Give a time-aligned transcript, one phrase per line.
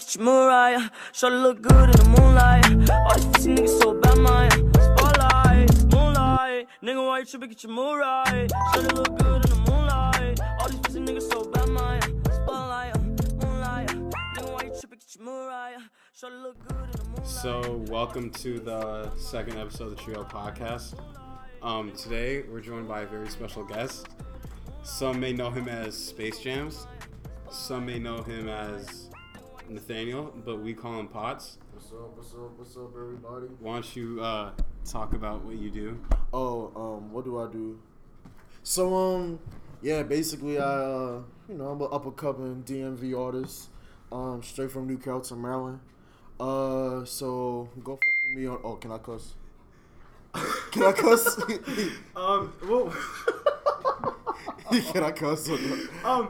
[0.00, 2.90] Show look good in the moonlight.
[2.90, 4.50] All these pussy niggas so bad, man.
[4.74, 6.66] Spotlight, moonlight.
[6.82, 8.48] Nigga, why you tripping, get your Mariah.
[8.74, 10.40] Show look good in the moonlight.
[10.58, 12.00] All these pussy niggas so bad, man.
[12.24, 13.00] Spotlight,
[13.40, 13.88] moonlight.
[13.88, 15.78] Nigga, why you tripping, get your Mariah.
[16.12, 17.28] Show look good in the moonlight.
[17.28, 20.94] So, welcome to the second episode of the Trio Podcast.
[21.62, 24.08] Um, today, we're joined by a very special guest.
[24.82, 26.88] Some may know him as SpaceJamz.
[27.48, 29.08] Some may know him as
[29.68, 31.58] Nathaniel, but we call him Potts.
[31.72, 32.16] What's up?
[32.16, 32.58] What's up?
[32.58, 33.46] What's up, everybody?
[33.60, 34.52] Why don't you uh,
[34.84, 36.00] talk about what you do?
[36.32, 37.78] Oh, um, what do I do?
[38.62, 39.38] So, um,
[39.82, 43.68] yeah, basically, I, uh, you know, I'm an up and coming DMV artist,
[44.12, 45.80] um, straight from New Carrollton, Maryland.
[46.38, 48.58] Uh, so go fuck with me on.
[48.64, 49.34] Oh, can I cuss?
[50.72, 51.40] can I cuss?
[52.16, 52.94] Um, well,
[54.92, 55.48] can I cuss?
[55.48, 56.04] Or not?
[56.04, 56.28] um,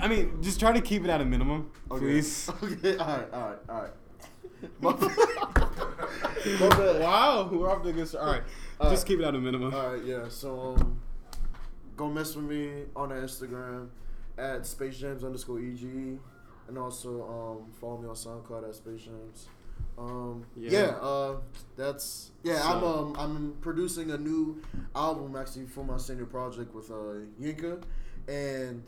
[0.00, 2.00] I mean, just try to keep it at a minimum, Okay.
[2.00, 2.50] please.
[2.62, 2.96] Okay.
[2.96, 3.32] All right.
[3.32, 3.58] All right.
[3.68, 3.90] All right.
[4.80, 7.00] My bad.
[7.00, 8.24] Wow, we're off to a good start.
[8.26, 8.42] All right,
[8.80, 9.08] All just right.
[9.08, 9.72] keep it at a minimum.
[9.72, 10.28] All right, yeah.
[10.28, 10.98] So um,
[11.96, 13.88] go mess with me on the Instagram
[14.36, 16.18] at SpaceJamz underscore EGE,
[16.68, 17.22] and also
[17.62, 19.46] um, follow me on SoundCloud at SpaceJamz.
[19.96, 20.70] Um, Yeah.
[20.70, 21.36] yeah, uh,
[21.76, 22.60] that's yeah.
[22.64, 24.60] I'm um, I'm producing a new
[24.94, 27.80] album actually for my senior project with uh, Yinka,
[28.26, 28.82] and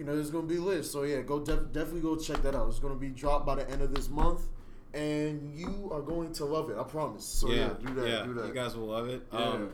[0.00, 0.84] you know it's gonna be lit.
[0.86, 2.68] So yeah, go def- definitely go check that out.
[2.68, 4.40] It's gonna be dropped by the end of this month.
[4.94, 7.24] And you are going to love it, I promise.
[7.24, 8.48] So yeah, do that, yeah, do that.
[8.48, 9.22] you guys will love it.
[9.32, 9.38] Yeah.
[9.38, 9.70] Um,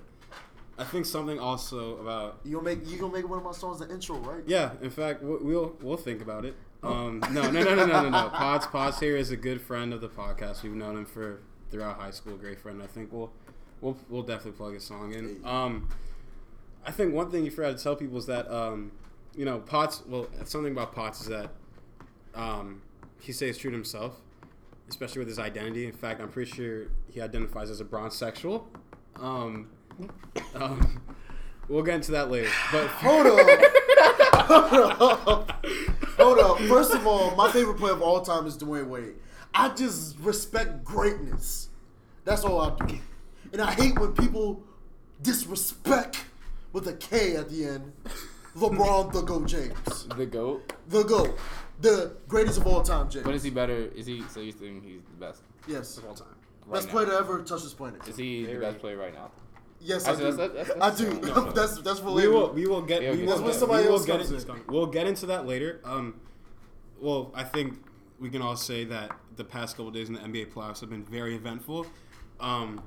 [0.79, 3.79] I think something also about You gonna make you gonna make one of my songs
[3.79, 4.43] the intro, right?
[4.47, 4.73] yeah.
[4.83, 6.55] In fact, we- we'll we'll think about it.
[6.83, 8.29] Um, no, no, no, no, no, no, no.
[8.35, 10.63] Potts Potts here is a good friend of the podcast.
[10.63, 12.37] We've known him for throughout high school.
[12.37, 12.83] Great friend.
[12.83, 13.33] I think we'll
[13.81, 15.41] we'll we'll definitely plug his song in.
[15.47, 15.89] Um,
[16.85, 18.93] I think one thing you forgot to tell people is that um,
[19.37, 20.03] you know Potts.
[20.07, 21.51] Well, something about Potts is that
[22.35, 22.83] um,
[23.21, 24.17] he stays true to himself,
[24.89, 25.87] especially with his identity.
[25.87, 28.65] In fact, I'm pretty sure he identifies as a bronzesexual.
[29.17, 29.69] Um,
[30.55, 31.03] um,
[31.69, 32.51] we'll get into that later.
[32.73, 33.49] But Hold up.
[34.47, 35.67] Hold up.
[36.19, 36.59] Hold up.
[36.61, 39.15] First of all, my favorite player of all time is Dwyane Wade.
[39.55, 41.69] I just respect greatness.
[42.25, 42.99] That's all I do.
[43.53, 44.63] And I hate when people
[45.23, 46.25] disrespect
[46.73, 47.93] with a K at the end.
[48.57, 50.05] LeBron the GOAT James.
[50.17, 50.73] The goat.
[50.89, 51.39] The GOAT.
[51.81, 53.25] The greatest of all time, James.
[53.27, 53.91] But is he better?
[53.95, 54.23] Is he?
[54.31, 55.43] So you think he's the best?
[55.69, 55.99] yes.
[55.99, 56.29] Of all time.
[56.73, 56.93] Best now.
[56.93, 58.07] player to ever touch this planet.
[58.09, 59.31] Is he the best player right now?
[59.79, 60.37] Yes, I Actually, do.
[60.39, 61.21] that's- that's- I do.
[61.29, 61.53] no, no.
[61.53, 63.27] that's that's for We will we will get Yeah, we okay.
[63.27, 64.61] will That's when get, somebody we will else get comes into, in.
[64.69, 65.81] we'll get into that later.
[65.85, 66.19] Um,
[67.01, 67.75] well, I think
[68.19, 71.05] we can all say that the past couple days in the NBA playoffs have been
[71.05, 71.87] very eventful.
[72.41, 72.83] Um,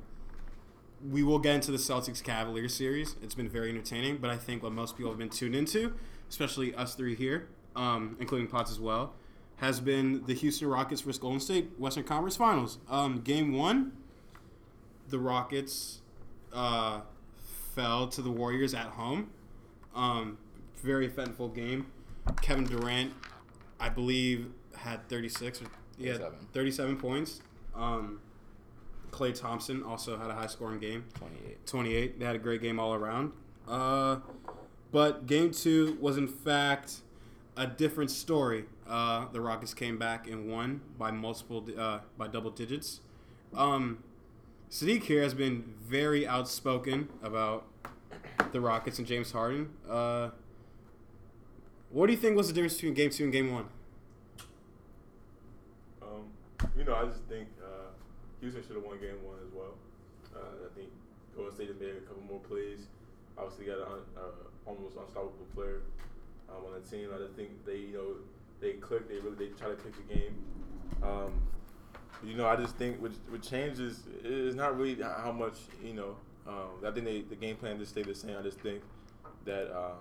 [1.07, 3.15] we will get into the Celtics Cavaliers series.
[3.21, 5.93] It's been very entertaining, but I think what most people have been tuned into,
[6.29, 9.13] especially us three here, um, including Potts as well,
[9.57, 12.79] has been the Houston Rockets versus Golden State Western Conference Finals.
[12.89, 13.93] Um, game one,
[15.09, 15.99] the Rockets
[16.53, 17.01] uh,
[17.75, 19.29] fell to the Warriors at home.
[19.95, 20.37] Um,
[20.77, 21.87] very eventful game.
[22.41, 23.13] Kevin Durant,
[23.79, 26.39] I believe, had 36 or had 37.
[26.53, 27.41] 37 points.
[27.75, 28.21] Um,
[29.11, 31.05] Klay Thompson also had a high scoring game.
[31.15, 31.65] Twenty-eight.
[31.65, 32.19] 28.
[32.19, 33.31] They had a great game all around.
[33.67, 34.17] Uh,
[34.91, 37.01] but game two was, in fact,
[37.57, 38.65] a different story.
[38.87, 43.01] Uh, the Rockets came back and won by multiple, uh, by double digits.
[43.55, 44.03] Um,
[44.71, 47.65] Saddiq here has been very outspoken about
[48.51, 49.69] the Rockets and James Harden.
[49.87, 50.29] Uh,
[51.91, 53.65] what do you think was the difference between game two and game one?
[56.01, 56.25] Um,
[56.77, 57.47] you know, I just think
[58.41, 59.75] Houston should have won game one as well.
[60.35, 60.89] Uh, I think
[61.35, 62.87] Golden State just made a couple more plays.
[63.37, 64.21] Obviously, got an uh,
[64.65, 65.81] almost unstoppable player
[66.49, 67.09] um, on the team.
[67.13, 68.15] I just think they, you know,
[68.61, 69.07] they click.
[69.07, 70.35] They really they try to click the game.
[71.03, 71.41] Um,
[72.23, 76.15] you know, I just think with, with changes, it's not really how much you know.
[76.47, 78.35] Um, I think they, the game plan just stayed the same.
[78.37, 78.81] I just think
[79.45, 79.99] that um,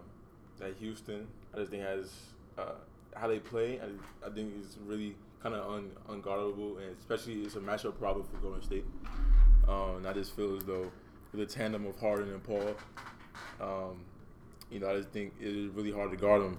[0.58, 2.10] that Houston, I just think has
[2.56, 2.72] uh,
[3.14, 3.80] how they play.
[3.80, 8.26] I, I think is really kind of un, unguardable, and especially it's a matchup problem
[8.26, 8.84] for Golden State.
[9.66, 10.90] Um, and I just feel as though
[11.32, 12.74] with the tandem of Harden and Paul,
[13.60, 14.00] um,
[14.70, 16.58] you know, I just think it is really hard to guard them.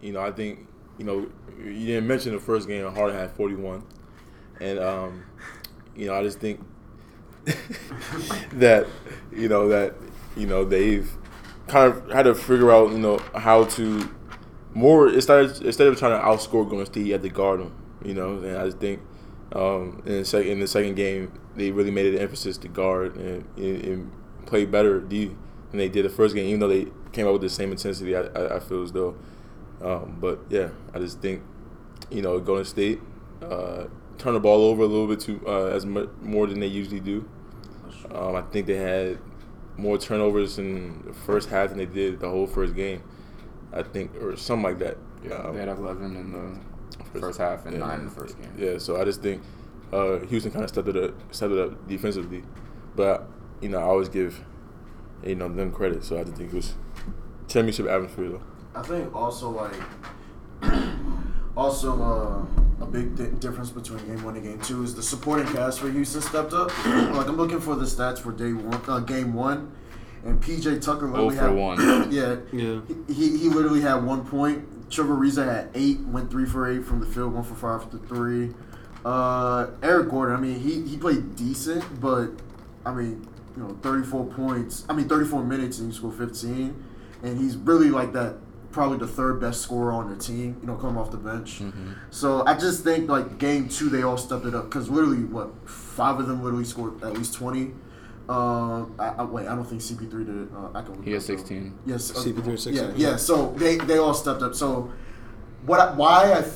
[0.00, 0.66] You know, I think
[0.98, 2.84] you know you didn't mention the first game.
[2.92, 3.84] Harden had 41,
[4.60, 5.24] and um,
[5.96, 6.60] you know, I just think
[8.54, 8.86] that
[9.32, 9.94] you know that
[10.36, 11.10] you know they've
[11.66, 14.10] kind of had to figure out you know how to
[14.74, 17.79] more instead of, instead of trying to outscore Golden State, you had to guard them.
[18.04, 19.00] You know, and I just think
[19.52, 22.68] um, in the second in the second game they really made it an emphasis to
[22.68, 24.12] guard and, and, and
[24.46, 25.26] play better D
[25.70, 28.16] than they did the first game, even though they came out with the same intensity.
[28.16, 29.16] I, I, I feel as though,
[29.82, 31.42] um, but yeah, I just think
[32.10, 33.00] you know Golden State
[33.42, 33.84] uh,
[34.18, 37.00] turn the ball over a little bit too uh, as mu- more than they usually
[37.00, 37.28] do.
[38.12, 39.18] Um, I think they had
[39.76, 43.02] more turnovers in the first half than they did the whole first game.
[43.72, 44.96] I think, or something like that.
[45.24, 46.58] Yeah, Um, they had 11 in the
[47.18, 47.86] first half and yeah.
[47.86, 48.52] nine in the first game.
[48.58, 49.42] Yeah, so I just think
[49.92, 52.42] uh, Houston kind of stepped it up, stepped it up defensively,
[52.96, 53.28] but
[53.60, 54.42] you know I always give
[55.24, 56.04] you know them credit.
[56.04, 56.74] So I just think it was
[57.48, 58.42] championship atmosphere though.
[58.74, 59.74] I think also like
[61.56, 65.46] also uh, a big di- difference between game one and game two is the supporting
[65.52, 66.68] cast for Houston stepped up.
[66.86, 69.72] like I'm looking for the stats for day one, uh, game one,
[70.24, 71.78] and PJ Tucker literally had one.
[72.12, 72.80] yeah, Yeah.
[73.08, 74.90] he, he literally had one point.
[74.90, 77.96] Trevor Ariza had eight, went three for eight from the field, one for five for
[77.96, 78.52] the three.
[79.04, 82.30] Uh, Eric Gordon, I mean, he, he played decent, but
[82.84, 83.26] I mean,
[83.56, 84.84] you know, 34 points.
[84.88, 86.84] I mean, 34 minutes and he scored 15,
[87.22, 88.36] and he's really like that.
[88.72, 91.58] Probably the third best scorer on the team, you know, coming off the bench.
[91.60, 91.92] Mm-hmm.
[92.10, 95.68] So I just think like game two, they all stepped it up because literally, what
[95.68, 97.72] five of them literally scored at least 20.
[98.30, 100.54] Uh, I, I, wait, I don't think CP3 did.
[100.54, 100.94] Uh, I can.
[100.94, 101.76] look He has 16.
[101.84, 103.10] Yes, uh, CP3 is Yeah, 16, yeah.
[103.10, 103.16] yeah.
[103.16, 104.54] So they they all stepped up.
[104.54, 104.92] So
[105.66, 105.80] what?
[105.80, 106.54] I, why I th-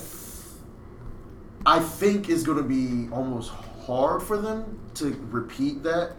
[1.67, 3.51] I think is going to be almost
[3.87, 6.13] hard for them to repeat that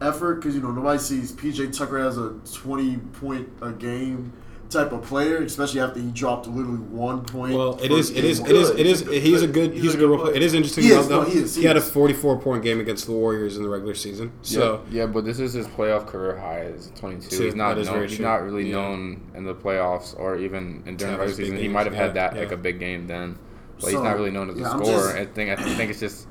[0.00, 4.32] effort because you know nobody sees PJ Tucker as a twenty point a game
[4.70, 7.54] type of player, especially after he dropped literally one point.
[7.54, 8.10] Well, it for is.
[8.10, 8.40] It game is.
[8.40, 8.50] one.
[8.50, 8.70] It is.
[8.70, 9.22] It is.
[9.22, 9.72] He's a good.
[9.72, 10.34] He's a good role player.
[10.34, 11.00] It is interesting He though.
[11.00, 13.62] is, no, he is, he He had a 44 point game against the Warriors in
[13.62, 14.32] the regular season.
[14.42, 17.28] So yeah, yeah, but this is his playoff career high is 22.
[17.36, 18.76] True, he's not known, he's not really Yeah.
[18.76, 21.56] known in the playoffs or even in during the regular season.
[21.56, 23.38] He might have had yeah, that like a big game then,
[23.76, 24.84] but So, he's not really known as a yeah, scorer.
[24.84, 26.26] just- I think I think it's just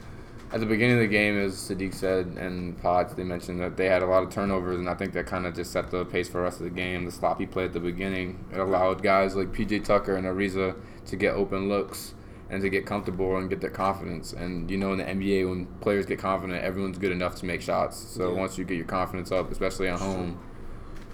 [0.53, 3.87] at the beginning of the game, as Saddiq said and Potts, they mentioned that they
[3.87, 6.27] had a lot of turnovers, and I think that kind of just set the pace
[6.29, 7.05] for the rest of the game.
[7.05, 10.75] The sloppy play at the beginning it allowed guys like PJ Tucker and Ariza
[11.07, 12.13] to get open looks
[12.49, 14.31] and to get comfortable and get their confidence.
[14.31, 17.61] And you know, in the NBA, when players get confident, everyone's good enough to make
[17.61, 17.97] shots.
[17.97, 18.39] So Yeah.
[18.39, 20.37] once you get your confidence up, especially at home,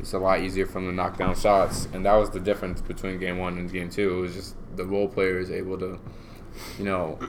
[0.01, 1.87] it's a lot easier for them to knock down shots.
[1.93, 4.17] And that was the difference between game one and game two.
[4.17, 5.99] It was just the role players able to,
[6.77, 7.19] you know,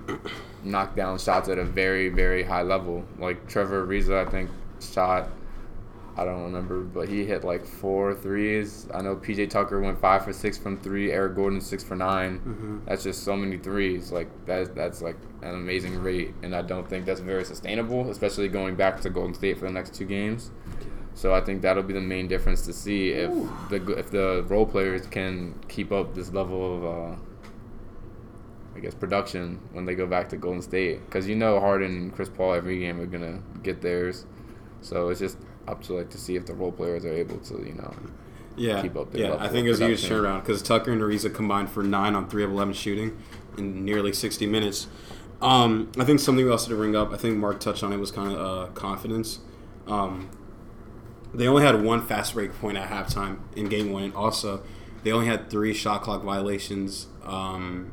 [0.65, 3.05] knock down shots at a very, very high level.
[3.19, 4.50] Like Trevor Ariza, I think,
[4.81, 5.29] shot.
[6.17, 8.87] I don't remember, but he hit like four threes.
[8.93, 11.12] I know PJ Tucker went five for six from three.
[11.12, 12.79] Eric Gordon six for 9 Mm-hmm.
[12.87, 14.12] That's just so many threes.
[14.12, 18.49] Like that's that's like an amazing rate, and I don't think that's very sustainable, especially
[18.49, 20.50] going back to Golden State for the next two games.
[21.15, 23.31] So I think that'll be the main difference to see if
[23.71, 27.17] the if the role players can keep up this level of, uh,
[28.81, 31.05] I guess, production when they go back to Golden State.
[31.05, 34.25] Because you know Harden and Chris Paul every game are gonna get theirs.
[34.81, 35.37] So it's just
[35.69, 37.94] up to like to see if the role players are able to you know
[38.56, 39.31] yeah, keep up their yeah.
[39.32, 42.15] level I think it was a huge turnaround because Tucker and Ariza combined for nine
[42.15, 43.19] on three of 11 shooting
[43.59, 44.87] in nearly 60 minutes.
[45.43, 47.12] Um, I think something else to bring up.
[47.12, 49.41] I think Mark touched on it was kind of uh, confidence.
[49.87, 50.31] Um,
[51.32, 54.05] they only had one fast break point at halftime in game one.
[54.05, 54.62] And also,
[55.03, 57.06] they only had three shot clock violations.
[57.23, 57.93] Um,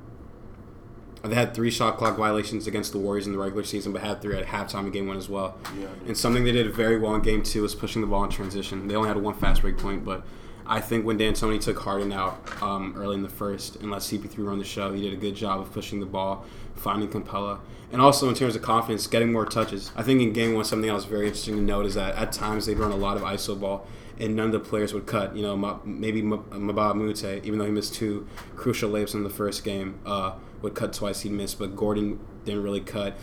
[1.27, 4.21] they had three shot clock violations against the Warriors in the regular season, but had
[4.21, 5.57] three at halftime in game one as well.
[5.79, 8.29] Yeah, And something they did very well in game two was pushing the ball in
[8.29, 8.87] transition.
[8.87, 10.23] They only had one fast break point, but
[10.65, 14.37] I think when D'Antoni took Harden out um, early in the first and let CP3
[14.45, 17.59] run the show, he did a good job of pushing the ball, finding Capela,
[17.91, 19.91] and also in terms of confidence, getting more touches.
[19.95, 22.33] I think in game one, something else was very interesting to note is that at
[22.33, 23.87] times they'd run a lot of ISO ball,
[24.19, 25.35] and none of the players would cut.
[25.37, 29.23] You know, maybe Ma- Mbah a Moute, even though he missed two crucial layups in
[29.23, 31.21] the first game, uh, would cut twice.
[31.21, 33.17] He'd miss, but Gordon didn't really cut.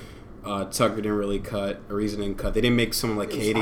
[0.45, 1.87] Uh, Tucker didn't really cut.
[1.89, 2.53] Ariza didn't cut.
[2.53, 3.55] They didn't make someone like KD.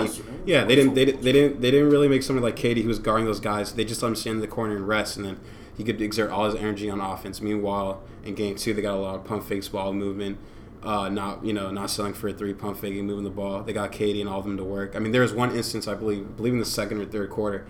[0.44, 0.94] Yeah, they didn't.
[0.94, 1.60] They, didn't- they didn't.
[1.60, 3.72] They didn't really make someone like KD who was guarding those guys.
[3.72, 5.38] They just let him stand in the corner and rest, and then
[5.76, 7.40] he could exert all his energy on offense.
[7.40, 10.38] Meanwhile, in game two, they got a lot of pump fakes, ball movement,
[10.82, 13.62] uh, not you know not selling for a three, pump faking, moving the ball.
[13.62, 14.96] They got KD and all of them to work.
[14.96, 17.64] I mean, there was one instance I believe, believe in the second or third quarter,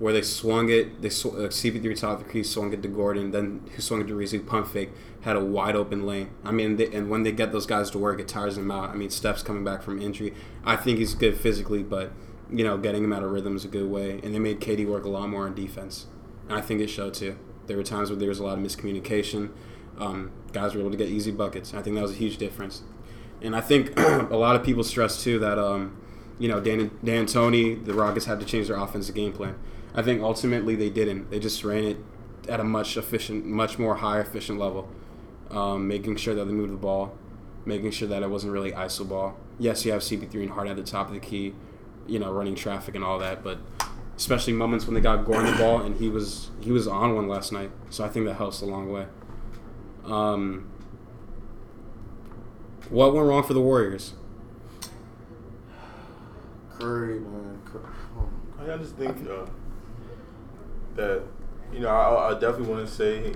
[0.00, 1.00] where they swung it.
[1.00, 4.00] They sw- uh, CP3 top of the crease swung it to Gordon, then who swung
[4.00, 4.90] it to Rizzi, pump fake,
[5.22, 6.30] had a wide open lane.
[6.44, 8.90] I mean, they, and when they get those guys to work, it tires them out.
[8.90, 10.34] I mean, Steph's coming back from injury.
[10.64, 12.12] I think he's good physically, but
[12.50, 14.20] you know, getting him out of rhythm is a good way.
[14.22, 16.06] And they made KD work a lot more on defense,
[16.48, 17.38] and I think it showed too.
[17.66, 19.50] There were times where there was a lot of miscommunication.
[19.98, 21.74] Um, guys were able to get easy buckets.
[21.74, 22.82] I think that was a huge difference.
[23.42, 26.00] And I think a lot of people stress too that um,
[26.38, 29.56] you know Dan D'Antoni, the Rockets had to change their offensive game plan.
[29.94, 31.30] I think ultimately they didn't.
[31.30, 31.96] They just ran it
[32.48, 34.88] at a much efficient, much more high efficient level,
[35.50, 37.14] um, making sure that they moved the ball,
[37.64, 39.36] making sure that it wasn't really iso ball.
[39.58, 41.54] Yes, you have CP3 and Hart at the top of the key,
[42.06, 43.58] you know, running traffic and all that, but
[44.16, 47.28] especially moments when they got Gordon the ball and he was he was on one
[47.28, 47.70] last night.
[47.90, 49.06] So I think that helps a long way.
[50.04, 50.68] Um,
[52.90, 54.14] What went wrong for the Warriors?
[56.78, 57.60] Curry, man.
[57.64, 57.80] Cur-
[58.16, 58.28] oh.
[58.60, 59.46] I I just think uh,
[60.96, 61.22] that
[61.72, 63.32] you know I, I definitely want to say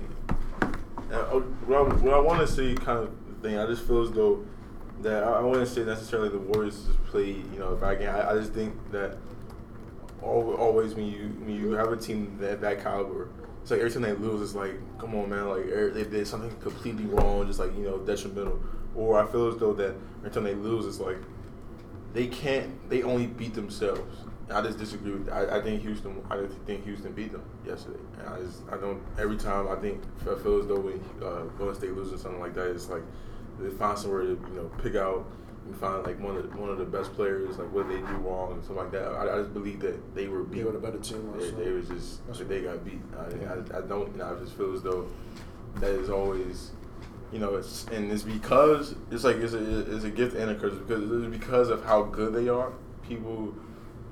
[1.13, 3.57] uh, what I, I want to say kind of thing.
[3.57, 4.45] I just feel as though
[5.01, 8.09] that I, I wouldn't say necessarily the Warriors just play you know bad game.
[8.09, 9.17] I, I just think that
[10.21, 13.29] always when you when you have a team that that caliber.
[13.61, 15.47] It's like every time they lose, it's like, come on, man!
[15.47, 18.61] Like er- they did something completely wrong, just like you know, detrimental.
[18.93, 21.17] Or I feel as though that every time they lose, it's like
[22.13, 22.89] they can't.
[22.89, 24.25] They only beat themselves.
[24.53, 25.29] I just disagree with.
[25.29, 26.23] I, I think Houston.
[26.29, 27.99] I just think Houston beat them yesterday.
[28.19, 28.61] And I just.
[28.71, 29.01] I don't.
[29.17, 32.53] Every time I think I feel as though when uh, Golden State loses something like
[32.55, 33.03] that, it's like
[33.59, 35.25] they find somewhere to you know pick out
[35.65, 37.57] and find like one of the, one of the best players.
[37.57, 39.07] Like what they do wrong and something like that.
[39.07, 40.59] I, I just believe that they were beat.
[40.59, 41.33] They were the better team.
[41.37, 43.01] They, they was just like, they got beat.
[43.17, 44.11] I, I, I don't.
[44.11, 45.07] You know, I just feel as though
[45.75, 46.71] that is always,
[47.31, 50.55] you know, it's and it's because it's like it's a it's a gift and a
[50.55, 52.71] curse because it's because of how good they are.
[53.07, 53.53] People,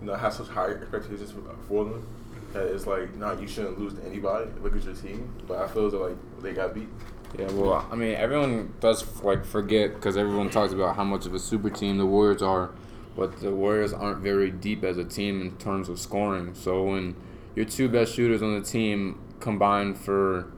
[0.01, 1.34] you know, have such high expectations
[1.67, 2.08] for, them
[2.53, 4.50] that it's like, nah, you shouldn't lose to anybody.
[4.62, 5.34] Look at your team.
[5.48, 6.89] But I feel like they got beat.
[7.38, 11.34] Yeah, well, I mean, everyone does like forget because everyone talks about how much of
[11.34, 12.72] a super team the Warriors are,
[13.15, 16.53] but the Warriors aren't very deep as a team in terms of scoring.
[16.53, 17.15] So when
[17.55, 20.51] your two best shooters on the team combined for,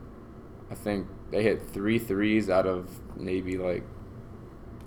[0.71, 3.83] I think they hit three threes out of maybe like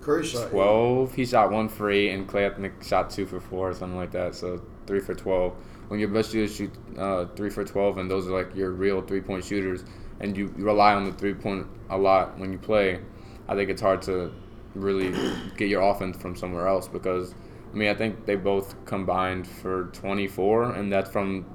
[0.06, 0.50] Curry shot.
[0.50, 1.14] twelve.
[1.16, 4.36] He shot one eight, and Klay I shot two for four or something like that.
[4.36, 5.54] So three for twelve.
[5.88, 9.02] When your best shooters shoot uh, three for twelve, and those are like your real
[9.02, 9.84] three point shooters,
[10.20, 13.00] and you rely on the three point a lot when you play,
[13.48, 14.32] I think it's hard to
[14.76, 15.12] really
[15.56, 17.34] get your offense from somewhere else because
[17.72, 21.46] I mean I think they both combined for twenty four, and that's from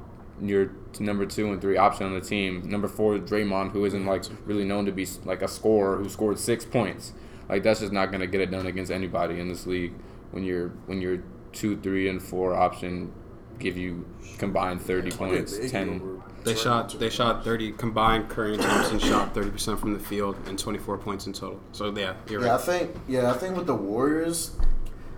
[0.41, 2.69] your number two and three option on the team.
[2.69, 6.37] Number four, Draymond, who isn't like really known to be like a scorer, who scored
[6.37, 7.13] six points.
[7.49, 9.93] Like that's just not gonna get it done against anybody in this league.
[10.31, 13.11] When you're when you're two, three, and four option
[13.59, 14.05] give you
[14.37, 16.21] combined thirty points, ten.
[16.43, 18.29] They shot they shot 30 combined.
[18.29, 21.59] Curry and Thompson shot 30 percent from the field and 24 points in total.
[21.71, 22.95] So yeah, you're Yeah, I think.
[23.07, 24.55] Yeah, I think with the Warriors,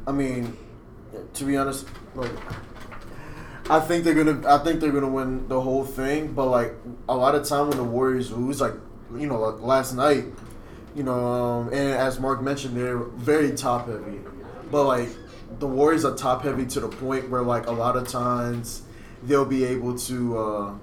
[0.06, 0.58] I mean,
[1.34, 2.32] to be honest, like,
[3.70, 4.46] I think they're gonna.
[4.48, 6.34] I think they're gonna win the whole thing.
[6.34, 6.74] But like
[7.08, 8.74] a lot of time when the Warriors lose, like
[9.16, 10.26] you know, like last night,
[10.96, 14.20] you know, um, and as Mark mentioned, they're very top heavy.
[14.72, 15.10] But like
[15.60, 18.84] the Warriors are top heavy to the point where like a lot of times
[19.24, 20.74] they'll be able to, uh,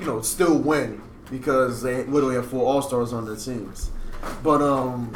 [0.00, 3.90] you know, still win because they literally have four All Stars on their teams.
[4.42, 5.12] But um,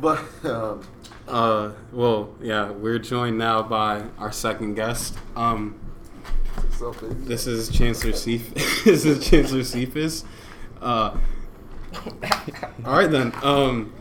[0.00, 0.82] but um,
[1.26, 5.16] Uh, well, yeah, we're joined now by our second guest.
[5.36, 5.78] Um,
[7.24, 8.82] this is Chancellor Cephas.
[8.84, 10.24] this is Chancellor Cephas.
[10.82, 11.16] Uh,
[12.84, 13.32] all right then.
[13.42, 13.92] Um,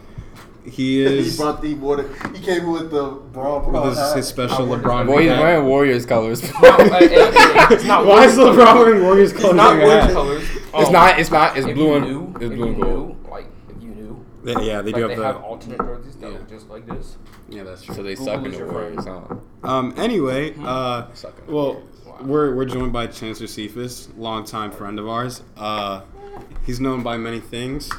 [0.65, 1.33] he is.
[1.33, 2.09] he brought the water.
[2.33, 3.69] He came with the brawl.
[3.69, 5.07] Well, this is his special wear- LeBron.
[5.07, 5.39] Boy, he's hat.
[5.41, 6.41] wearing Warriors colors.
[6.43, 9.45] it's not Why is LeBron wearing Warriors colors?
[9.45, 10.13] It's not Warriors hat?
[10.13, 10.43] colors.
[10.55, 11.19] It's Um, not.
[11.19, 11.57] It's not.
[11.57, 13.09] It's if blue and knew, it's blue and gold.
[13.23, 15.41] Knew, like if you knew, Yeah, yeah, they like do they have have the.
[15.41, 16.38] alternate jerseys that yeah.
[16.38, 17.17] look just like this.
[17.50, 17.95] Yeah, that's true.
[17.95, 19.35] So they Google suck in the Warriors, huh?
[19.63, 19.93] Um.
[19.97, 22.17] Anyway, uh, Suck in well, Wow.
[22.21, 25.41] we're we're joined by Chancellor Cephas, longtime friend of ours.
[25.57, 26.01] Uh,
[26.65, 27.91] he's known by many things.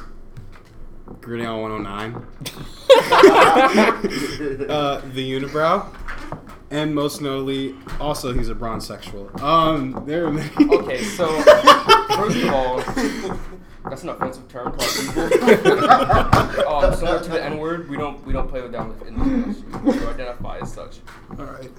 [1.21, 2.15] Gritty on 109.
[4.69, 5.85] uh, the unibrow,
[6.71, 9.29] and most notably, also he's a bronze sexual.
[9.43, 10.49] Um, there are many.
[10.59, 11.27] Okay, so
[12.15, 12.81] first of all,
[13.87, 14.89] that's an offensive term to our
[15.29, 15.51] people.
[16.67, 19.01] um, similar to the N word, we don't we don't play with that in this
[19.07, 19.69] industry.
[19.83, 21.01] We identify as such.
[21.37, 21.69] All right.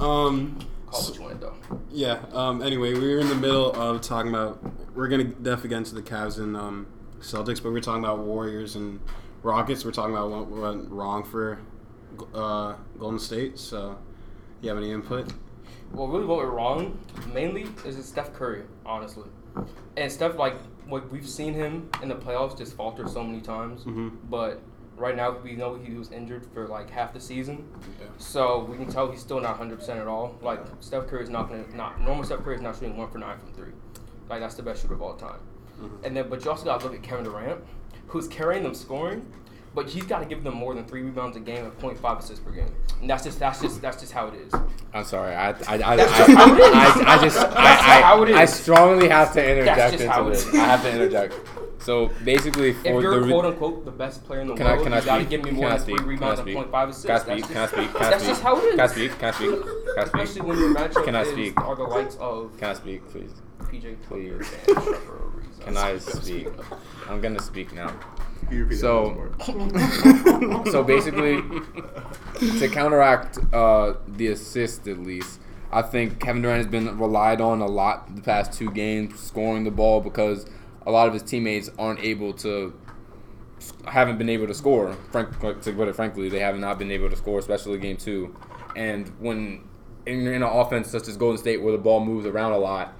[0.00, 0.58] um.
[0.98, 1.54] Call what though.
[1.90, 2.20] Yeah.
[2.32, 2.62] Um.
[2.62, 4.60] Anyway, we were in the middle of talking about.
[4.94, 6.86] We're gonna definitely get into the Cavs and um,
[7.20, 9.00] Celtics, but we're talking about Warriors and
[9.42, 9.84] Rockets.
[9.84, 11.60] We're talking about what went wrong for
[12.34, 13.58] uh, Golden State.
[13.58, 13.96] So,
[14.60, 15.32] you have any input?
[15.92, 16.98] Well, really, what went wrong
[17.32, 19.28] mainly is it's Steph Curry, honestly,
[19.96, 23.84] and Steph like what we've seen him in the playoffs just falter so many times.
[23.84, 24.16] Mhm.
[24.28, 24.60] But
[24.98, 27.66] right now we know he was injured for like half the season,
[28.00, 28.06] Yeah.
[28.18, 30.36] so we can tell he's still not hundred percent at all.
[30.42, 32.24] Like Steph Curry is not gonna not normal.
[32.24, 33.72] Steph Curry is not shooting one for nine from three.
[34.28, 35.40] Like that's the best shooter of all time.
[35.80, 36.04] Mm-hmm.
[36.04, 37.60] And then, but you also got to look at Kevin Durant,
[38.08, 39.24] who's carrying them scoring,
[39.74, 42.44] but he's got to give them more than three rebounds a game and 0.5 assists
[42.44, 42.74] per game.
[43.00, 44.52] And that's just that's just that's just how it is.
[44.92, 45.34] I'm sorry.
[45.34, 46.74] I I I, I, just how it is.
[46.74, 48.36] I, I just I, I, how it is.
[48.36, 50.52] I strongly have to interject into this.
[50.54, 51.34] I have to interject.
[51.80, 54.66] So basically, for If you're the re- quote unquote the best player in the Can
[54.66, 55.30] I- world, can I got to speak?
[55.30, 56.00] give me Can more I than speak?
[56.00, 56.56] three Can I rebounds and speak?
[56.72, 57.06] 0.5 assists.
[57.06, 57.44] Can I speak?
[57.48, 57.92] Can I speak?
[57.94, 58.70] Can I that's just how it is.
[58.70, 59.18] Can I speak?
[59.18, 59.50] Can I speak?
[59.50, 60.14] Can I speak?
[60.14, 63.30] Especially when your matchup Can I is, are the likes of Can I speak, please?
[63.60, 64.50] PJ Please.
[64.66, 65.64] Tucker and Trevor Ariza.
[65.64, 66.48] Can I speak?
[67.08, 67.92] I'm gonna speak now.
[68.48, 68.80] Can you repeat that
[70.64, 71.42] So- So basically,
[72.58, 77.60] to counteract uh, the assist at least, I think Kevin Durant has been relied on
[77.60, 80.46] a lot the past two games, scoring the ball because
[80.88, 82.72] a lot of his teammates aren't able to,
[83.86, 84.94] haven't been able to score.
[85.12, 88.34] Frank, to put it frankly, they have not been able to score, especially game two.
[88.74, 89.68] And when
[90.06, 92.94] in, in an offense such as Golden State, where the ball moves around a lot,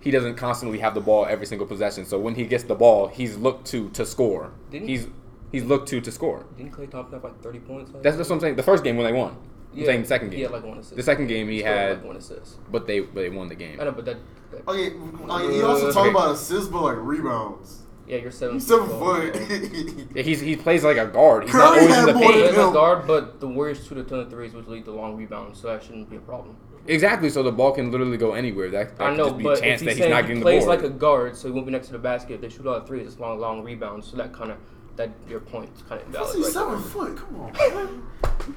[0.00, 2.04] he doesn't constantly have the ball every single possession.
[2.04, 4.52] So when he gets the ball, he's looked to to score.
[4.70, 5.06] Didn't- He's
[5.52, 6.44] he's looked to to score.
[6.56, 7.90] Didn't Klay Thompson have like 30 points?
[8.02, 8.56] That's, that's what I'm saying.
[8.56, 9.36] The first game when they won.
[9.72, 10.36] I'm Yeah, saying the second game.
[10.38, 10.96] He had like one assist.
[10.96, 12.58] The second game he Still had- like one assist.
[12.72, 13.78] but they but they won the game.
[13.80, 14.16] I know, but that.
[14.50, 16.10] that Okay, okay, he also Uh, talked okay.
[16.10, 17.82] about assists, but like rebounds.
[18.08, 18.56] yeah, you're seven.
[18.56, 19.34] He's seven tall, foot.
[19.36, 19.42] so-
[20.14, 21.44] Yeah, he's he plays like a guard.
[21.44, 22.44] He's not Curry always in the more He paint.
[22.52, 25.16] is a guard, but the Warriors shoot a ton of threes, which lead to long
[25.16, 26.56] rebounds, so that shouldn't be a problem.
[26.88, 27.30] Exactly.
[27.30, 28.70] So the ball can literally go anywhere.
[28.70, 30.10] That, that I could know, just be but a chance if that he's he's saying
[30.10, 30.82] not he getting plays the board.
[30.82, 32.34] like a guard, so he won't be next to the basket.
[32.34, 34.56] If they shoot a lot of threes, it's long, long rebounds, so that kind of
[34.96, 36.34] that your point's kind of invalid.
[36.34, 36.82] He's right seven there.
[36.82, 37.16] foot.
[37.16, 38.02] Come on, man.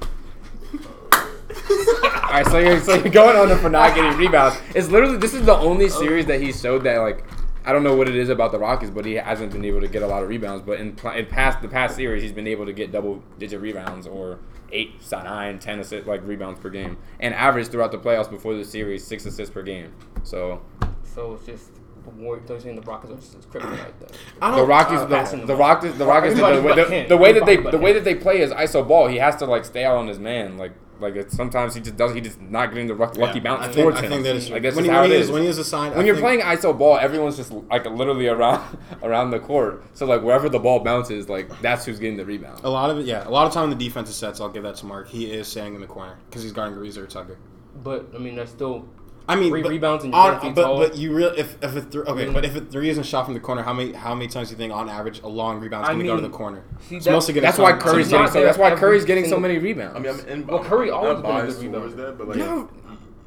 [0.80, 4.56] All right, so you're, so you're going on him for not getting rebounds.
[4.74, 7.24] It's literally this is the only series that he showed that like
[7.66, 9.88] I don't know what it is about the Rockets, but he hasn't been able to
[9.88, 10.62] get a lot of rebounds.
[10.62, 14.06] But in, in past the past series, he's been able to get double digit rebounds
[14.06, 14.38] or
[14.70, 18.64] eight, nine, ten assist like rebounds per game, and average throughout the playoffs before the
[18.64, 19.92] series six assists per game.
[20.24, 20.60] So
[21.04, 21.70] So it's just
[22.04, 22.46] the Warriors.
[22.48, 24.08] They're saying the Rockets are just kryptonite then.
[24.42, 24.68] I the don't.
[24.68, 25.56] Rockets, uh, the, the the.
[25.56, 28.14] Rockets, the Rockets, the, Everybody way- the, the way that they the way that they
[28.14, 29.08] play is iso ball.
[29.08, 30.56] He has to like stay out on his man.
[30.58, 32.14] Like like it's, sometimes he just does.
[32.14, 34.10] He just not getting the lucky Yeah, bounce I think, towards I him.
[34.10, 35.26] think that is like that's when, just he, how when, it he is.
[35.26, 35.94] is, when he is assigned.
[35.96, 39.82] when I you're think- playing iso ball, everyone's just like literally around around the court.
[39.94, 42.60] So like wherever the ball bounces, like that's who's getting the rebound.
[42.62, 44.62] a lot of it, yeah, a lot of time in the defensive sets, I'll give
[44.62, 45.08] that to Mark.
[45.08, 47.38] He is standing in the corner because he's guarding Ariza or Tucker.
[47.82, 48.88] But I mean, that's still
[49.26, 50.78] I mean, Three but, rebounds and you're on, ten feet but tall.
[50.78, 52.34] but you real if if a th- okay, Really?
[52.34, 54.52] but if a three isn't shot from the corner, how many how many times do
[54.52, 56.62] you think on average a long rebound's I going to go to the corner?
[56.80, 58.42] see, that- mostly gonna That's why Curry's getting so.
[58.42, 59.96] That's why Curry's getting so many rebounds.
[59.96, 62.18] I mean, I'm in, Well, Curry I'm always not been a good rebounder.
[62.18, 62.68] but like, No.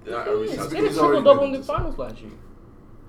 [0.06, 2.32] not every he's a triple double in the this- finals last year.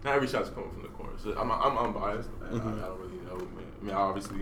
[0.04, 1.12] not every shot's coming from the corner.
[1.18, 2.30] So I'm I'm, I'm biased.
[2.40, 2.68] I, Mm-hmm.
[2.68, 3.36] I, I don't really know.
[3.54, 3.64] Man.
[3.82, 4.38] I mean, obviously,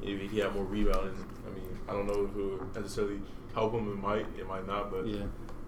[0.00, 3.20] if he had more rebounding, I mean, I don't know if it would necessarily
[3.52, 3.90] help him.
[3.90, 4.92] It might, it might not.
[4.92, 5.24] But Yeah.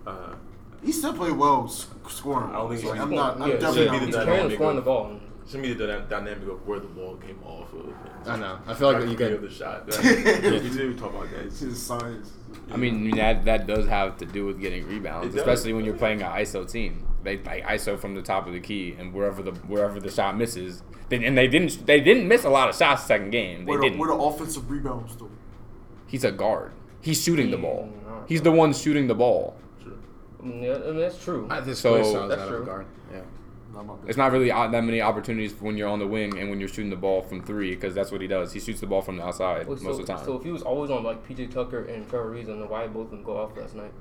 [0.06, 0.34] uh,
[0.82, 2.50] He still played well scoring.
[2.50, 3.40] I don't think so he's- I'm not.
[3.40, 5.20] I'm yeah, definitely should be the dynamic scoring the ball.
[5.48, 7.92] should be the dynamic of where the ball came off of.
[8.26, 8.58] I know.
[8.66, 9.86] I feel like you get get the shot.
[10.04, 11.46] we did talk about that.
[11.46, 12.32] It's his science.
[12.70, 16.22] I mean, that that does have to do with getting rebounds, especially when you're playing
[16.22, 17.06] an ISO team.
[17.22, 20.36] They like ISO from the top of the key, and wherever the wherever the shot
[20.36, 23.64] misses, they, and they didn't they didn't miss a lot of shots second game.
[23.64, 23.98] They Where the, didn't.
[23.98, 25.30] where the offensive rebounds though?
[26.06, 26.72] He's a guard.
[27.00, 27.92] He's shooting the ball.
[28.28, 29.56] He's the one shooting the ball.
[30.42, 30.50] Sure.
[30.50, 31.46] I mean, yeah, I mean that's true.
[31.50, 32.66] I, this So- play style is That's out of true.
[32.66, 32.86] guard.
[33.12, 33.20] Yeah.
[33.74, 34.08] Not my bad.
[34.08, 36.90] It's not really that many opportunities when you're on the wing and when you're shooting
[36.90, 38.52] the ball from three, because that's what he does.
[38.52, 40.24] He shoots the ball from the outside Well, most so, of the time.
[40.26, 43.04] so if he was always on like PJ Tucker and Trevor Ariza, then why both
[43.06, 43.92] of them go off last night?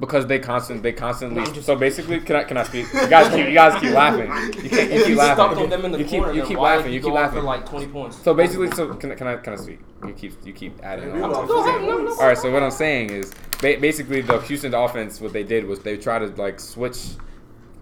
[0.00, 1.42] Because they constant they constantly.
[1.42, 2.86] No, just- so basically, can I can I speak?
[2.92, 4.28] You guys keep you guys keep laughing.
[4.64, 5.58] You, can't, you keep laughing.
[5.58, 6.92] on them in the you keep you keep laughing.
[6.92, 7.44] You keep laughing.
[7.44, 8.22] like 20 points.
[8.22, 9.80] So basically, so can, I- can I can I speak?
[10.06, 11.10] You keep you keep adding.
[11.10, 11.14] On.
[11.42, 12.38] we Go ahead, no, no, All right.
[12.38, 16.20] So what I'm saying is, basically, the Houston offense, what they did was they tried
[16.20, 16.98] to like switch,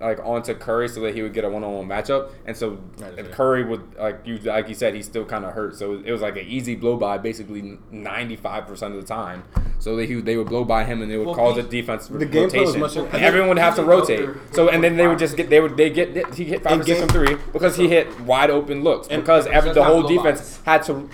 [0.00, 2.78] like onto Curry so that he would get a one-on-one matchup, and so
[3.16, 3.30] if.
[3.30, 6.20] Curry would like you like you said, he's still kind of hurt, so it was
[6.20, 9.44] like an easy blow by, basically 95 percent of the time.
[9.78, 11.62] So they he, they would blow by him and they would Well, cause P- a
[11.64, 14.28] defense The game rotation, much- and everyone would have to rotate.
[14.52, 16.84] So and then they would just get they would they get he hit five or
[16.84, 20.82] six from three because he hit wide open looks because every, the whole defense had
[20.84, 21.08] to.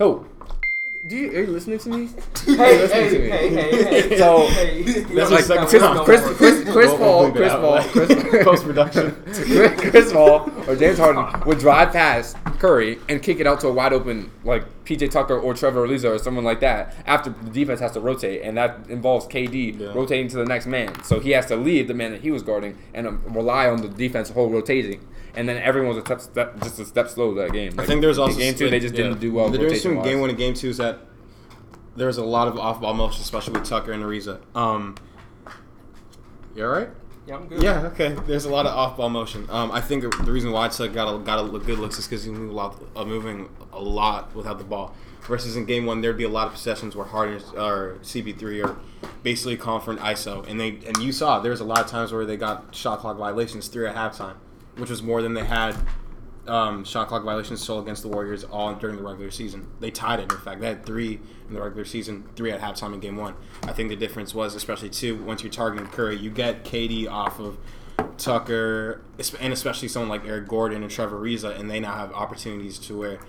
[0.00, 0.26] Oh,
[1.06, 2.08] do you are you listening to me?
[2.44, 4.18] Hey, listen hey, hey, hey, hey.
[4.18, 4.82] So- hey,
[5.14, 6.34] That's like like Chris, No Chris, more.
[6.34, 7.52] Chris, Chris Paul, we'll Chris.
[7.52, 9.22] Paul, Chris, Post-production.
[9.24, 13.68] Chris, Chris Paul or James Harden would drive past Curry and kick it out to
[13.68, 16.94] a wide open like PJ Tucker or Trevor Ariza or someone like that.
[17.06, 19.92] After the defense has to rotate, and that involves KD Yeah.
[19.94, 21.02] rotating to the next man.
[21.04, 23.82] So he has to leave the man that he was guarding and um, rely on
[23.82, 25.06] the defense whole rotating.
[25.34, 27.78] And then everyone was a step, step just a step slow that game.
[27.78, 29.04] I think there's also game two they just yeah.
[29.04, 29.48] didn't do well.
[29.48, 30.98] The difference between game one and game two is that
[31.96, 34.40] there was a lot of off-ball motion, especially with Tucker and Ariza.
[34.56, 34.94] Um,
[36.54, 36.88] you all right?
[37.26, 37.62] Yeah, I'm good.
[37.62, 38.16] Yeah, okay.
[38.26, 39.46] There's a lot of off-ball motion.
[39.48, 42.24] Um, I think the reason why Tuck got a, got a good looks is because
[42.24, 44.94] he moved a lot, uh, moving a lot without the ball.
[45.22, 48.76] Versus in game one, there'd be a lot of possessions where Harden or CP3 are
[49.22, 52.26] basically an ISO, and they and you saw there was a lot of times where
[52.26, 54.34] they got shot clock violations three at halftime,
[54.76, 55.76] which was more than they had
[56.46, 59.68] um, shot clock violations stole against the Warriors all during the regular season.
[59.80, 60.32] They tied it.
[60.32, 63.34] In fact, they had three in the regular season, three at halftime in Game One.
[63.62, 67.38] I think the difference was, especially too, once you're targeting Curry, you get KD off
[67.38, 67.58] of
[68.18, 69.02] Tucker,
[69.40, 72.98] and especially someone like Eric Gordon and Trevor Ariza, and they now have opportunities to
[72.98, 73.20] where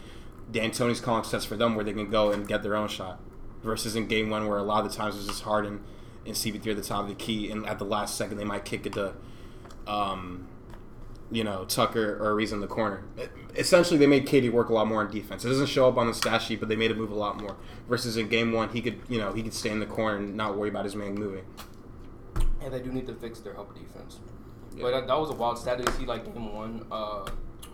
[0.51, 3.19] D'Antoni's calling sets for them where they can go and get their own shot.
[3.61, 5.81] Versus in Game One, where a lot of the times it was just Harden
[6.25, 8.65] and CP3 at the top of the key, and at the last second they might
[8.65, 9.13] kick it to.
[9.85, 10.47] Um,
[11.33, 13.03] you know, Tucker or Ariza in the corner.
[13.55, 15.43] Essentially, they made KD work a lot more on defense.
[15.43, 17.39] It doesn't show up on the stat sheet, but they made it move a lot
[17.41, 17.55] more.
[17.89, 20.35] Versus in game one, he could, you know, he could stay in the corner and
[20.35, 21.43] not worry about his man moving.
[22.61, 24.19] And they do need to fix their help defense.
[24.75, 24.83] Yeah.
[24.83, 27.25] But that, that was a wild stat to see, like, game one, uh,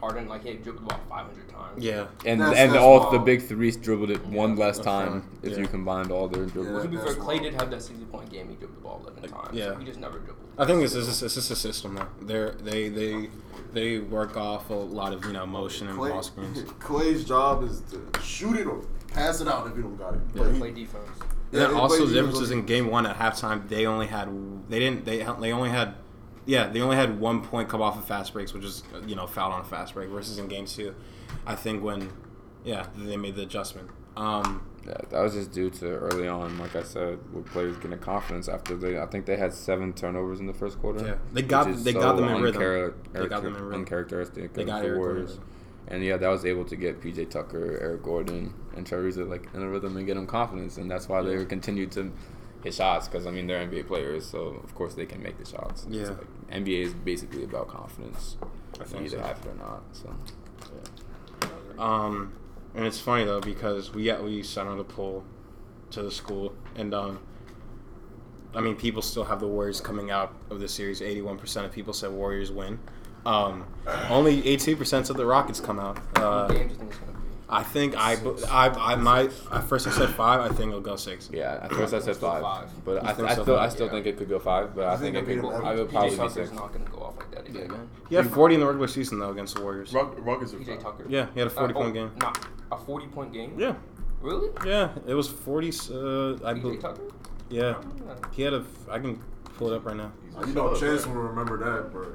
[0.02, 1.84] Harden, like, he had dribbled about 500 times.
[1.84, 3.14] Yeah, And That's- and that's all wild.
[3.14, 5.24] the big three dribbled it one less That's time fine.
[5.44, 5.60] if Yeah.
[5.60, 6.88] you combined all their dribbles.
[6.88, 8.48] be fair, That's Klay did have that 60 point game.
[8.50, 9.50] He dribbled the ball 11 times.
[9.54, 9.74] yeah.
[9.74, 10.38] So he just never dribbled.
[10.58, 12.08] I think this is this is a system though.
[12.22, 13.30] They're they they
[13.74, 16.62] they work off a lot of you know motion and Klay, ball screens.
[16.80, 18.82] Klay's job is to shoot it or
[19.14, 20.22] pass it out if you don't got it.
[20.34, 20.52] But Yeah.
[20.54, 21.10] he- Play defense.
[21.52, 24.30] And then also plays the difference is in game one at halftime they only had
[24.70, 25.96] they didn't they they only had
[26.46, 29.26] yeah they only had one point come off of fast breaks which is you know
[29.26, 30.94] foul on a fast break versus in game two,
[31.48, 32.12] I think when
[32.64, 33.90] yeah they made the adjustment.
[34.16, 38.00] Um, Yeah, that was just due to early on, like I said, with players getting
[38.00, 39.00] confidence after they.
[39.00, 41.06] I think they had seven turnovers in the first quarter.
[41.06, 41.16] Yeah.
[41.32, 42.62] They got- they got them in rhythm.
[42.62, 43.82] unchar- They got them in rhythm.
[43.82, 45.30] Uncharacteristic They of got the Eric Gordon in Warriors.
[45.38, 45.44] rhythm.
[45.90, 49.62] And yeah, that was able to get PJ Tucker, Eric Gordon, and Teresa like in
[49.62, 51.46] a rhythm and get them confidence, and that's why they Yeah.
[51.46, 52.12] continued to
[52.64, 55.46] hit shots because I mean they're NBA players, so of course they can make the
[55.46, 55.86] shots.
[55.90, 56.10] Yeah.
[56.10, 58.38] like, NBA is basically about confidence.
[58.80, 59.24] I think you either so.
[59.24, 59.84] have it or not.
[59.94, 60.10] So
[61.82, 62.34] Um,
[62.76, 65.24] and it's funny though because we got we sent out a poll
[65.92, 67.20] to the school, and um,
[68.54, 71.02] I mean people still have the Warriors coming out of the series.
[71.02, 72.80] Eighty-one percent of people said Warriors win.
[73.26, 73.66] Um,
[74.10, 76.00] only eighteen percent said the Rockets come out.
[76.16, 76.54] Uh,
[77.52, 78.32] many games do you think it's going to be?
[78.32, 79.32] I think I, I, I might.
[79.52, 80.40] At first I said five.
[80.42, 81.30] I think it'll go six.
[81.32, 82.70] yeah, at first I said five, five.
[82.86, 83.42] but I, think I so?
[83.44, 83.92] still I still Yeah.
[83.94, 85.70] think it could go five, but I think think it it'll could be go.
[85.70, 86.52] I would PJ probably be six.
[86.52, 87.90] not going to go off like that again, man.
[88.10, 89.94] He had forty in the regular season though against the Warriors.
[89.94, 90.80] Rock, Rockets PJ fine.
[90.80, 91.06] Tucker.
[91.10, 92.12] Yeah, he had a forty Uh, point oh, game.
[92.20, 92.34] Nah,
[92.72, 93.56] a 40 point game?
[93.58, 93.76] Yeah,
[94.22, 94.50] Really?
[94.66, 94.90] yeah.
[95.08, 95.70] It was forty.
[95.70, 96.82] Uh, I PJ believe.
[96.82, 97.02] Tucker?
[97.50, 97.82] Yeah,
[98.34, 98.64] he had a.
[98.92, 99.20] I can
[99.58, 100.12] pull it up right now.
[100.46, 102.06] You know, Chance will remember that, bro.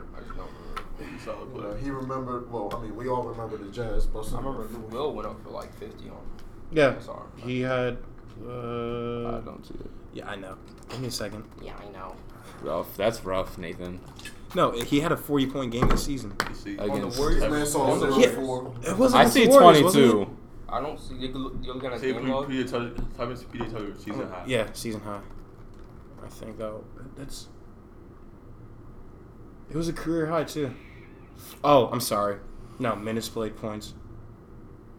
[1.24, 1.78] Solid You know, player.
[1.78, 2.50] he remembered.
[2.50, 5.42] Well, I mean, we all remember the Jazz, but I remember Lou Will went up
[5.42, 6.16] for like 50 on.
[6.70, 7.20] Yeah, Sorry.
[7.38, 7.98] he had.
[8.40, 9.90] I Uh, don't see it.
[10.12, 10.56] yeah, I know.
[10.88, 11.44] Give me a second.
[11.62, 12.14] Yeah, I know.
[12.62, 12.96] Rough.
[12.96, 14.00] That's rough, Nathan.
[14.56, 16.32] No, he had a forty point game this season.
[16.48, 17.40] You see, On the Warriors?
[17.42, 18.28] Man saw zero Yeah.
[18.34, 18.72] four.
[18.82, 19.22] It wasn't.
[19.24, 20.26] I see Warriors, 22.
[20.68, 21.14] I don't see.
[21.14, 22.48] You look- You're looking at Say game log?
[22.48, 24.44] PJ Tucker, Tucker, PJ Tucker, season high.
[24.46, 25.20] Yeah, season high.
[26.24, 26.72] I think that
[27.16, 27.48] that's.
[29.70, 30.74] It was a career high too.
[31.62, 32.38] Oh, I'm sorry.
[32.78, 33.94] No, minutes played points.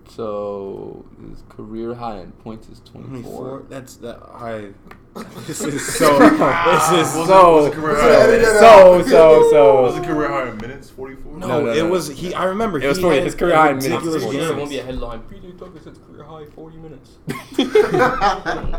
[0.10, 3.60] So his career high in points is 24.
[3.60, 3.66] 24.
[3.70, 4.22] That's that.
[4.34, 4.72] I.
[5.16, 6.20] This is so.
[6.20, 7.56] this is Was it- so.
[7.56, 8.10] was it career So, high?
[8.24, 10.02] edit that So so Was so.
[10.02, 10.90] it career high in minutes?
[10.90, 11.38] 44?
[11.38, 11.90] No, No, no, it no.
[11.90, 12.34] was he.
[12.34, 14.38] I remember It was he 40 had his career high in minutes ridiculous is 40.
[14.40, 15.22] There won't be a headline.
[15.22, 17.18] PJ Tucker sets career high 40 minutes.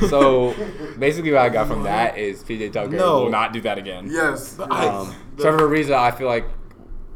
[0.10, 0.54] So
[0.98, 3.22] basically, what I got from that is PJ Tucker No.
[3.24, 4.08] will not do that again.
[4.10, 4.54] Yes.
[4.56, 6.46] But I- Um, Trevor Ariza, I feel like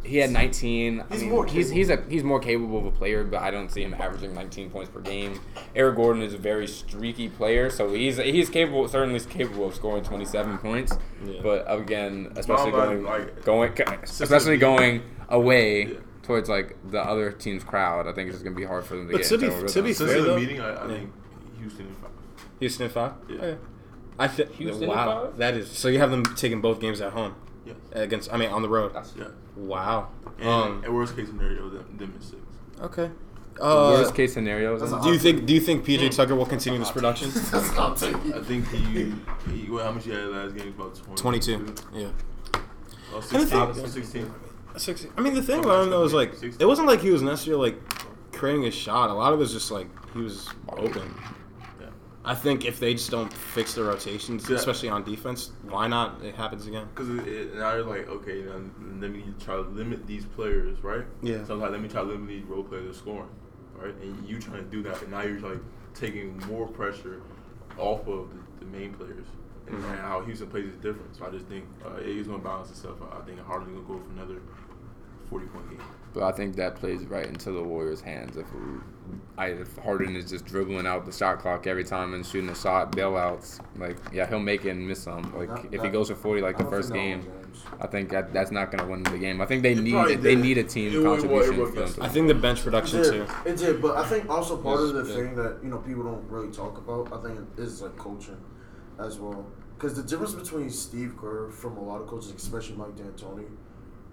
[0.04, 1.00] he had 19.
[1.00, 1.76] I He's mean, more he's capable.
[1.76, 4.70] he's a he's more capable of a player, but I don't see him averaging 19
[4.70, 5.40] points per game.
[5.74, 9.74] Eric Gordon is a very streaky player, so he's he's capable certainly is capable of
[9.74, 10.96] scoring 27 points.
[11.24, 11.40] Yeah.
[11.42, 15.94] But again, especially Well, going like- going especially going away Yeah.
[16.22, 19.06] towards like the other team's crowd, I think it's just gonna be hard for them
[19.08, 19.28] to But get.
[19.28, 19.94] to be- into to be rhythm.
[19.94, 20.88] Since fair, the though- meeting, I, I Yeah.
[20.88, 21.12] think
[21.58, 22.10] Houston in five.
[22.60, 23.12] Houston at five.
[23.28, 23.36] Yeah.
[23.40, 23.56] Oh, okay.
[24.18, 24.52] I think.
[24.52, 25.38] Houston wow, five?
[25.38, 25.68] that is.
[25.70, 27.34] So you have them taking both games at home
[27.66, 27.76] Yes.
[27.92, 28.32] against.
[28.32, 28.92] I mean, on the road.
[28.94, 29.24] That's Yeah.
[29.56, 30.08] Wow.
[30.38, 30.82] And Um.
[30.84, 32.42] at worst case scenario, them, them in six.
[32.80, 33.10] Okay.
[33.60, 34.76] Uh, worst case scenario.
[35.02, 35.46] Do you think?
[35.46, 37.30] Do you think PJ Tucker will continue this production?
[37.32, 38.34] That's what I'm taking.
[38.34, 39.12] I think he,
[39.52, 40.74] he well, how much he had last game?
[40.76, 41.74] About 20, Twenty-two.
[41.94, 42.08] Yeah.
[43.12, 44.34] Oh, And the 16.
[44.76, 45.12] 16.
[45.16, 47.70] I mean, the thing about him though is like, it wasn't like he was necessarily
[47.70, 49.08] like creating a shot.
[49.08, 51.14] A lot of it was just like he was open.
[52.24, 52.30] Yeah.
[52.30, 54.56] I think if they just don't fix the rotations, Yeah.
[54.56, 56.22] especially on defense, why not?
[56.22, 56.86] It happens again.
[56.94, 58.60] Because it, it, now you're like, okay, now
[59.00, 61.04] let me try to limit these players, right?
[61.22, 61.44] Yeah.
[61.44, 63.28] So like, let me try to limit these role players to scoring,
[63.76, 63.94] right?
[64.02, 65.60] And you trying to do that, and now you're like
[65.94, 67.20] taking more pressure
[67.78, 69.26] off of the, the main players.
[69.66, 69.90] And, Mhm.
[69.92, 71.16] and how Houston plays is different.
[71.16, 73.18] So I just think uh, it is going to balance itself out.
[73.22, 74.40] I think Harden's going to go for another
[75.30, 75.78] 40 point game.
[76.12, 78.46] But I think that plays right into the Warriors' hands if
[79.36, 82.54] I if Harden is just dribbling out the shot clock every time and shooting a
[82.54, 83.60] shot, bailouts.
[83.76, 85.34] Like, yeah, he'll make it and miss some.
[85.36, 87.22] Like, That- if he goes for forty like the first game.
[87.80, 89.40] I think that that's not gonna win the game.
[89.40, 91.20] I think they It need probably they need a It team wa- it wa- it
[91.46, 93.12] contribution was for I think the bench It production did.
[93.12, 93.26] too.
[93.46, 95.16] It did, but I think also part Yes, of the yeah.
[95.16, 98.36] thing that you know people don't really talk about, I think, is like coaching
[98.98, 99.46] as well.
[99.76, 103.44] Because the difference between Steve Kerr from a lot of coaches, especially Mike D'Antoni,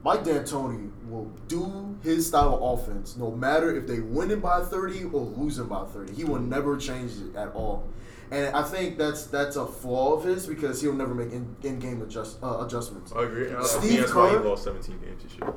[0.03, 4.61] Mike D'Antoni will do his style of offense no matter if they win it by
[4.61, 6.13] thirty or losing by thirty.
[6.13, 7.87] He will never change it at all.
[8.31, 12.01] And I think that's that's a flaw of his because he'll never make in, in-game
[12.01, 13.11] adjust, uh, adjustments.
[13.13, 13.49] I agree.
[13.49, 15.53] And I Steve think that's why he lost 17 games this year.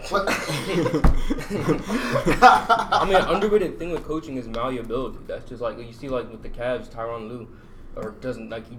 [2.42, 5.18] I mean, an underrated thing with coaching is malleability.
[5.26, 7.46] That's just like you see, like with the Cavs, Tyronn Lue,
[7.94, 8.76] or doesn't like he.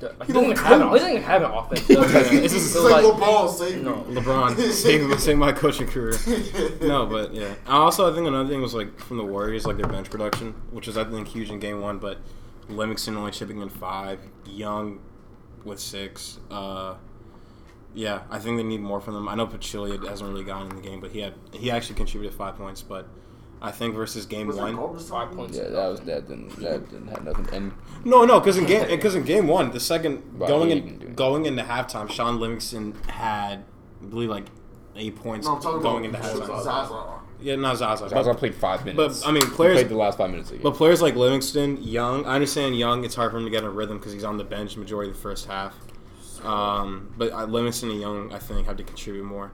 [0.00, 0.92] Like, he, don't doesn't even have an, coach.
[0.92, 1.86] he doesn't even have an offense.
[1.86, 2.32] does?
[2.32, 3.94] It's just It's So, like like, LeBron saved no.
[4.08, 6.14] LeBron saved, saved my coaching career.
[6.80, 7.54] No, but yeah.
[7.66, 10.86] Also, I think another thing was like from the Warriors, like their bench production, which
[10.86, 11.98] was I think huge in Game One.
[11.98, 12.18] But
[12.68, 15.00] Livingston only chipping in five, Young
[15.64, 16.38] with six.
[16.50, 16.94] Uh,
[17.94, 19.28] yeah, I think they need more from them.
[19.28, 22.36] I know Pachulia hasn't really gotten in the game, but he had he actually contributed
[22.36, 22.82] five points.
[22.82, 23.08] But
[23.66, 25.56] I think versus Game Was that One, Garbage Five points.
[25.56, 27.46] Yeah, that was that didn't that didn't have nothing.
[27.52, 27.72] And
[28.04, 30.98] No, no, because in game because in game one, the second Well, going he didn't
[31.00, 31.16] do in it.
[31.16, 33.64] going into halftime, Shaun Livingston had
[34.02, 34.44] I believe like
[34.96, 36.62] eight points No, I'm talking going about into halftime.
[36.62, 37.04] Zaza.
[37.40, 38.08] Yeah, not Zaza.
[38.08, 39.20] Zaza But, played five minutes.
[39.20, 39.74] but I mean, He players.
[39.74, 40.62] played the last five minutes of the game.
[40.62, 43.04] But players like Livingston, Young, I understand Young.
[43.04, 44.80] It's hard for him to get in a rhythm because he's on the bench the
[44.80, 45.74] majority of the first half.
[46.46, 49.52] Um, but uh, Livingston and Young, I think, have to contribute more.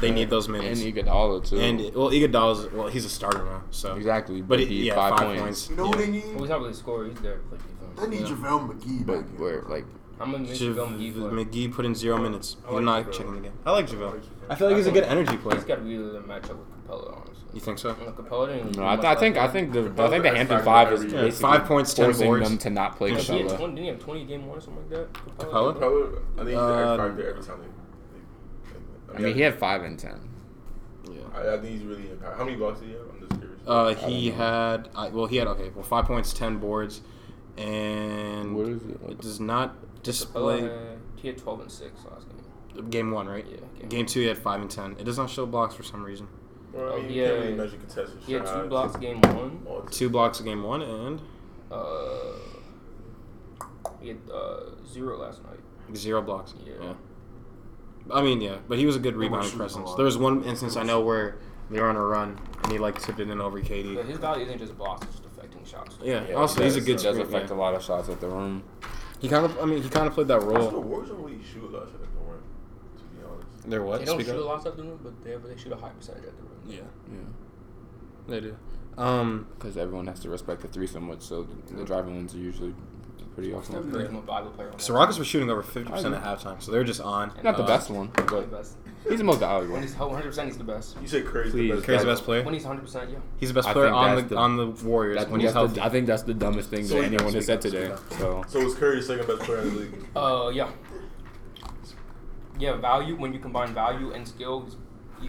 [0.00, 0.80] They need those minutes.
[0.80, 1.08] and minutes.
[1.08, 1.58] Iguodala too.
[1.60, 4.94] And well, Iguodala's well, he's a starter now, so exactly, But but he, he yeah,
[4.96, 5.42] five, five, points.
[5.42, 5.70] points.
[5.70, 6.24] You know what they need?
[6.26, 7.08] Well, he's not really a scorer.
[7.08, 8.00] He's there to play defense.
[8.00, 9.40] They need JaVale McGee But back here.
[9.40, 9.84] where like
[10.20, 11.30] I'm gonna miss Jav- JaVale McGee for.
[11.30, 12.56] McGee put in zero minutes.
[12.64, 13.12] I He's like not JaVale.
[13.12, 13.52] checking the game.
[13.66, 14.22] I like JaVale.
[14.48, 15.56] I feel like he's a good energy player.
[15.56, 17.34] He's got to be able to match up with Capela, honestly.
[17.54, 17.90] You think so?
[17.90, 18.76] And Capela didn't.
[18.76, 21.00] no, I, th- I think I think the I think the X Hampton Five is
[21.00, 21.22] every year.
[21.26, 22.48] basically Five points, 10 forcing boards.
[22.48, 23.56] them to not play Yeah, he had Capela.
[23.58, 25.12] 20, didn't he have 20 game one or something like that?
[25.38, 25.74] Capela?
[25.76, 29.14] Capela, I think he's Uh, the X factor every time they.
[29.16, 30.28] I mean, he had five and ten.
[31.10, 31.20] Yeah.
[31.34, 32.36] I, I think he's really impact.
[32.38, 33.02] How many blocks did he have?
[33.12, 33.60] I'm just curious.
[33.66, 37.02] Uh, he don't had I, well, he had okay, well, five points, ten boards,
[37.56, 38.98] and What is it?
[39.10, 42.26] it does not Capela display had, he had 12 and 6 last
[42.76, 42.90] game.
[42.90, 43.44] game one, right?
[43.48, 43.56] Yeah.
[43.80, 44.92] Game, Game two, he had five and ten.
[44.98, 46.28] It does not show blocks for some reason.
[46.72, 49.20] Well, I oh, mean, he can't had- really measure contested He had two blocks game
[49.20, 49.86] one.
[49.90, 51.20] Two blocks in game one, and
[51.70, 52.32] Uh,
[54.00, 55.60] he had uh, zero last night.
[55.96, 56.54] zero blocks.
[56.64, 56.94] Yeah.
[58.10, 59.86] I mean, yeah, but he was a good was rebounding presence.
[59.88, 59.96] lot.
[59.96, 61.38] There was one instance I know where
[61.70, 64.04] they were on a run and he like tipped it in over But KD.
[64.06, 65.96] his value isn't just blocks; it's just affecting shots.
[66.02, 66.26] Yeah.
[66.28, 67.20] Yeah, also, he he's a good It does screen.
[67.22, 67.56] affect yeah.
[67.56, 68.62] a lot of shots at the rim.
[69.24, 70.82] He kind of, I mean, he kind of played that Also, the role.
[70.82, 72.42] Warriors don't really shoot a lot of at the rim,
[72.98, 73.70] to be honest.
[73.70, 74.00] They're what?
[74.00, 74.42] They don't Speak shoot up.
[74.42, 76.42] a lot at the rim, but they have, they shoot a high percentage at the
[76.42, 76.60] rim.
[76.68, 77.20] Yeah, Yeah,
[78.28, 78.56] they do.
[78.98, 82.34] Um, because everyone has to respect the three so much, so the, the driving ones
[82.34, 82.74] are usually
[83.34, 83.90] pretty Steph awesome.
[83.92, 86.62] Curry's the most valuable player on so Rockets were shooting over fifty percent at halftime,
[86.62, 87.30] so they're just on.
[87.34, 88.76] And, Not the uh, best one, He's the but best.
[89.08, 89.80] he's the most When valuable.
[89.80, 90.96] he's 100, percent he's the best.
[91.00, 91.86] You said Curry's Please, the best.
[91.86, 92.42] Curry's the best player.
[92.44, 93.18] When he's 100, percent yeah.
[93.38, 95.40] He's the best I player think on the, that's the- on the Warriors That- when
[95.40, 95.74] he's that's healthy.
[95.74, 97.94] the, I think that's the dumbest thing So that he- anyone has said today.
[98.18, 99.94] So So is Curry the second best player in the league?
[100.16, 100.70] Uh, yeah.
[102.58, 104.76] Yeah, value when you combine value and skill, he's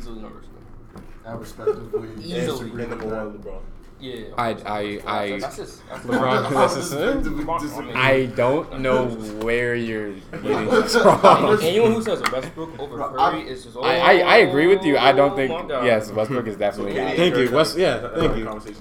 [0.01, 1.01] easily number two.
[1.25, 2.09] I respectively.
[2.23, 2.69] Easily.
[2.83, 3.61] And number one, LeBron.
[4.05, 4.25] Yeah.
[4.37, 7.21] I I I That's just that's LeBron, that's his thing.
[7.23, 9.07] LeBron, I don't know
[9.43, 11.59] where you're getting this from.
[11.63, 13.77] anyone who says Westbrook over Bro, Curry is just.
[13.77, 14.97] I, I, I agree with you.
[14.97, 15.85] I don't oh think Oh my God.
[15.85, 16.93] yes, Westbrook is definitely.
[16.93, 18.75] KD and Thank you, Wes- have- yeah, thank you.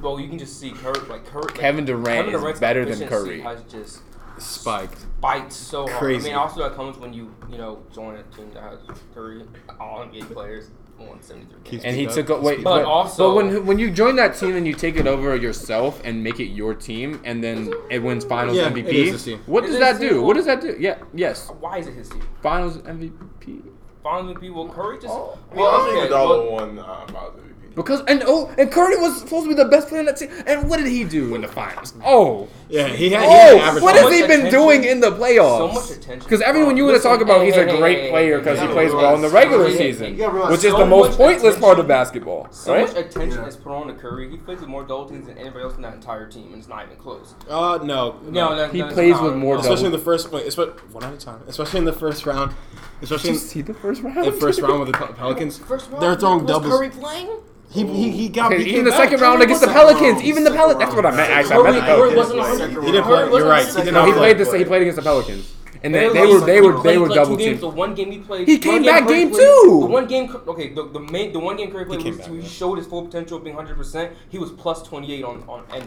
[0.00, 1.42] Well, you can just see Curry, like Curry.
[1.42, 3.40] Like, Kevin Durant Kevin is better than Curry.
[3.40, 4.00] Has just
[4.38, 5.06] Spiked.
[5.20, 5.98] bites so hard.
[5.98, 6.28] Crazy.
[6.30, 8.78] I mean, also that comes when you you know join a team that has
[9.14, 9.44] Curry,
[9.80, 10.70] all NBA players,
[11.06, 11.80] won 73.
[11.84, 12.76] And he Speak took up, a, wait, but.
[12.78, 16.00] But also- but when when you join that team and you take it over yourself
[16.04, 18.88] and make it your team, and then it wins Finals Yeah, MVP.
[18.88, 19.40] it is his team.
[19.46, 20.08] What Is does it that his do?
[20.16, 20.22] team?
[20.26, 20.76] What does that do?
[20.78, 22.22] Yeah, yes, Why is it his team?
[22.42, 23.62] Finals MVP.
[24.02, 25.08] Finally, people Curry just.
[25.08, 27.74] Well, I I think okay, Iguodala well, won uh, Finals MVP.
[27.74, 30.30] Because and oh, and Curry was supposed to be the best player on that team,
[30.46, 31.94] and what did he do in the finals?
[32.04, 33.82] Oh, Yeah, he had, he had oh, average.
[33.82, 35.58] what so has he been attention- doing in the playoffs?
[35.58, 36.18] So much attention.
[36.18, 38.10] Because everyone you want to Listen, talk about, hey, he's hey, a hey, great hey,
[38.10, 40.28] player hey, because he hey, plays well in the regular hey, hey, season, hey, Yeah,
[40.28, 42.86] bro, which is so the most much pointless part of basketball, So right?
[42.86, 43.46] much attention Yeah.
[43.46, 44.30] is put on to Curry.
[44.30, 46.68] He plays with more double teams than anybody else in that entire team, and it's
[46.68, 47.34] not even close.
[47.48, 49.60] Uh, no, No, that, He plays not- with more no.
[49.62, 51.40] especially in the first wait, especially one at a time.
[51.48, 52.52] Especially in the first round,
[53.00, 54.26] especially Did in see the first round?
[54.26, 55.56] the first round with the Pelicans.
[55.58, 56.72] First round, They're throwing was doubles.
[56.74, 57.30] Curry playing?
[57.70, 59.00] He, he, he got Okay, he even the back.
[59.10, 60.80] second round against the Pelicans, even the second Pelicans.
[60.84, 61.30] That's what I meant.
[61.30, 62.16] Actually, I meant the Curry Pelicans.
[62.16, 63.16] wasn't Second on- He didn't play.
[63.18, 63.66] Curry You're right.
[63.66, 64.52] He did No, he played this.
[64.54, 65.54] He played against the Pelicans.
[65.82, 67.60] and they, they were they were they were double teamed.
[67.60, 68.48] The one game he played.
[68.48, 69.78] He came back Curry game played- two.
[69.82, 72.34] The one game, okay, the, the main the one game Curry played came was back,
[72.36, 73.76] he showed his full potential of being 100.
[73.76, 75.86] percent He was plus 28 on on and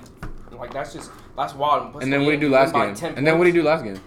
[0.59, 1.91] like that's just that's wild.
[1.93, 3.13] Plus And then what did he do last game?
[3.17, 3.99] And then what did he do last game?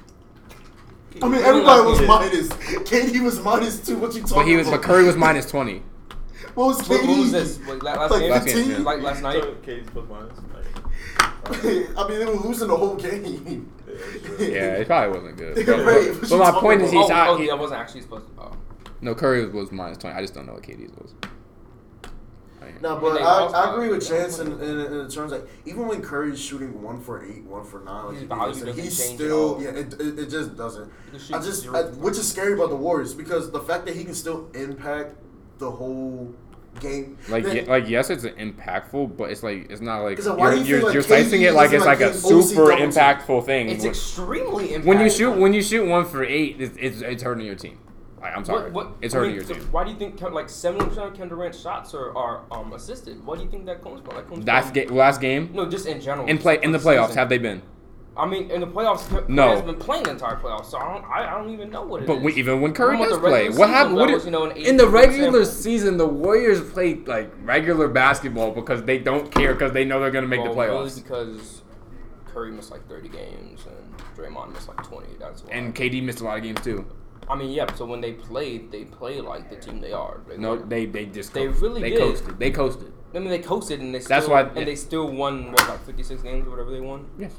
[1.22, 2.48] I mean, everybody was minus.
[2.48, 3.96] KD was minus two.
[3.98, 4.40] What you talking about.
[4.42, 4.80] But he was about?
[4.80, 5.82] but Curry was minus twenty.
[6.54, 7.08] What was What, KD?
[7.08, 7.60] what was this?
[7.66, 8.30] Like, la- last Like game?
[8.30, 8.78] Last game, yeah.
[8.78, 9.42] Like last night?
[9.42, 10.38] So, KD's plus minus.
[10.54, 10.64] Like,
[11.98, 13.70] I mean, they were losing the whole game.
[14.38, 14.46] yeah.
[14.46, 15.54] Yeah, it probably wasn't good.
[15.66, 17.28] But, what but, but my talking point is he's oh, out.
[17.30, 18.42] oh, he- I wasn't actually supposed to.
[18.42, 18.56] Oh.
[19.00, 20.16] no, Curry was minus twenty.
[20.16, 21.14] I just don't know what KD's was.
[22.80, 25.86] No, but I, I agree with yeah, Chance in, in, in the terms like even
[25.86, 28.82] when Curry's shooting one for eight, one for nine, like His he value did, doesn't
[28.84, 29.62] he's still all.
[29.62, 30.90] yeah, it, it, it just doesn't.
[31.32, 34.14] I just I, which is scary about the Warriors because the fact that he can
[34.14, 35.14] still impact
[35.58, 36.34] the whole
[36.80, 37.16] game.
[37.28, 40.38] Like, then- ye- like yes, it's impactful, but it's like it's not like 'Cause then
[40.38, 42.36] you're you you're, feel like you're KD slicing it like it's like like a getting
[42.38, 42.90] OC super team?
[42.90, 43.68] impactful thing.
[43.68, 44.84] It's When- extremely impactful.
[44.84, 47.78] when you shoot when you shoot one for eight, it's it's, it's hurting your team.
[48.20, 49.68] Like I'm sorry, What, what, it's I hurting mean, your team.
[49.70, 53.24] Why do you think like seventy percent of Kevin Durant's shots are, are um assisted?
[53.26, 54.16] What do you think that comes from?
[54.16, 56.26] That comes Last from, game, last game No, just in general.
[56.26, 57.18] in play in the playoffs, Season.
[57.18, 57.60] have they been?
[58.16, 59.50] I mean, in the playoffs, Curry No.
[59.50, 62.02] has been playing the entire playoffs, so I don't, I, I don't even know what
[62.02, 62.08] it is.
[62.08, 63.96] But we, even when Curry does play, what happened?
[63.96, 68.52] What is, you know, an in the regular season, the Warriors play like regular basketball
[68.52, 71.02] because they don't care because they know they're gonna make well, the really playoffs.
[71.02, 71.62] because
[72.26, 75.08] Curry missed like thirty games and Draymond missed like twenty.
[75.18, 75.50] That's why.
[75.52, 76.86] And KD missed a lot of games too.
[77.28, 77.72] I mean, yeah.
[77.74, 80.20] So when they played, they played like the team they are.
[80.28, 81.62] They No, were- they they just They coasted.
[81.62, 81.98] really they did.
[81.98, 82.38] coasted.
[82.38, 82.92] They coasted.
[83.14, 85.84] I mean, they coasted and they still, That's why- and they still won what like
[85.84, 87.06] fifty six games or whatever they won.
[87.18, 87.32] Yes,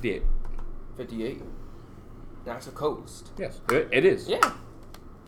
[0.00, 0.22] they did.
[0.96, 1.42] 58.
[2.44, 3.30] That's a coast.
[3.38, 4.28] Yes, it, it is.
[4.28, 4.38] Yeah.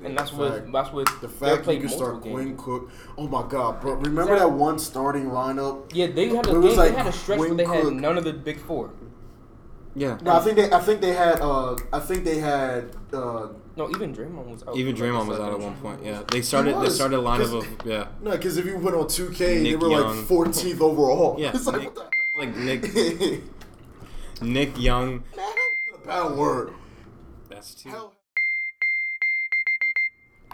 [0.04, 2.48] And that's The with that's with The they fact you played can start multiple Quinn
[2.48, 2.60] games.
[2.62, 2.90] Cook.
[3.16, 3.94] Oh my God, bro!
[3.94, 4.38] Remember Exactly.
[4.40, 5.90] that one starting lineup?
[5.94, 7.64] Yeah, they had a It game, was like they had a stretch where Quinn they
[7.64, 8.90] had none of the big four.
[9.94, 10.18] Yeah.
[10.20, 10.70] No, I think they.
[10.70, 11.40] I think they had.
[11.40, 12.90] Uh, I think they had.
[13.10, 13.48] Uh,
[13.78, 14.76] No, even Draymond was out.
[14.76, 16.04] Even for, like, Draymond was out at one point.
[16.04, 16.78] Yeah, they started.
[16.82, 19.76] They started a lineup of yeah, no, because if you went on two K, they
[19.76, 20.18] were Young.
[20.18, 21.36] like 14th overall.
[21.38, 23.40] Yeah, it's like Nick- what like Nick the
[24.42, 25.24] Nick Young.
[25.94, 26.72] a bad word.
[27.48, 27.88] That's two.
[27.90, 28.12] Hell,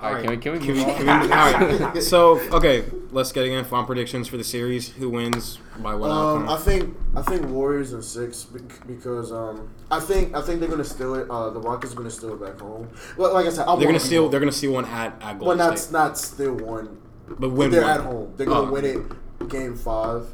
[0.01, 0.97] All right, can we can we Can move we, on?
[0.97, 1.33] can we,
[1.81, 2.03] all right.
[2.03, 4.89] So okay, let's get again farm predictions for the series.
[4.91, 8.45] Who wins by what Um, I think I think Warriors in six
[8.87, 11.29] because um, I think I think they're gonna steal it.
[11.31, 12.89] Uh, the Rockets are gonna steal it back home.
[13.17, 14.23] Well, like I said, I They're gonna it to be steal.
[14.23, 14.31] home.
[14.33, 15.93] They're gonna steal one at at Well, Golden not State.
[15.93, 16.99] not still one.
[17.39, 17.91] But win they're one.
[17.91, 18.33] at home.
[18.37, 20.27] They're gonna Oh, win it game five,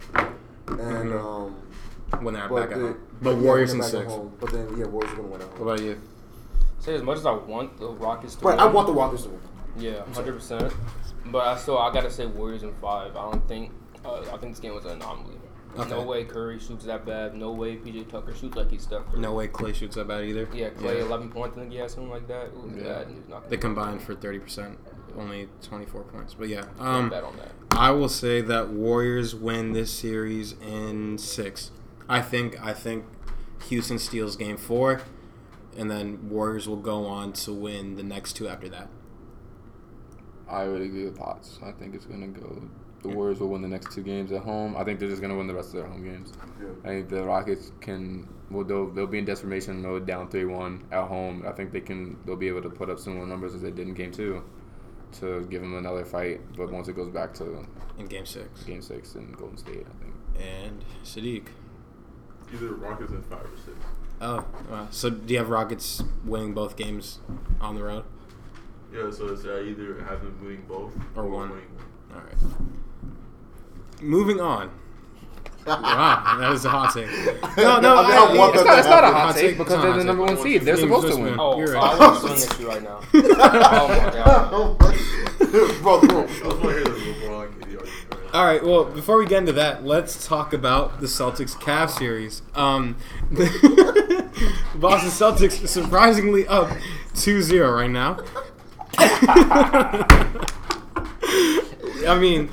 [0.67, 1.25] and Mhm.
[1.25, 1.57] um,
[2.21, 2.99] when they're but back at the- home.
[3.21, 4.13] But yeah, Warriors they're in six.
[4.13, 4.33] home.
[4.41, 6.01] But then yeah, Warriors are gonna win at What about you?
[6.79, 8.61] Say as much as I want the Rockets to Right, win.
[8.61, 9.41] I want the Rockets to win.
[9.79, 10.73] Yeah, hundred percent.
[11.27, 13.17] But I still I gotta say Warriors in five.
[13.17, 13.73] I don't think
[14.05, 15.35] uh, I think this game was an anomaly.
[15.79, 15.91] Okay.
[15.91, 17.35] No way Curry shoots that bad.
[17.35, 19.17] No way PJ Tucker shoots like he's stuck.
[19.17, 20.49] No way Klay shoots that bad either.
[20.53, 21.57] Yeah, Klay eleven points.
[21.57, 22.47] I think he had something like that.
[22.47, 22.83] It was Yeah.
[22.85, 23.29] bad.
[23.29, 24.79] not They combined for thirty percent,
[25.19, 26.35] only twenty four points.
[26.35, 27.53] But yeah, um, bet on that.
[27.71, 31.71] I will say that Warriors win this series in six.
[32.09, 33.05] I think I think
[33.69, 35.03] Houston steals game four,
[35.77, 38.89] and then Warriors will go on to win the next two after that.
[40.49, 41.59] I would agree with Potts.
[41.63, 42.63] I think it's gonna go.
[43.03, 44.75] The Warriors will win the next two games at home.
[44.77, 46.33] I think they're just gonna win the rest of their home games.
[46.85, 48.27] I think the Rockets can.
[48.51, 51.45] Well, they'll they'll be in desperation mode, down three one at home.
[51.47, 52.17] I think they can.
[52.25, 54.43] They'll be able to put up similar numbers as they did in game two,
[55.21, 56.41] to give them another fight.
[56.57, 57.67] But once it goes back to
[57.99, 58.65] In game six.
[58.65, 60.15] game six in Golden State, I think.
[60.41, 61.49] And Saddiq.
[62.53, 63.77] Either Rockets in five or six.
[64.21, 64.89] Oh, wow.
[64.91, 67.19] so do you have Rockets winning both games
[67.61, 68.05] on the road?
[68.93, 71.51] Yeah, so it's uh, either have them winning both Or one.
[71.51, 72.15] winning one.
[72.15, 74.03] All right.
[74.03, 74.71] Moving on.
[75.67, 77.07] Wow, that is a hot take.
[77.59, 79.59] No, no, I mean, I want It's not, it's not a hot Hot take take?
[79.59, 80.63] because they're the number one seed.
[80.63, 81.25] They're supposed to win.
[81.25, 81.37] win.
[81.39, 81.99] Oh, You're I right.
[81.99, 83.01] want to swing at you right now.
[83.13, 84.51] oh my god.
[85.83, 86.23] bro, bro.
[86.25, 88.08] I just want to hear the LeBron KD argument.
[88.33, 88.39] Right?
[88.39, 88.65] All right.
[88.65, 92.43] Well, before we get into that, let's talk about the Celtics Cavs series.
[92.55, 92.97] Um,
[94.75, 96.69] Boston Celtics surprisingly up
[97.15, 98.19] 2-0 right now.
[102.07, 102.49] I mean,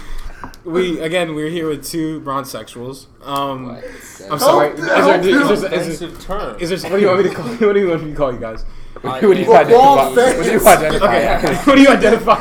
[0.63, 3.05] we again we're here with two bronze sexuals.
[3.23, 3.83] Um, What?
[4.31, 4.71] I'm sorry.
[4.73, 5.51] Is there, Help is, there, him.
[5.51, 5.73] is, there,
[6.09, 6.57] Offensive term.
[6.59, 7.47] is there, what do you want me to call?
[7.67, 8.65] What do you want me to call you guys?
[9.03, 10.37] I What do you am- Football identify?
[10.37, 11.37] What do you identify?
[11.37, 11.55] Okay.
[11.55, 12.39] what do you identify?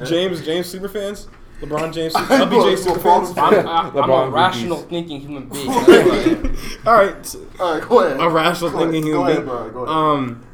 [0.00, 0.08] as?
[0.08, 1.26] James James superfans.
[1.60, 3.36] LeBron James LBJ superfans.
[3.36, 4.88] I'm, I, I'm a rational groupies.
[4.88, 5.66] thinking human being.
[5.72, 6.56] That's what I am.
[6.86, 7.36] All right.
[7.60, 8.20] All right, go ahead.
[8.20, 8.90] a rational Go ahead.
[8.92, 9.48] thinking Go human ahead, being.
[9.48, 9.70] bro.
[9.70, 9.96] Go ahead.
[9.96, 10.46] Um,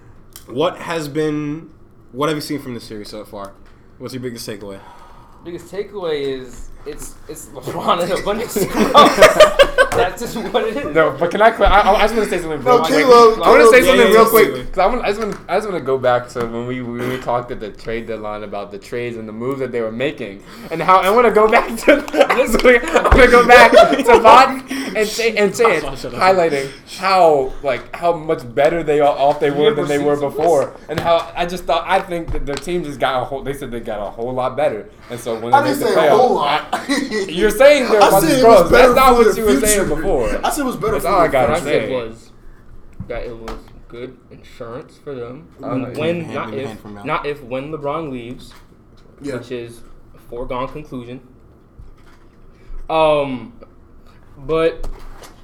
[0.47, 1.73] what has been?
[2.13, 3.53] What have you seen from the series so far?
[3.99, 4.81] What's your biggest takeaway?
[5.45, 9.76] Biggest takeaway is it's it's LeBron and a bunch of scrubs.
[9.97, 10.95] That's just what it is.
[10.95, 11.49] No, but can I?
[11.49, 12.91] I, I just want to say something real No, quick.
[13.05, 15.21] Caleb- I want to say Caleb- something yeah, real quick because I, want, I just
[15.21, 17.71] want I just want to go back to when we when we talked at the
[17.71, 21.11] trade deadline about the trades and the moves that they were making and how I
[21.11, 21.93] want to go back to
[22.29, 22.53] I want
[23.21, 24.65] to go back to Vaughn
[24.97, 29.51] and say and say it, highlighting how like how much better they are off they
[29.51, 32.85] were than they were before and how I just thought I think that their team
[32.85, 35.53] just got a whole they said they got a whole lot better and so when
[35.55, 37.29] I they didn't make the say a playoffs whole lot.
[37.31, 39.86] you're saying they're I about said it was better That's not what you were saying
[39.87, 39.97] future.
[40.03, 40.47] before.
[40.47, 41.93] I said it was better That's all I gotta I said say.
[41.95, 42.33] was
[43.09, 43.59] that it was
[43.89, 45.49] good insurance for them.
[45.63, 47.05] I don't when Hand not if hand from Mel.
[47.05, 48.53] not if when LeBron leaves,
[49.21, 49.37] Yeah.
[49.37, 49.81] which is
[50.15, 51.21] a foregone conclusion.
[52.89, 53.59] Um,
[54.39, 54.89] but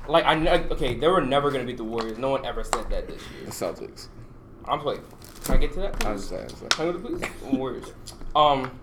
[0.08, 2.18] like I okay, they were never gonna beat the Warriors.
[2.18, 3.40] No one ever said that this year.
[3.40, 3.50] The year.
[3.50, 4.08] Celtics.
[4.66, 5.02] I'm playing.
[5.44, 5.94] can I get to that?
[5.94, 6.12] I please?
[6.12, 6.48] was saying.
[6.50, 6.66] so.
[6.68, 7.30] Can I go to please?
[7.52, 7.92] Warriors.
[8.36, 8.78] Um,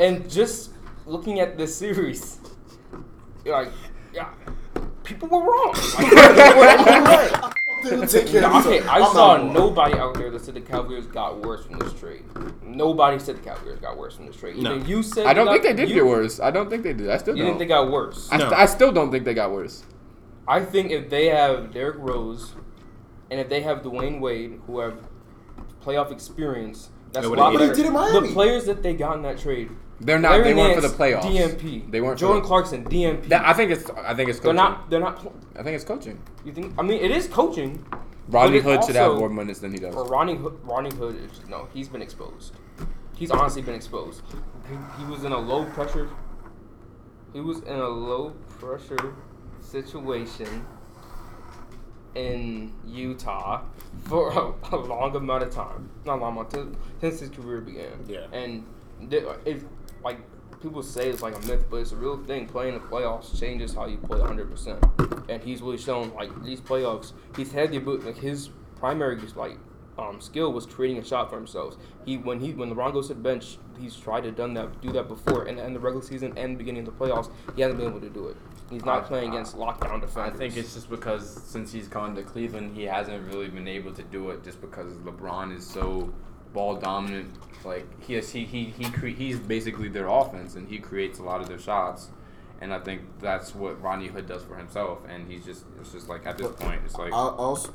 [0.00, 0.72] and just
[1.06, 2.38] looking at this series,
[3.44, 3.72] you're like,
[4.12, 4.30] yeah,
[5.12, 5.74] people were wrong.
[5.98, 7.52] Like, people were right.
[7.82, 8.80] Didn't take care of okay.
[8.86, 12.22] I I'm saw nobody out there that said the Cavaliers got worse from this trade.
[12.64, 14.56] Nobody said the Cavaliers got worse from this trade.
[14.56, 14.76] No.
[14.76, 16.38] Even you said I don't got- think they did you, get worse.
[16.38, 17.10] I don't think they did.
[17.10, 17.50] I still You don't.
[17.52, 18.28] think they got worse?
[18.30, 18.44] I, No.
[18.44, 19.82] st- I still don't think they got worse.
[20.46, 22.54] I think if they have Derrick Rose,
[23.32, 24.98] and if they have Dwyane Wade, who have
[25.84, 27.74] playoff experience, that's They a lot But he better.
[27.74, 28.28] did in Miami.
[28.28, 29.70] The players that they got in that trade,
[30.04, 30.32] They're not.
[30.32, 31.22] Larry they weren't for the playoffs.
[31.22, 31.90] DMP.
[31.90, 32.18] They weren't.
[32.18, 33.28] Jordan for the, Clarkson, DMP.
[33.28, 33.88] That, I think it's.
[33.90, 34.90] I think it's they're not.
[34.90, 35.16] They're not.
[35.16, 36.20] pl- I think it's coaching.
[36.44, 36.74] You think?
[36.76, 37.84] I mean, it is coaching.
[38.28, 39.94] Rodney Hood should have more minutes than he does.
[39.94, 42.54] Or Ronnie Hood, Ronnie Hood is no, he's been exposed.
[43.16, 44.22] He's honestly been exposed.
[44.68, 46.08] He, he was in a low pressure.
[47.32, 49.14] He was in a low pressure
[49.60, 50.66] situation
[52.14, 53.62] in Utah
[54.04, 55.90] for a, a long amount of time.
[56.04, 58.04] Not long amount since his career began.
[58.06, 58.26] Yeah.
[58.32, 58.64] And
[59.10, 59.64] if
[60.04, 60.18] like
[60.60, 62.46] people say it's like a myth, but it's a real thing.
[62.46, 64.50] Playing the playoffs changes how you play 100.
[64.50, 64.84] percent
[65.28, 67.12] And he's really shown like these playoffs.
[67.36, 68.04] He's had the ability.
[68.06, 69.58] Like his primary like
[69.98, 71.76] um, skill was creating a shot for himself.
[72.06, 74.90] He when he when LeBron goes to the bench, he's tried to done that do
[74.92, 77.88] that before, and in the regular season and beginning of the playoffs, he hasn't been
[77.88, 78.36] able to do it.
[78.70, 80.34] He's not I- playing I- against lockdown defense.
[80.34, 83.92] I think it's just because since he's gone to Cleveland, he hasn't really been able
[83.92, 86.12] to do it just because LeBron is so
[86.54, 87.30] ball dominant.
[87.64, 91.22] Like he has, he he he cre- he's basically their offense, and he creates a
[91.22, 92.10] lot of their shots.
[92.60, 95.00] And I think that's what Ronnie Hood does for himself.
[95.08, 97.74] And he's just it's just like at this point, it's like I also,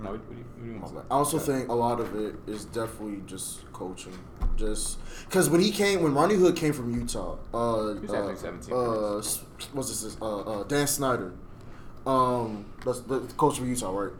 [0.00, 1.06] no, what, what do you, what do you want?
[1.10, 4.18] I also think a lot of it is definitely just coaching.
[4.56, 8.74] Just because when he came, when Ronnie Hood came from Utah, uh, was at uh,
[8.74, 9.22] uh,
[9.72, 10.16] what's this?
[10.20, 11.32] Uh, uh, Dan Snyder,
[12.06, 14.12] um, that's the coach from Utah, right?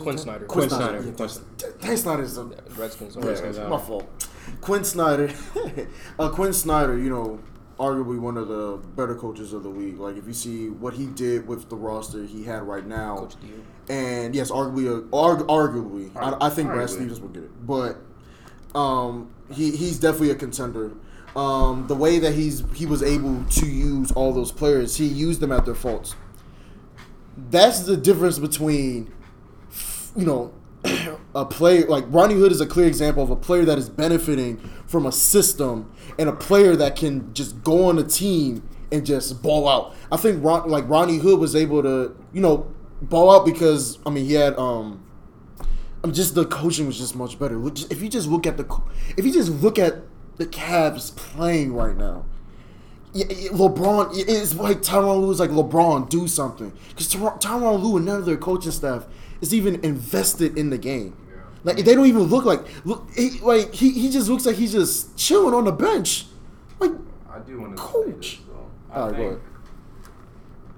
[0.00, 0.46] Quin Snyder.
[0.46, 1.02] Quinn, Quin Snyder.
[1.02, 1.04] Snyder.
[1.06, 1.40] Yeah, that's-
[1.80, 2.44] Dan Snyder is a
[2.76, 3.16] Redskins.
[3.16, 4.28] Yeah, Redskins, it's my fault.
[4.60, 5.30] Quin Snyder,
[6.18, 7.38] uh, Quinn Snyder, you know,
[7.78, 9.98] arguably one of the better coaches of the league.
[9.98, 13.34] Like if you see what he did with the roster he had right now, Coach
[13.88, 17.96] and yes, arguably, uh, arg- arguably, I, I think Brad Stevens will get it, but
[18.78, 20.92] um, he he's definitely a contender.
[21.36, 25.40] Um, the way that he's he was able to use all those players, he used
[25.40, 26.14] them at their faults.
[27.50, 29.12] That's the difference between,
[30.16, 30.52] you know,
[31.34, 34.58] a player like Ronnie Hood is a clear example of a player that is benefiting
[34.86, 39.42] from a system and a player that can just go on a team and just
[39.42, 39.94] ball out.
[40.12, 44.10] I think Ron, like Ronnie Hood was able to, you know, ball out because I
[44.10, 45.00] mean he had um
[46.02, 47.60] I mean, just the coaching was just much better.
[47.66, 48.66] If you just look at the,
[49.16, 50.02] if you just look at
[50.36, 52.26] the Cavs playing right now,
[53.14, 58.06] LeBron, it- it's like Tyronn Lue is like LeBron, do something because Tyronn Lue and
[58.06, 59.06] none of their coaching staff
[59.40, 61.16] is even invested in the game.
[61.64, 64.72] Like they don't even look like look he, like he, he just looks like he's
[64.72, 66.26] just chilling on the bench.
[66.78, 66.92] Like
[67.30, 68.38] I do want to Coach.
[68.38, 68.40] this.
[68.90, 69.40] I All right, go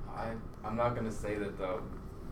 [0.09, 0.33] I
[0.65, 1.81] I'm not gonna say that the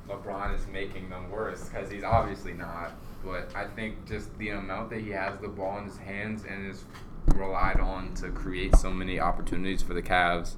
[0.08, 2.92] LeBron is making them worse because he's obviously not.
[3.24, 6.70] But I think just the amount that he has the ball in his hands and
[6.70, 6.84] is
[7.34, 10.56] relied on to create so many opportunities for the Cavs,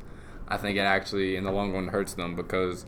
[0.48, 2.84] I think it actually in the long run hurts them because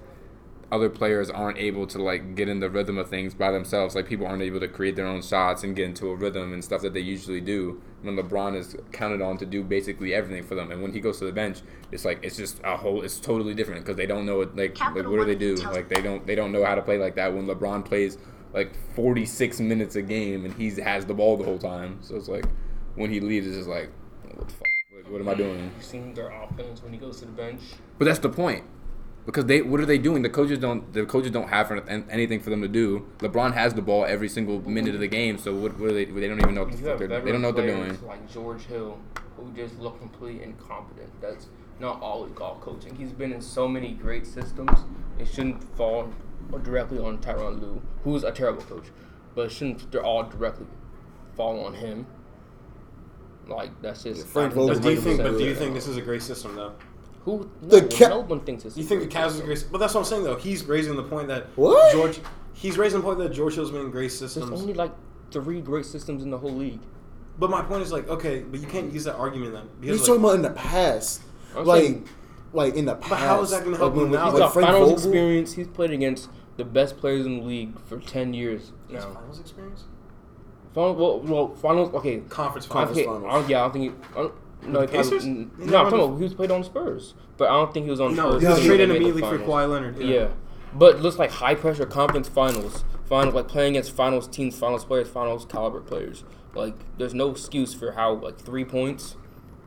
[0.71, 3.95] other players aren't able to like get in the rhythm of things by themselves.
[3.95, 6.63] Like people aren't able to create their own shots and get into a rhythm and
[6.63, 7.81] stuff that they usually do.
[8.03, 11.19] When LeBron is counted on to do basically everything for them, and when he goes
[11.21, 13.03] to the bench, it's like it's just a whole.
[13.03, 14.55] It's totally different because they don't know it.
[14.55, 15.57] Like, like what do they do?
[15.57, 17.35] Like they don't they don't know how to play like that.
[17.35, 18.19] When LeBron plays
[18.53, 22.29] like 46 minutes a game and he has the ball the whole time, so it's
[22.29, 22.47] like
[22.95, 23.91] when he leaves, it's just like
[24.35, 24.69] what the fuck?
[25.09, 25.73] What am I doing?
[25.75, 27.63] You've seen their offense when he goes to the bench.
[27.97, 28.65] But that's the point.
[29.29, 30.23] Because they, what are they doing?
[30.23, 30.91] The coaches don't.
[30.95, 31.71] The coaches don't have
[32.09, 33.07] anything for them to do.
[33.19, 35.37] LeBron has the ball every single minute of the game.
[35.37, 35.79] So what?
[35.79, 36.07] what are they?
[36.07, 36.65] They don't even know.
[36.65, 37.99] What the fuck they're, veteran they don't know what they're doing.
[38.07, 38.99] Like George Hill,
[39.37, 41.11] who just look completely incompetent.
[41.21, 41.49] That's
[41.79, 42.97] not always all coaching.
[42.97, 44.87] He's been in so many great systems.
[45.19, 46.11] It shouldn't fall
[46.63, 48.87] directly on Tyronn Lue, who's a terrible coach,
[49.35, 50.67] but it shouldn't they're all directly
[51.37, 52.07] fall on him.
[53.47, 55.19] Like that's just Frank Vogel But do you think?
[55.19, 56.73] But do you think this is a great system though?
[57.37, 58.77] Who The no, Ca- no one thinks this?
[58.77, 59.65] You think the great Cavs is a great?
[59.71, 60.37] But that's what I'm saying though.
[60.37, 61.93] He's raising the point that What?
[61.93, 62.21] George.
[62.55, 64.61] He's raising the point that George Hill's been in great There's systems.
[64.61, 64.93] only like
[65.31, 66.81] three great systems in the whole league.
[67.39, 70.09] But my point is like, okay, but you can't use that argument then because He's
[70.09, 71.23] like, talking about in the past,
[71.57, 72.09] I'm like, saying-
[72.53, 73.11] like in the past.
[73.11, 74.25] But how is that gonna help Like, him now?
[74.25, 75.53] He's Like got Frank finals Vogel- experience.
[75.53, 79.11] He's played against the best players in the league for ten years His now.
[79.13, 79.85] finals experience,
[80.75, 81.95] Final, well, well, finals.
[81.95, 82.97] Okay, conference finals.
[82.97, 83.25] Okay, finals.
[83.29, 83.85] I don't, yeah, I don't think.
[83.85, 84.35] He, I don't,
[84.67, 85.09] no, he the Pacers?
[85.11, 87.53] probably, He n- never no, I'm talking about he was played on Spurs, but I
[87.53, 88.43] don't think he was on No, Spurs.
[88.43, 89.49] he was traded immediately for finals.
[89.49, 89.99] Kawhi Leonard.
[89.99, 90.29] Yeah.
[90.75, 95.09] but looks like high pressure conference finals, final like playing against finals teams, finals players,
[95.09, 96.25] finals caliber players.
[96.55, 99.17] Like, there's no excuse for how like three points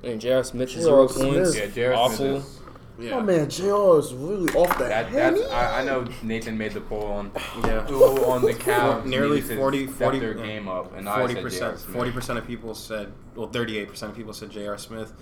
[0.04, 0.44] and J.R.
[0.44, 1.34] Smith zero Smith.
[1.34, 1.56] points.
[1.58, 2.16] Yeah, Jared awful.
[2.42, 2.61] Smith is,
[3.02, 3.12] yeah.
[3.16, 4.00] Oh man, J.R.
[4.00, 5.36] is really off the that, head.
[5.36, 7.32] that's I, I know Nathan made the poll on
[7.66, 7.82] Yeah.
[7.82, 10.46] who on the Cavs Nearly needed to 40 step 40 their yeah.
[10.46, 11.80] game up, and Forty said percent.
[11.80, 13.12] Forty percent of people said.
[13.36, 14.78] Well, thirty-eight percent of people said J.R.
[14.78, 15.14] Smith.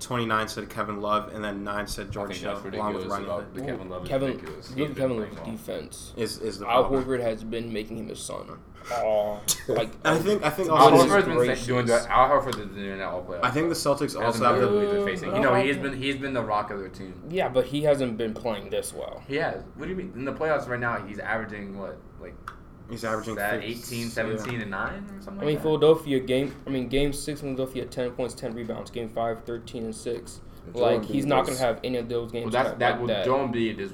[0.00, 2.62] Twenty-nine said Kevin Love, and then nine said George think Hill, along
[2.94, 3.54] with ridiculous Ronnie about Hood.
[3.54, 4.06] the Kevin Love.
[4.06, 4.70] Kevin, ridiculous.
[4.76, 6.12] look at Kevin playing Love's defense.
[6.16, 7.04] Is is the Al problem?
[7.04, 8.58] Horford has been making him his son.
[8.90, 12.08] Oh, like I think I think Al also Goodness Horford's been doing that.
[12.08, 13.44] Al Horford is doing that all playoffs.
[13.44, 14.70] I think the Celtics also have been the.
[14.70, 15.34] really been facing.
[15.34, 17.14] You know, he's been he's been the rock of their team.
[17.28, 19.22] yeah, but he hasn't been playing this well.
[19.28, 19.62] He has.
[19.76, 20.12] What do you mean?
[20.14, 22.34] In the playoffs right now, he's averaging what, like
[22.90, 24.60] He's averaging that 50 18, 17, yeah.
[24.60, 25.42] and nine or something.
[25.42, 25.62] I mean, like that?
[25.62, 26.54] Philadelphia game.
[26.66, 28.90] I mean, game six, Philadelphia ten points, ten rebounds.
[28.90, 30.40] Game five, 13 and six.
[30.74, 32.44] Joel Like he's not gonna have any of those games.
[32.44, 32.98] Well, that's like that.
[32.98, 33.24] Well, that.
[33.24, 33.92] Joel Embiid is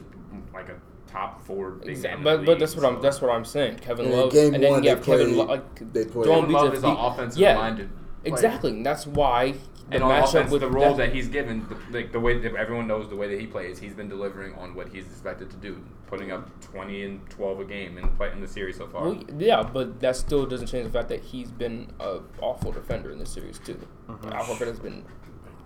[0.52, 0.76] like a
[1.14, 1.78] top four.
[1.84, 2.24] Exactly.
[2.24, 3.76] But but that's what I'm that's what I'm saying.
[3.78, 5.48] Kevin And in Love, game and then one, you have Kevin played- Love.
[5.48, 7.88] Like, they played- Joel Kevin Love is an offensive yeah, minded.
[7.88, 8.34] player.
[8.34, 8.70] Exactly.
[8.72, 9.52] and That's why
[9.90, 12.18] the And on matchup offense, with the role that- that he's given, the, like the
[12.20, 15.04] way that everyone knows the way that he plays, he's been delivering on what he's
[15.04, 18.76] expected to do, putting up 20 and 12 a game in, play, in the series
[18.78, 19.02] so far.
[19.04, 23.10] Well, yeah, but that still doesn't change the fact that he's been an awful defender
[23.10, 23.78] in this series too.
[24.08, 24.32] Mm-hmm.
[24.32, 25.04] Al Horford has been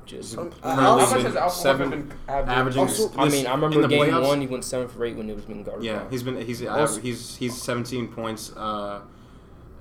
[0.08, 0.36] just.
[0.36, 2.58] I- I Really How much has Al seven- been averaging?
[2.58, 5.04] averaging Also- I mean, I remember in the game playoffs- one, he went seven for
[5.04, 5.84] eight when it was being guarded.
[5.84, 9.00] Yeah, he's been he's Also- he's he's 17 points, uh,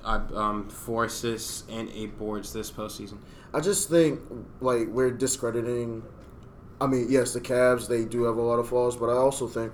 [0.05, 3.17] uh, um, four assists and eight boards this postseason.
[3.53, 4.19] I just think
[4.61, 6.03] like we're discrediting.
[6.79, 9.47] I mean, yes, the Cavs they do have a lot of flaws, but I also
[9.47, 9.71] think,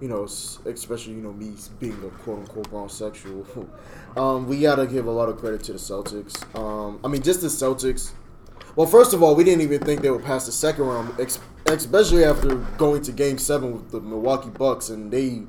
[0.00, 3.44] you know, especially you know me being a quote unquote homosexual,
[4.16, 6.34] um, we gotta give a lot of credit to the Celtics.
[6.58, 8.12] Um, I mean, just the Celtics.
[8.74, 11.18] Well, first of all, we didn't even think they would pass the second round,
[11.66, 15.42] especially after going to Game Seven with the Milwaukee Bucks, and they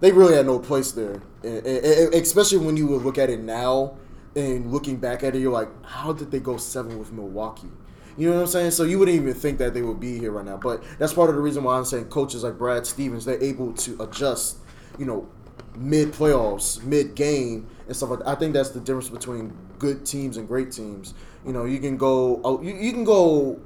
[0.00, 1.22] they really had no place there.
[1.42, 3.96] Especially when you would look at it now
[4.34, 7.70] and looking back at it, you're like, how did they go seven with Milwaukee?
[8.18, 8.70] You know what I'm saying?
[8.72, 10.58] So you wouldn't even think that they would be here right now.
[10.58, 13.72] But that's part of the reason why I'm saying coaches like Brad Stevens, they're able
[13.72, 14.58] to adjust,
[14.98, 15.28] you know,
[15.76, 18.28] mid playoffs, mid game, and stuff like that.
[18.28, 21.14] I think that's the difference between good teams and great teams.
[21.44, 23.60] You know, you can go, oh, you, you can go,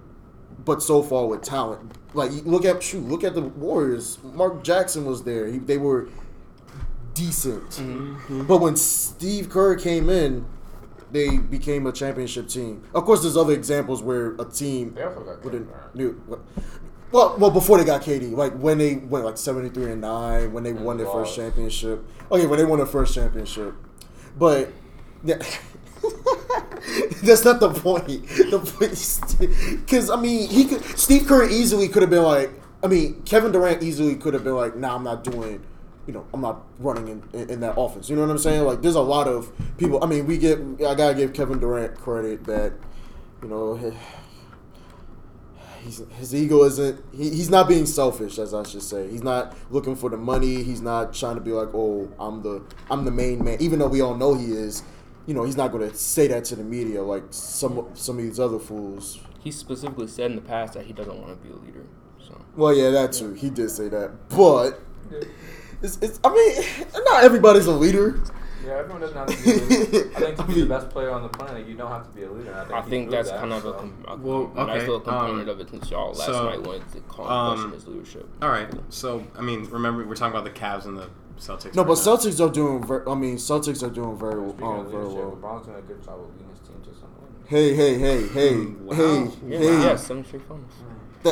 [0.65, 1.93] but so far with talent.
[2.13, 4.19] Like look at shoot, look at the Warriors.
[4.23, 5.47] Mark Jackson was there.
[5.47, 6.09] He, they were
[7.15, 8.47] decent, mm-hmm.
[8.47, 10.45] but when Steve Kerr came in,
[11.13, 12.83] they became a championship team.
[12.95, 15.95] Of course, there's other examples where a team They also got wouldn't Kevin Durant.
[16.29, 16.41] knew.
[17.13, 20.53] Well, well, before they got KD, like when they went like seventy three and nine,
[20.53, 22.05] when they won their first championship.
[22.31, 23.75] Okay, when they won their first championship,
[24.39, 24.73] but
[25.25, 25.43] yeah,
[27.23, 28.27] that's not the point.
[28.29, 30.83] The point, because I mean, he could.
[30.99, 32.51] Steve Kerr easily could have been like.
[32.83, 35.63] I mean, Kevin Durant easily could have been like, "Nah, I'm not doing."
[36.07, 38.09] You know, I'm not running in, in, in that offense.
[38.09, 38.65] You know what I'm saying?
[38.65, 40.03] Like, there's a lot of people.
[40.03, 40.59] I mean, we get.
[40.59, 42.73] I gotta give Kevin Durant credit that,
[43.43, 43.77] you know,
[45.85, 49.57] he's, his ego isn't he, he's not being selfish as i should say he's not
[49.71, 53.11] looking for the money he's not trying to be like oh i'm the i'm the
[53.11, 54.83] main man even though we all know he is
[55.31, 58.25] you know he's not going to say that to the media like some some of
[58.25, 61.55] these other fools he specifically said in the past that he doesn't want to be
[61.55, 61.87] a leader.
[62.19, 64.81] So well yeah that too he did say that but
[65.83, 66.65] it's, it's i mean
[67.05, 68.21] not everybody's a leader
[68.67, 70.11] Yeah, everyone doesn't have to be a leader.
[70.17, 72.07] I think to I be mean- the best player on the planet, you don't have
[72.11, 72.53] to be a leader.
[72.53, 75.49] I think, I think that's that, kind of a, com- a Well, nice little component
[75.49, 78.29] um, of it since y'all last so, night wanted to call um, question his leadership.
[78.43, 81.09] All right, so I mean, remember we're talking about the Cavs and the
[81.41, 81.75] Celtics.
[81.75, 82.17] no right but now.
[82.17, 85.39] celtics are doing very i mean celtics are doing very, Speaking um, of very well
[85.41, 87.49] LeBron's doing a good job of leading his team to some wins.
[87.49, 88.95] hey hey hey hey Wow.
[88.95, 90.73] hey Yeah, hey yeah, seven straight finals.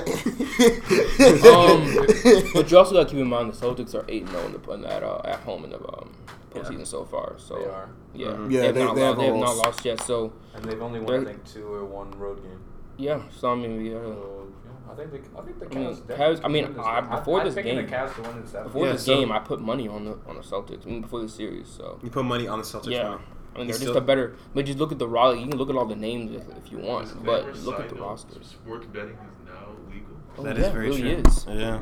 [1.49, 2.07] Um,
[2.55, 4.71] but you also got to keep in mind the Celtics are eight zero in the
[4.73, 6.13] in that uh, at home in the um,
[6.51, 7.37] postseason so far.
[7.39, 7.89] So They are.
[8.15, 8.51] yeah, Mhm.
[8.53, 9.65] Yeah, they have they- not, they lo- haven't they have not lost.
[9.65, 10.03] lost yet.
[10.03, 12.61] So And they've only won, I think, two or one road game.
[12.97, 14.48] yeah, so I mean, yeah, So, yeah,
[14.91, 16.01] I think the I think the I mean, Cavs.
[16.17, 17.47] Cavs- I mean, I- before game.
[17.49, 18.67] this I'm game- the Cavs to win in seven.
[18.69, 20.87] Before Yeah, this so- game, I put money on the on the Celtics.
[20.87, 22.91] I mean, before the series, so You put money on the Celtics.
[22.91, 23.05] yeah.
[23.11, 23.19] winning.
[23.55, 24.35] I mean, they're still- just a better.
[24.55, 25.41] But just look at the roster.
[25.41, 27.97] You can look at all the names if, if you want, but look at the
[27.97, 28.47] note, rosters.
[28.47, 29.53] Sports betting is now
[29.93, 30.07] legal.
[30.39, 31.23] Oh, That yeah, is very it really true.
[31.27, 31.47] is.
[31.49, 31.81] Yeah.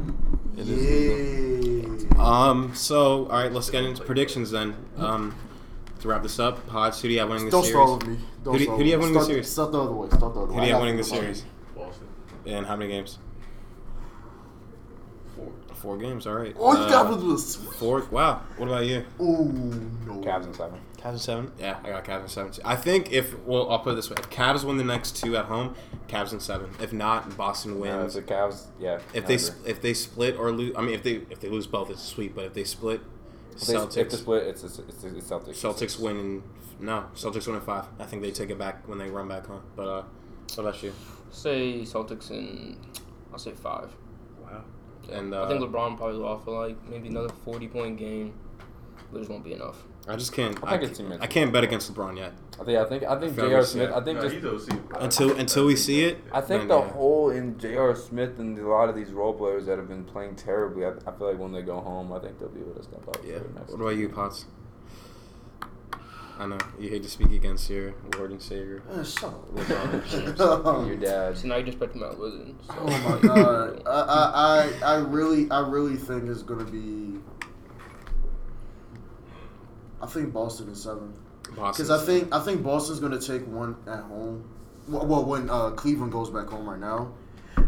[0.56, 2.04] It is.
[2.04, 2.16] Yeah.
[2.18, 2.74] Um.
[2.74, 4.74] So, all right, let's get into predictions then.
[4.96, 5.34] Um,
[6.00, 7.72] to wrap this up, Potts, who do you have winning the series?
[7.72, 7.88] Don't series?
[7.88, 8.24] start with me.
[8.44, 9.06] Don't Who do- who do you have me.
[9.06, 9.48] winning the series?
[9.50, 10.08] Start the other way.
[10.08, 10.54] Start the other way.
[10.54, 11.44] Who do you have winning the to think series?
[12.46, 12.58] Boston.
[12.58, 13.18] And how many games?
[15.34, 15.52] Four.
[15.74, 16.26] Four games.
[16.26, 16.48] All right.
[16.48, 16.56] it.
[16.58, 17.56] Oh, you Uh, got with this.
[17.56, 18.06] four.
[18.10, 18.40] Wow.
[18.56, 19.04] What about you?
[19.20, 20.14] Oh no.
[20.22, 20.80] Cavs in seven.
[20.96, 21.52] Cavs in seven.
[21.58, 22.52] Yeah, I got Cavs in seven.
[22.52, 22.62] too.
[22.64, 25.36] I think if well, I'll put it this way: if Cavs win the next two
[25.36, 25.74] at home,
[26.08, 26.70] Cavs in seven.
[26.80, 28.14] If not, Boston wins.
[28.14, 29.00] the Cavs, yeah.
[29.12, 31.66] if they sp- if they split or lose, I mean, if they if they lose
[31.66, 32.34] both, it's sweet.
[32.34, 33.02] But if they split,
[33.54, 33.96] if they, Celtics.
[33.98, 35.56] if they split, it's it's, it's, it's Celtics.
[35.60, 36.42] Celtics win in
[36.80, 37.04] no.
[37.14, 37.84] Celtics win in five.
[38.00, 39.62] I think they take it back when they run back home.
[39.76, 40.02] But uh,
[40.56, 40.92] what about you?
[41.30, 42.76] Say Celtics in,
[43.32, 43.90] I'll say five.
[44.42, 44.64] Wow.
[45.10, 48.34] And uh, I think LeBron probably will offer like maybe another forty point game,
[49.10, 49.84] but it just won't be enough.
[50.08, 50.56] I just can't.
[50.62, 51.18] I I, can't, it's too much.
[51.20, 52.32] I can't bet against LeBron yet.
[52.60, 53.62] I think I think I think If J.R.
[53.64, 53.90] Smith.
[53.92, 54.70] I think Nah, just.
[54.98, 56.22] Until until we see it.
[56.32, 56.90] I think then, the yeah.
[56.90, 57.94] hole in J.R.
[57.96, 61.12] Smith and a lot of these role players that have been playing terribly, I, I
[61.12, 63.18] feel like when they go home, I think they'll be able to step up.
[63.24, 63.38] Yeah.
[63.38, 64.46] for the next What about you, Potts?
[66.38, 68.82] I know you hate to speak against your Lord and Savior.
[68.90, 70.86] Man, shut up.
[70.86, 71.38] Your dad.
[71.38, 72.54] So now you just bet Mount Wizard.
[72.66, 72.74] So.
[72.78, 73.82] Oh my god.
[73.86, 77.18] I, I, I, I really I really think it's gonna be
[80.00, 81.14] I think Boston is seven.
[81.56, 81.86] Boston.
[81.86, 84.48] Because I think I think Boston's gonna take one at home.
[84.88, 87.14] Well, well when uh, Cleveland goes back home right now,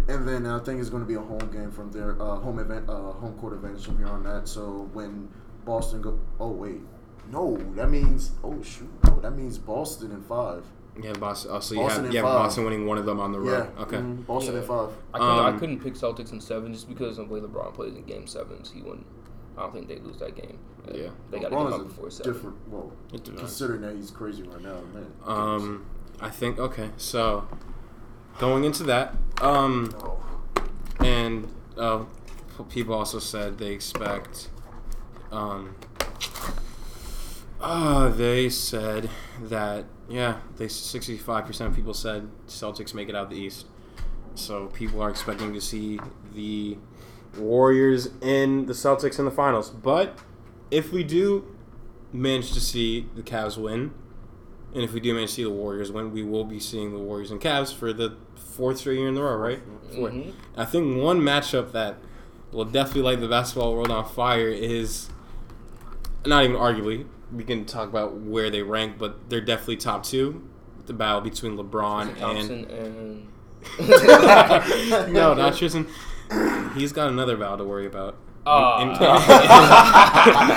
[0.09, 2.89] and then I think it's gonna be a home game from their uh, home event,
[2.89, 4.47] uh, home court advantage from here on that.
[4.47, 5.29] So when
[5.65, 6.81] Boston go, oh wait,
[7.31, 10.65] no, that means oh shoot, no, that means Boston in five.
[11.01, 11.51] Yeah, Boston.
[11.55, 12.39] Oh, so you Boston have you have five.
[12.47, 13.69] Boston winning one of them on the Yeah, road.
[13.83, 13.97] Okay.
[13.99, 14.89] mhm, Boston in five.
[15.15, 17.73] I couldn't, I Um, couldn't pick Celtics in seven just because of the way LeBron
[17.75, 18.71] plays in Game Sevens.
[18.73, 19.07] He wouldn't.
[19.57, 20.59] I don't think they lose that game.
[20.93, 21.09] Yeah.
[21.31, 22.33] they got to LeBron get is up a before seven.
[22.33, 22.57] Different.
[22.69, 22.93] Well,
[23.37, 25.07] considering that he's crazy right now, man.
[25.25, 25.87] Um,
[26.21, 26.91] I think okay.
[26.97, 27.47] So
[28.39, 29.95] going into that, um,
[31.01, 32.05] and uh,
[32.71, 34.49] people also said they expect,
[35.31, 35.77] um,
[37.61, 39.11] uh, they said
[39.43, 43.37] that yeah, they sixty five percent of people said Celtics make it out of the
[43.37, 43.67] East.
[44.35, 45.99] So people are expecting to see
[46.35, 46.79] the
[47.37, 49.71] Warriors in the Celtics in the finals.
[49.71, 50.19] But
[50.71, 51.55] if we do
[52.13, 53.93] manage to see the Cavs win,
[54.75, 56.99] and if we do manage to see the Warriors win, we will be seeing the
[56.99, 59.61] Warriors and Cavs for the fourth straight year in a row, right?
[60.15, 60.33] Mhm.
[60.57, 61.97] I think one matchup that
[62.53, 65.11] will definitely light the basketball world on fire is
[66.25, 67.07] not even arguably.
[67.33, 70.49] We can talk about where they rank, but they're definitely top two.
[70.87, 73.29] The battle between LeBron and Thompson and
[75.13, 75.87] no, not Tristan.
[76.75, 78.17] He's got another battle to worry about.
[78.47, 78.81] Ah.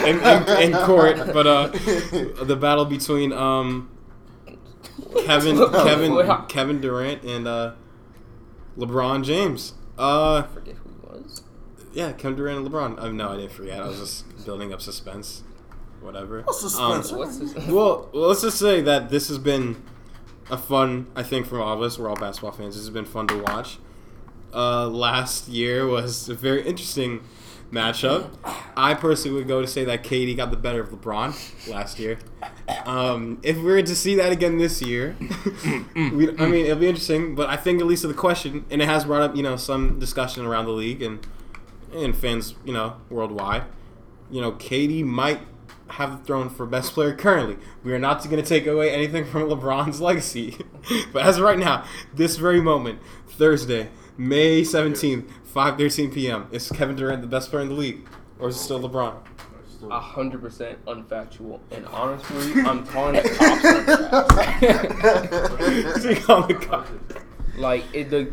[0.05, 1.67] in, in, in, in court, but uh,
[2.43, 3.89] the battle between um,
[5.25, 7.73] Kevin, Kevin, Kevin Durant and uh,
[8.77, 9.73] LeBron James.
[9.97, 11.43] Uh, I forget who he was.
[11.91, 13.01] yeah, Kevin Durant and LeBron.
[13.03, 13.81] I no, I didn't forget.
[13.81, 15.43] I was just building up suspense.
[16.01, 16.41] Whatever.
[16.41, 17.11] What's suspense?
[17.11, 17.55] Um, What's his?
[17.55, 19.81] well, well, let's just say that this has been
[20.49, 21.07] a fun.
[21.15, 22.75] I think for all of us, we're all basketball fans.
[22.75, 23.77] This has been fun to watch.
[24.53, 27.23] Uh, last year was a very interesting
[27.71, 28.29] matchup.
[28.75, 32.19] I personally would go to say that KD got the better of LeBron last year.
[32.85, 35.15] Um, if we were to see that again this year,
[35.95, 37.35] we, I mean, it'll be interesting.
[37.35, 39.55] But I think at least of the question, and it has brought up you know
[39.55, 41.25] some discussion around the league and
[41.93, 43.63] and fans you know worldwide.
[44.29, 45.39] You know, KD might
[45.91, 47.57] have the throne for best player currently.
[47.83, 50.57] We are not going to take away anything from LeBron's legacy.
[51.13, 56.95] but as of right now, this very moment, Thursday, May 17th, 5:13 p.m., is Kevin
[56.95, 58.07] Durant the best player in the league
[58.41, 59.15] or is it still LeBron?
[59.89, 61.59] A hundred percent unfactual.
[61.71, 63.65] And honestly, I'm calling it cops
[66.29, 66.87] on the cup.
[67.57, 68.31] like it, the,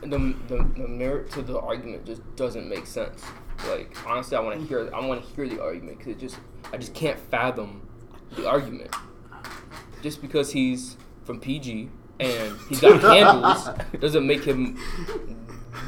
[0.00, 3.22] the the the merit to the argument just doesn't make sense.
[3.68, 6.38] Like honestly, I want to hear I want to hear the argument because it just
[6.72, 7.86] I just can't fathom
[8.32, 8.90] the argument.
[10.02, 11.88] Just because he's from PG
[12.20, 13.68] and he's got handles
[14.00, 14.78] doesn't make him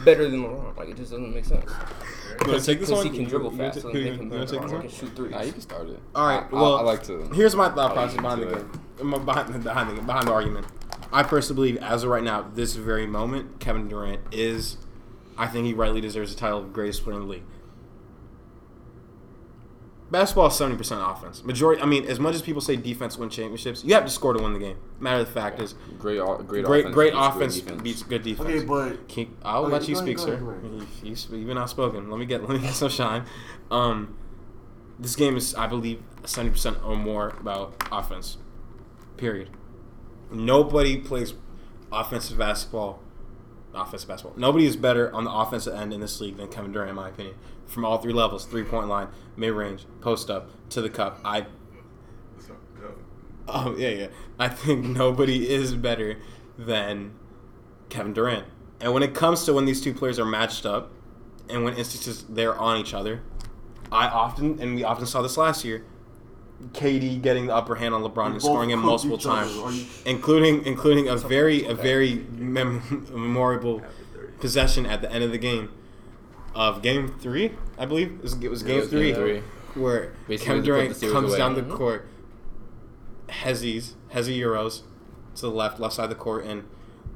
[0.05, 0.77] better than LeBron.
[0.77, 1.71] Like it just doesn't make sense.
[2.45, 4.21] You want to take this Because he can dribble You fast, ta- so you make
[4.21, 4.83] him better than this LeBron.
[4.83, 5.31] He can shoot threes.
[5.33, 6.01] Nah, you can start it.
[6.15, 6.43] All right.
[6.45, 7.29] I- I- Well, I, like to.
[7.35, 10.67] Here's my thought process leave behind the game, behind the, behind the behind the argument.
[11.13, 14.77] I personally believe, as of right now, this very moment, Kevin Durant is.
[15.37, 17.45] I think he rightly deserves the title of greatest player in the league.
[20.11, 21.45] Basketball is seventy percent offense.
[21.45, 21.83] Majority.
[21.83, 24.43] I mean, as much as people say defense win championships, you have to score to
[24.43, 24.77] win the game.
[25.01, 26.95] Matter of the fact is, Great, great, great offense.
[26.95, 27.83] great beats good offense defense.
[27.83, 28.49] beats good defense.
[28.49, 30.33] Okay, but Can- I'll Okay, let you go ahead, speak, go sir.
[30.35, 30.89] ahead, go ahead.
[31.03, 32.11] You, you, you've been outspoken.
[32.11, 33.25] Let me get let me get some shine.
[33.71, 34.17] Um,
[34.99, 38.39] this game is, I believe, seventy percent or more about offense.
[39.17, 39.51] Period.
[40.31, 41.35] Nobody plays
[41.91, 43.01] offensive basketball.
[43.75, 44.39] Offensive basketball.
[44.39, 47.09] Nobody is better on the offensive end in this league than Kevin Durant, in my
[47.09, 47.35] opinion.
[47.69, 51.21] From all three levels: three point line, mid range, post up, to the cup.
[51.25, 51.47] I.
[53.47, 54.07] Oh yeah, yeah.
[54.39, 56.17] I think nobody is better
[56.59, 57.13] than
[57.89, 58.47] Kevin Durant.
[58.81, 60.91] And when it comes to when these two players are matched up,
[61.49, 63.23] and when instances they're on each other,
[63.91, 65.85] I often and we often saw this last year,
[66.73, 71.17] KD getting the upper hand on LeBron and scoring him multiple times, including including a
[71.17, 73.83] very a very mem- memorable
[74.41, 75.71] possession at the end of the game
[76.59, 79.43] of Game Three, I believe it was, it was Game it was Three, game three.
[79.83, 81.39] where Basically Kevin to put the Durant comes away.
[81.39, 81.71] down the Mhm.
[81.77, 82.07] court,
[83.29, 84.83] Hezzy's Hezzy Euros
[85.37, 86.65] to the left, left side of the court, and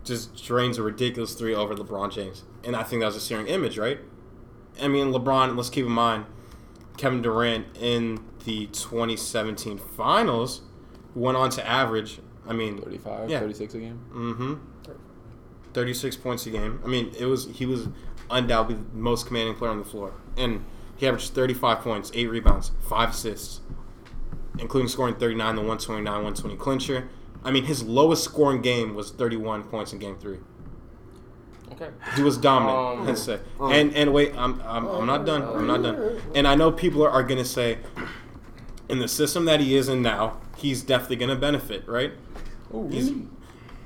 [0.04, 2.44] just drains a ridiculous three over LeBron James.
[2.64, 3.98] And I think that was a searing image, right?
[4.80, 5.56] I mean, LeBron.
[5.56, 6.24] Let's keep in mind,
[6.96, 10.62] Kevin Durant in the 2017 Finals
[11.14, 12.20] went on to average.
[12.46, 13.40] I mean, 35, Yeah.
[13.40, 14.00] 36 a game.
[14.14, 14.54] Mm-hmm.
[15.74, 16.80] Thirty-six points a game.
[16.84, 17.88] I mean, it was he was
[18.32, 20.64] undoubtedly the most commanding player on the floor, and
[20.96, 23.60] he averaged thirty-five points, eight rebounds, five assists,
[24.58, 27.08] including scoring thirty-nine, the one twenty-nine, one twenty clincher.
[27.44, 30.38] I mean, his lowest scoring game was thirty-one points in Game Three.
[31.72, 31.88] Okay.
[32.16, 33.00] He was dominant.
[33.00, 33.40] Um, let's say.
[33.60, 35.42] And and wait, I'm, I'm I'm not done.
[35.42, 36.20] I'm not done.
[36.34, 37.78] And I know people are, are gonna say,
[38.88, 42.12] in the system that he is in now, he's definitely gonna benefit, right?
[42.90, 43.12] He's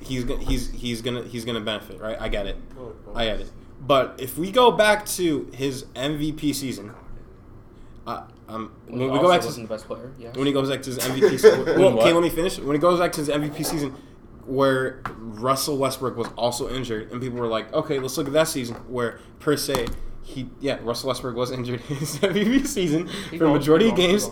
[0.01, 2.21] he's gonna he's he's gonna he's gonna benefit, right?
[2.21, 2.57] I get it.
[3.15, 3.51] I get it.
[3.81, 6.93] But if we go back to his MVP season,
[8.07, 10.13] uh, um, when we go back to wasn't the best player.
[10.19, 10.31] Yeah.
[10.33, 11.65] when he goes back to his MVP season.
[11.79, 12.59] Well, okay, let me finish.
[12.59, 13.95] When he goes back to his MVP season,
[14.47, 18.49] where Russell Westbrook was also injured, and people were like, okay, let's look at that
[18.49, 19.87] season where per se
[20.23, 24.29] he yeah Russell Westbrook was injured in his MVP season He for majority of games.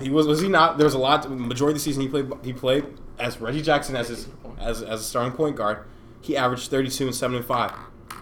[0.00, 0.78] He was was he not?
[0.78, 1.28] There was a lot.
[1.30, 2.84] Majority of the season he played he played
[3.18, 4.28] as Reggie Jackson as his
[4.58, 5.84] as as a starting point guard.
[6.20, 7.72] He averaged thirty two and seven and five.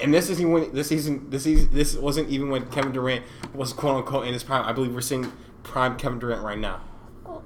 [0.00, 3.24] And this isn't when this season this season this wasn't even when Kevin Durant
[3.54, 4.64] was quote unquote in his prime.
[4.64, 5.30] I believe we're seeing
[5.62, 6.80] prime Kevin Durant right now.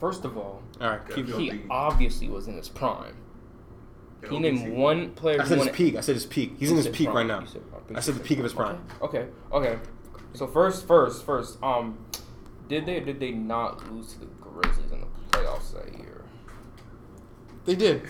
[0.01, 1.33] First of all, All right, keep Yeah.
[1.33, 1.45] going.
[1.51, 3.15] he obviously was in his prime.
[4.29, 5.41] He named one player.
[5.41, 5.97] I said his peak.
[5.97, 6.55] I said his peak.
[6.59, 7.17] He's in his peak prime.
[7.17, 7.45] right now.
[7.45, 7.83] Said prime.
[7.97, 8.83] I said the peak of his prime.
[9.03, 9.79] Okay, okay.
[10.33, 11.63] So first, first, first.
[11.63, 11.99] Um,
[12.69, 16.23] did they or did they not lose to the Grizzlies in the playoffs that year?
[17.67, 18.03] They did,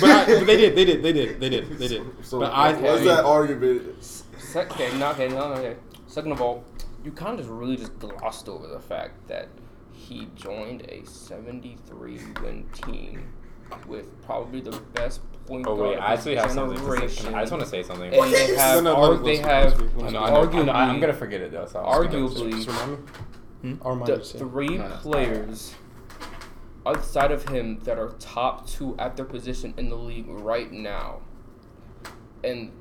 [0.00, 0.76] but, I, but they did.
[0.76, 1.02] They did.
[1.02, 1.40] They did.
[1.40, 1.78] They did.
[1.78, 2.02] They did.
[2.24, 4.02] So but I, what's that argument?
[4.02, 4.24] Se-
[4.70, 5.76] okay, no, okay, no, okay.
[6.06, 6.64] Second of all,
[7.04, 9.48] you kind of just really just glossed over the fact that
[9.92, 13.22] he joined a 73 win team
[13.86, 17.32] with probably the best point Oh guard wait, of I actually have something to say.
[17.32, 18.12] I just want to say something.
[18.12, 20.44] And they have, No, no, ar- they have let's- I let's- know, I know, I
[20.44, 21.66] know, arguably I'm gonna forget it though.
[21.66, 22.16] So I'll skip it.
[22.16, 23.08] arguably Just remind.
[23.62, 24.04] Hmm?
[24.04, 24.96] The three No, no.
[24.96, 25.74] players
[26.86, 31.20] outside of him that are top two at their position in the league right now,
[32.42, 32.72] and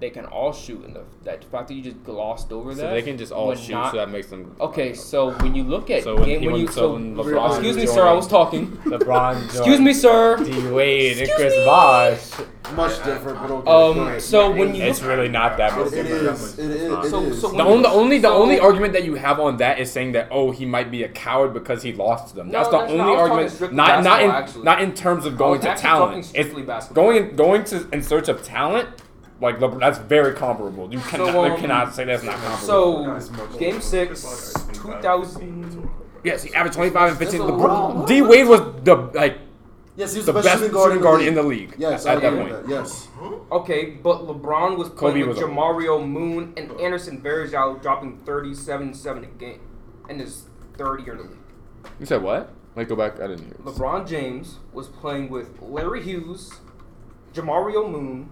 [0.00, 0.82] they can all shoot.
[0.84, 3.54] And the that fact that you just glossed over So that, they can just all
[3.54, 4.56] shoot, not- so that makes them.
[4.58, 7.76] Okay, so when you look at So when game, when you so so, when excuse
[7.76, 8.68] me, sir, I was talking.
[8.84, 9.44] LeBron.
[9.44, 10.36] Excuse me, sir.
[10.42, 11.64] D Wade and Chris me.
[11.64, 12.30] Bosh.
[12.74, 13.70] Much different, but okay.
[14.00, 14.22] Um, ahead.
[14.22, 16.20] so when you It's look, really not that much It is.
[16.22, 16.70] different.
[16.70, 16.82] It is.
[16.82, 19.40] It So- so The when- only, the only, the So- only argument that you have
[19.40, 22.36] on that is saying that oh he might be a coward because he lost to
[22.36, 22.46] them.
[22.48, 23.28] No, That's the that's only not- I was
[23.58, 23.74] talking argument.
[23.74, 24.62] Not not in actually.
[24.62, 26.32] not in terms of going to actually talent.
[26.34, 28.88] It's going going to in search of talent.
[29.40, 30.92] Like LeBron, that's very comparable.
[30.92, 33.20] You cannot So, you um, cannot say that's not comparable.
[33.20, 35.88] so game six, two thousand.
[36.22, 37.40] yes, he averaged twenty five and fifteen.
[37.40, 38.06] That's LeBron.
[38.06, 39.38] D Wade was the like
[39.96, 41.74] yes, he's the best shooting guard, in the league.
[41.78, 42.50] Yes, at I that point.
[42.50, 42.68] that.
[42.68, 43.08] Yes.
[43.50, 49.22] Okay, but LeBron was Kobe with was a- Jamario Moon and Anderson Varejao dropping 37-7
[49.22, 49.60] a game
[50.08, 50.44] in his
[50.76, 51.38] third year in the league.
[51.98, 52.52] You said what?
[52.76, 53.18] Like go back.
[53.20, 53.54] I didn't hear.
[53.64, 56.60] LeBron James was playing with Larry Hughes,
[57.34, 58.30] Jamario Moon,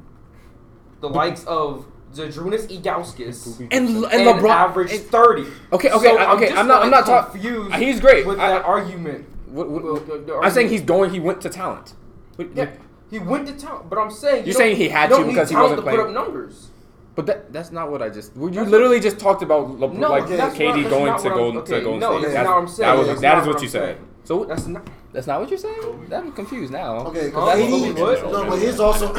[1.01, 5.43] the likes of Zydrunas Ilgauskas, And and and, LeBron averaged and- 30.
[5.73, 6.47] Okay, okay, So I- okay.
[6.49, 6.83] just, I'm not.
[6.83, 7.41] I'm not talking.
[7.73, 8.27] Uh, he's great.
[8.27, 9.27] with I- that argument.
[9.47, 11.11] What, what, Well, the- the I'm saying he's going.
[11.11, 11.95] He went to talent.
[12.37, 12.71] What- Yeah,
[13.11, 13.89] he went to talent.
[13.91, 16.11] but I'm saying You're you saying he had to because he wasn't to put up
[16.11, 16.69] numbers.
[17.15, 18.35] But that that's not what I just.
[18.37, 21.75] You That's literally just talked about Le, No, like KD not- going to Golden okay,
[21.75, 22.23] to Golden no, State.
[22.23, 23.07] that's That's- not what I'm saying.
[23.07, 23.97] That's that not is what what you said.
[24.25, 24.87] So That's not.
[25.19, 26.13] That's not what you're saying.
[26.15, 26.99] I'm confused now.
[27.07, 29.13] Okay, oh, that's 80, what no, but he's also.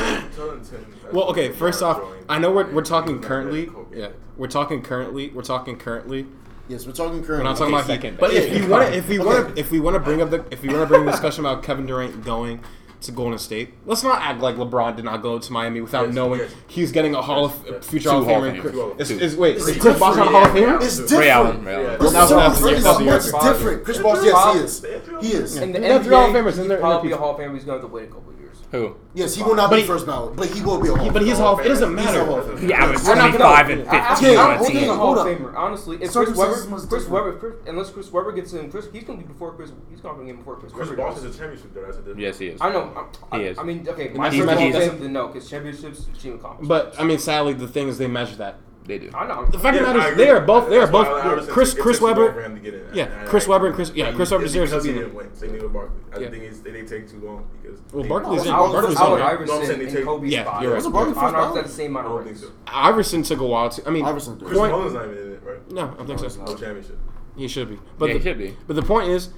[1.11, 1.49] well, okay.
[1.49, 3.69] First off, I know we're, we're talking currently.
[3.93, 5.27] Yeah, we're talking currently.
[5.31, 6.25] We're talking currently.
[6.69, 7.39] Yes, we're talking currently.
[7.39, 8.17] We're not talking okay, about second.
[8.17, 10.21] But if, you wanna, if we want, if we want, if we want to bring
[10.21, 12.63] up the, if we want to bring the discussion about Kevin Durant going
[13.01, 13.73] to Golden State.
[13.85, 16.53] Let's not act like LeBron did not go to Miami without yes, knowing yes.
[16.67, 19.37] he's getting a Hall yes, of future Hall of Famer.
[19.37, 20.81] Wait, Chris Bosh on Hall of Famer?
[20.81, 21.21] It's different.
[21.21, 21.65] Ray Allen.
[21.65, 21.99] Ray Allen.
[21.99, 23.83] Well, that's, that's, that's, that's, that's different.
[23.85, 24.81] Chris Bosh, yes, he is.
[25.21, 25.55] He is.
[25.57, 26.57] And the NBA, Hall of Famers.
[26.57, 27.53] He's probably a Hall of Famer.
[27.53, 28.38] He's going to have to wait a couple years.
[28.71, 28.95] Who?
[29.15, 31.11] Yes, he will not but be he, first ballot, but he will be a Hall.
[31.11, 31.55] But he's Hall.
[31.55, 32.57] Hall it doesn't matter.
[32.59, 34.33] He averaged twenty-five and fifteen.
[34.33, 35.55] Yeah, on he's a Hall of Famer.
[35.55, 39.25] Honestly, if Chris Webber, Chris Webber, unless Chris Webber gets in, Chris, he's gonna be
[39.25, 39.71] before Chris.
[39.89, 40.71] He's gonna get before Chris.
[40.71, 41.91] Chris Bosh is a championship though.
[41.91, 42.19] That's.
[42.19, 42.61] Yes, he is.
[42.61, 43.09] I know.
[43.31, 43.57] I, he is.
[43.57, 46.67] I mean, okay, my first Hall of Fame, no, because championships, team accomplishments.
[46.67, 48.59] But I mean, sadly, the thing is, they measure that
[48.89, 49.11] they do.
[49.13, 49.45] I know.
[49.45, 50.67] The fact yeah, of the matter is, they are both.
[50.67, 51.05] They are both.
[51.05, 52.59] I, Chris Chris, Chris Webber.
[52.91, 53.91] Yeah, Chris Webber and Chris.
[53.93, 54.83] Yeah, Chris Webber deserves this.
[54.83, 55.31] They didn't win.
[55.35, 55.99] Same thing with Barkley.
[56.11, 56.29] I yeah.
[56.31, 57.79] think it's, they take too long because.
[57.93, 58.51] Well, Barkley's in.
[58.51, 59.05] Barkley's in.
[59.05, 60.63] Iverson and Kobe's yeah, spot.
[60.63, 61.15] Yeah, you're right.
[61.15, 62.43] Barkley the same amount of rings.
[62.65, 63.87] Iverson took a while to.
[63.87, 64.39] I mean, Iverson.
[64.39, 65.71] Chris Mullins not even in it, right?
[65.71, 66.43] No, I don't think so.
[66.43, 66.97] No championship.
[67.37, 67.75] He should be.
[67.75, 68.57] Yeah, the, should be.
[68.65, 69.29] But the point is.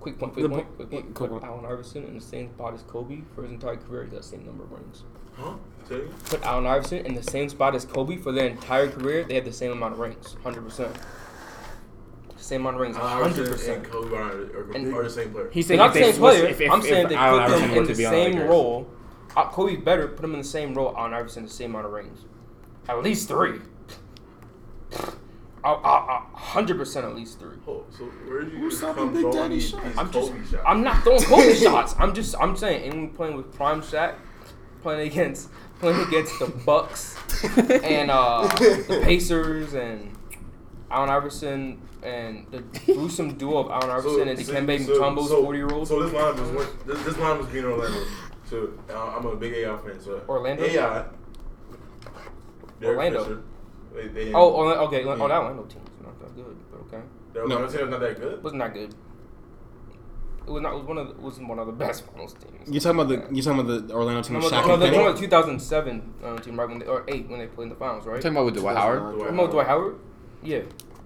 [0.00, 0.50] Quick point, quick
[1.14, 4.04] point, Allen Iverson in the same spot as Kobe for his entire career.
[4.04, 5.04] He got the same number of rings.
[5.40, 5.54] Huh?
[6.26, 9.24] Put Allen Iverson in the same spot as Kobe for their entire career.
[9.24, 10.96] They had the same amount of rings, hundred percent.
[12.36, 13.84] Same amount of rings, hundred percent.
[13.84, 15.50] And Kobe are, are, the same player.
[15.52, 16.46] He's saying not the same player.
[16.46, 18.88] If, if, I'm if saying they put Iverson them in the same role.
[19.36, 20.94] Uh, Kobe better put him in the same role.
[20.96, 22.20] Allen Iverson the same amount of rings,
[22.88, 23.58] at least three.
[25.64, 27.56] hundred percent at least three.
[27.66, 29.98] Oh, so where you Who's come Big Daddy shots?
[29.98, 30.32] I'm just.
[30.64, 31.96] I'm not throwing Kobe shots.
[31.98, 34.14] I'm just, I'm saying anyone playing with prime Shaq–
[34.82, 37.16] playing against playing against the Bucks
[37.58, 40.16] and uh, the Pacers and
[40.90, 45.52] Allen Iverson and the gruesome duo of Allen Iverson so, and Dikembe so, Mutombo's so,
[45.52, 45.88] year old.
[45.88, 48.04] So this line was this, this line was being Orlando.
[48.44, 50.00] So I'm a big AI fan.
[50.00, 50.64] So Orlando.
[50.64, 51.04] AI.
[52.82, 53.24] Orlando.
[53.24, 53.42] Fisher,
[53.94, 55.04] they, they oh, okay.
[55.04, 55.10] Yeah.
[55.12, 57.04] Oh, that Orlando team's not that good, but okay.
[57.32, 57.72] The Orlando no.
[57.72, 58.42] team's not that good.
[58.42, 58.94] Was not good.
[60.46, 60.72] It was not.
[60.72, 61.08] It was one of.
[61.08, 62.72] The, was one of the best finals teams.
[62.72, 63.34] You talking about the?
[63.34, 64.40] You talking about the Orlando team?
[64.40, 66.68] No, Shaq no, the, no, the 2007 um, team, right?
[66.68, 68.16] When they, or eight when they played in the finals, right?
[68.16, 69.16] You talking about with Dwight Howard.
[69.16, 69.50] Dwight Howard.
[69.50, 69.98] Dwight Howard.
[70.42, 70.60] Yeah.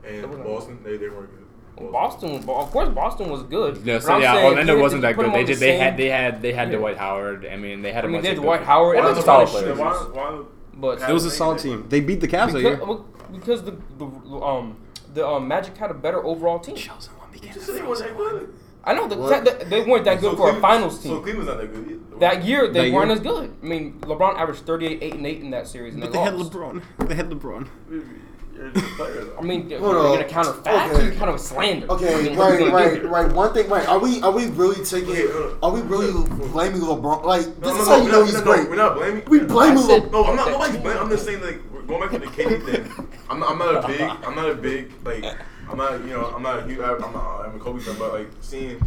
[0.06, 1.30] And Boston, they they weren't
[1.76, 1.92] good.
[1.92, 3.84] Boston, of course, Boston was good.
[3.84, 5.32] No, so yeah, Orlando wasn't that good.
[5.32, 5.58] They did.
[5.58, 5.96] They had.
[5.96, 6.40] They had.
[6.40, 6.78] They had yeah.
[6.78, 7.46] Dwight Howard.
[7.46, 8.04] I mean, they had.
[8.04, 8.96] I mean, they had Dwight Howard.
[8.96, 9.78] Why, solid players.
[9.78, 10.44] Why, why
[10.76, 11.86] but it was a solid team.
[11.88, 12.98] They beat the Cavs because, that year
[13.32, 14.76] because the, the um
[15.12, 16.76] the um, Magic had a better overall team.
[16.76, 18.52] Chelsea won because they won.
[18.86, 21.24] I know the, they weren't that so good for Cleveland, a finals team.
[21.24, 22.18] So not that good either.
[22.20, 23.16] That year they that weren't year?
[23.16, 23.56] as good.
[23.62, 25.94] I mean, LeBron averaged 38, 8, and 8 in that series.
[25.94, 26.82] And but they, they had LeBron.
[27.08, 27.68] They had LeBron.
[29.38, 31.10] I mean, you're gonna counter fact, okay.
[31.16, 31.90] Kind of a slander.
[31.90, 33.32] Okay, I mean, right, right, right.
[33.32, 33.86] One thing, right?
[33.88, 35.10] Are we are we really taking?
[35.10, 35.28] Wait,
[35.60, 36.12] are we really
[36.50, 37.24] blaming LeBron?
[37.24, 38.68] Like this no, is how you know he's great.
[38.68, 39.24] we're not blaming.
[39.26, 40.12] We blame LeBron.
[40.12, 40.50] No, I'm not.
[40.50, 41.02] Nobody's blaming.
[41.02, 43.08] I'm just saying like going back to the KD thing.
[43.28, 44.00] I'm not, I'm not a big.
[44.00, 45.24] I'm not a big like.
[45.68, 48.28] I'm not, you know, I'm not, a huge, I'm, I'm a Kobe fan, but like
[48.40, 48.80] seeing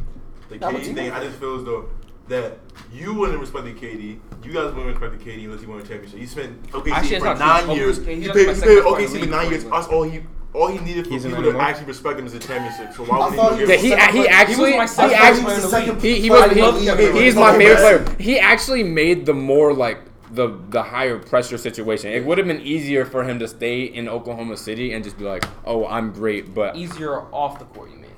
[0.50, 1.12] the KD thing, mean?
[1.12, 1.90] I just feel as though
[2.28, 2.60] that
[2.92, 4.20] you wouldn't respect the KD.
[4.44, 6.20] You guys wouldn't respect the KD unless he won a championship.
[6.20, 7.98] He spent OKC for nine years.
[8.06, 9.64] He, he paid, OKC for nine years.
[9.64, 10.24] That's all he.
[10.54, 12.94] All he needed for people to actually respect him is a championship.
[12.96, 13.66] So why would he?
[13.66, 17.36] That he, he, he actually, he, actually, he, he was, he, he was, he, he's
[17.36, 18.16] my favorite player.
[18.18, 22.12] He actually made the more like the the higher pressure situation.
[22.12, 25.24] It would have been easier for him to stay in Oklahoma City and just be
[25.24, 28.12] like, "Oh, I'm great," but easier off the court, you mean?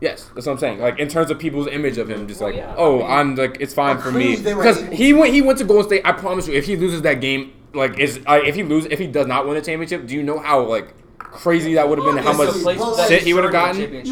[0.00, 0.78] Yes, that's what I'm saying.
[0.78, 3.34] Like in terms of people's image of him, just well, like, yeah, "Oh, I am
[3.34, 6.02] like it's fine for me," because he went he went to Golden State.
[6.04, 8.98] I promise you, if he loses that game, like is uh, if he lose if
[8.98, 10.94] he does not win a championship, do you know how like
[11.30, 12.22] crazy that would have been.
[12.22, 13.80] How much shit he would have gotten?
[13.82, 14.02] It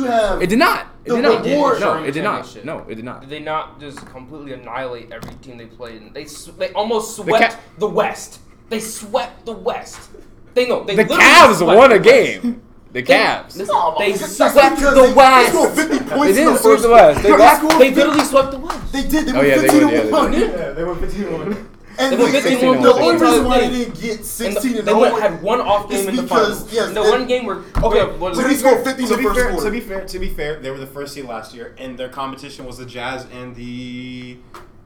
[0.49, 0.87] did not.
[1.05, 1.45] It did not.
[1.81, 2.65] No, it did not.
[2.65, 3.21] No, it did not.
[3.21, 6.13] Did they not just completely annihilate every team they played in?
[6.13, 8.41] They sw- they almost swept the, ca- the, West.
[8.69, 10.11] They swept the West.
[10.55, 12.63] They know they the Cavs won a game.
[12.93, 13.53] The Cavs.
[13.53, 15.77] They, they swept the West.
[15.77, 17.23] They didn't sweep the West.
[17.23, 18.93] They, literally swept the West.
[18.93, 19.27] They did.
[19.27, 20.33] They oh, were yeah, 15 they were, yeah, 1.
[20.33, 21.76] Yeah, they were 15 1.
[21.99, 22.83] And they 15 and 1.
[22.83, 26.09] The only reason why they didn't get 16 and, because they had one off game
[26.09, 26.31] in the first.
[26.31, 26.73] finals.
[26.73, 29.65] Yes, the one game where okay, so they scored 50 in the first fair, quarter.
[29.65, 32.09] To be fair, to be fair, they were the first seed last year, and their
[32.09, 34.39] competition was the Jazz and the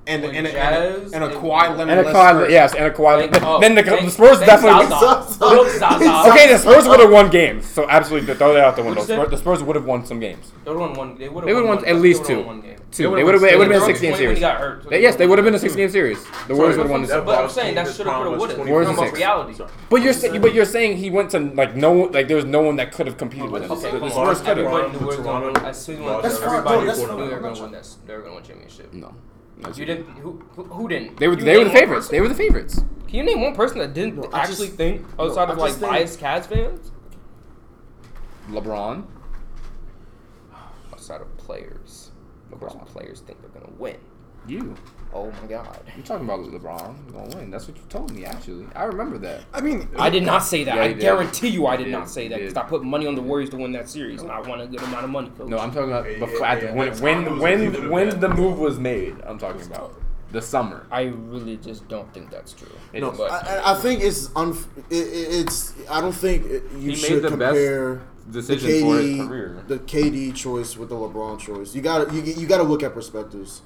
[0.06, 1.98] and and, and, and, and a Kawhi Leonard.
[1.98, 3.30] And a Kawhi, yes, and a Kawhi.
[3.30, 4.86] Like, oh, then the, the Spurs definitely.
[5.78, 6.30] Zaza.
[6.30, 9.04] okay, the Spurs would have won games, so absolutely throw that out the window.
[9.04, 10.52] The Spurs would have won some games.
[10.64, 11.18] They would have won.
[11.18, 12.62] They would have won, won, at least two.
[12.92, 13.14] Two.
[13.14, 13.54] They would have been.
[13.54, 14.38] It would have been a six game series.
[14.38, 16.24] He got hurt, so they, yes, they would have been a six game series.
[16.48, 18.36] The Warriors would have won the Super But I'm saying that should have put a
[18.36, 18.66] would have.
[18.66, 19.12] Warriors.
[19.12, 19.64] Reality.
[19.88, 22.62] But you're saying, but you're saying he went to like no like there was no
[22.62, 23.70] one that could have competed with him.
[23.70, 25.64] Okay, the Spurs could have.
[25.64, 28.36] As soon as everybody knew they were going to win this, they were going to
[28.36, 28.92] win championship.
[28.92, 29.14] No.
[29.74, 30.06] You didn't.
[30.18, 31.18] Who, who didn't?
[31.18, 31.36] They were.
[31.36, 32.08] They were the favorites.
[32.08, 32.82] They were the favorites.
[33.06, 36.90] Can you name one person that didn't actually think outside of like biased Cavs fans?
[38.48, 39.04] LeBron.
[40.92, 41.99] Outside of players.
[42.52, 43.96] Of course, players think they're gonna win.
[44.46, 44.74] You.
[45.12, 45.78] Oh my god.
[45.96, 47.50] You're talking about LeBron gonna win.
[47.50, 48.24] That's what you told me.
[48.24, 49.42] Actually, I remember that.
[49.52, 50.76] I mean, I did not say that.
[50.76, 51.00] Yeah, I did.
[51.00, 52.56] guarantee you, I did You not say that You because.
[52.64, 54.82] I put money on the Warriors to win that series, and I won a good
[54.82, 55.30] amount of money.
[55.36, 55.48] Coach.
[55.48, 57.26] No, I'm talking about Yeah, before, yeah, at the- yeah, when when fine.
[57.26, 57.40] It was
[57.80, 59.16] when when the move was made.
[59.26, 59.94] I'm talking about
[60.32, 60.86] the summer.
[60.90, 62.68] I really just don't think that's true.
[62.94, 65.74] It No, but- I, I- I think it's unf- it, it, it's.
[65.90, 68.00] I don't think it, you He should made the best compare
[68.30, 69.64] decision the for his KD, career.
[69.68, 71.74] the KD choice with the LeBron choice.
[71.74, 73.62] You got to you, you got to look at perspectives.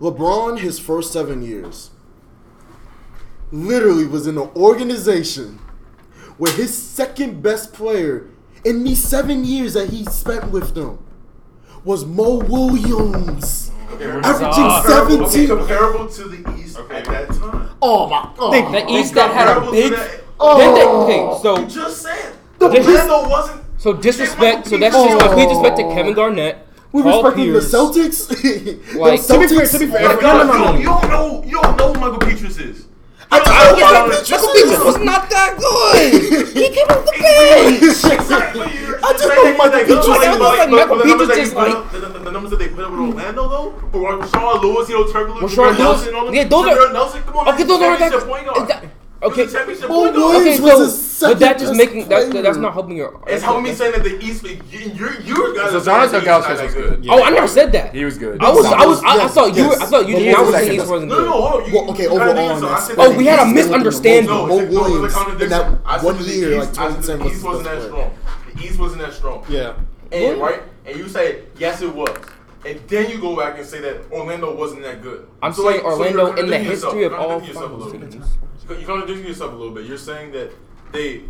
[0.00, 1.90] LeBron, his first seven years,
[3.52, 5.58] literally was in an organization
[6.38, 8.28] where his second best player
[8.64, 10.98] in these seven years that he spent with them
[11.84, 15.48] was Mo Williams, averaging Comparable, okay, seventeen.
[15.48, 17.70] comparable to the East at that time.
[17.80, 18.28] Oh my!
[18.38, 19.92] Oh, the East that had a big.
[19.92, 20.58] that- Oh.
[20.58, 20.66] They,
[21.14, 21.42] okay, oh.
[21.42, 23.62] so You just said The Orlando wasn't.
[23.86, 24.66] So disrespect.
[24.66, 25.06] So that's Oh.
[25.06, 26.58] just complete disrespect to Kevin Garnett.
[26.90, 28.18] We Paul respecting the Celtics.
[28.98, 29.70] Like- Those To be Celtics.
[29.70, 30.78] to be fair, No, Every- no, no, no, no.
[30.78, 31.42] You don't know.
[31.46, 32.86] You don't know who Michael Pietrus is.
[33.30, 34.54] I don't know I- Michael Pietrus Michael.
[34.54, 36.48] Pietrus was not that good.
[36.58, 37.78] he came off the bench.
[38.18, 38.66] Exactly.
[38.66, 41.54] I just know Michael Pietrus but- is but- like Michael the numbers Pietrus that is
[41.54, 44.88] like- the- the- the numbers that they put up with Orlando though, but Rashard Lewis,
[44.88, 47.48] you know, Turkoglu, Rashard Jameer Lewis- Nelson, all them- yeah, those are- Nelson, come on,
[47.54, 48.82] Okay, that's those a aren't that.
[49.20, 49.32] Championship point guard.
[49.32, 49.42] that- He was Okay.
[49.42, 49.98] a championship Mo.
[50.00, 52.96] Williams Okay, was his so but that just second making best that, that's not helping
[52.98, 53.18] your.
[53.26, 56.26] It's helping me saying that the East, you, you, you guys So are Jonathan the
[56.26, 57.06] not was that good.
[57.08, 57.94] Oh, I never said that.
[57.94, 58.42] He was good.
[58.42, 59.80] I was, I was, I, I Yes, thought you, were, yes.
[59.80, 61.30] I thought you But did he not was say second East wasn't No, no, no,
[61.32, 61.68] hold on.
[61.70, 64.26] You, Well, okay, overall, so I I said said Oh, we had a misunderstanding.
[64.30, 66.76] No, Mo no, no, Williams in that I said one that year, like, I said
[66.76, 68.10] 2010 the was East wasn't that strong.
[68.54, 69.44] The East wasn't that strong.
[69.48, 69.72] yeah.
[70.12, 72.14] And right, and you say yes, it was,
[72.66, 75.26] and then you go back and say that Orlando wasn't that good.
[75.42, 76.92] I'm So, saying like, Orlando you're in the contradicting yourself.
[76.94, 78.26] history of all contradicting finals teams.
[78.68, 79.86] You're contradicting yourself a little bit.
[79.86, 80.50] You're saying that
[80.92, 81.22] they,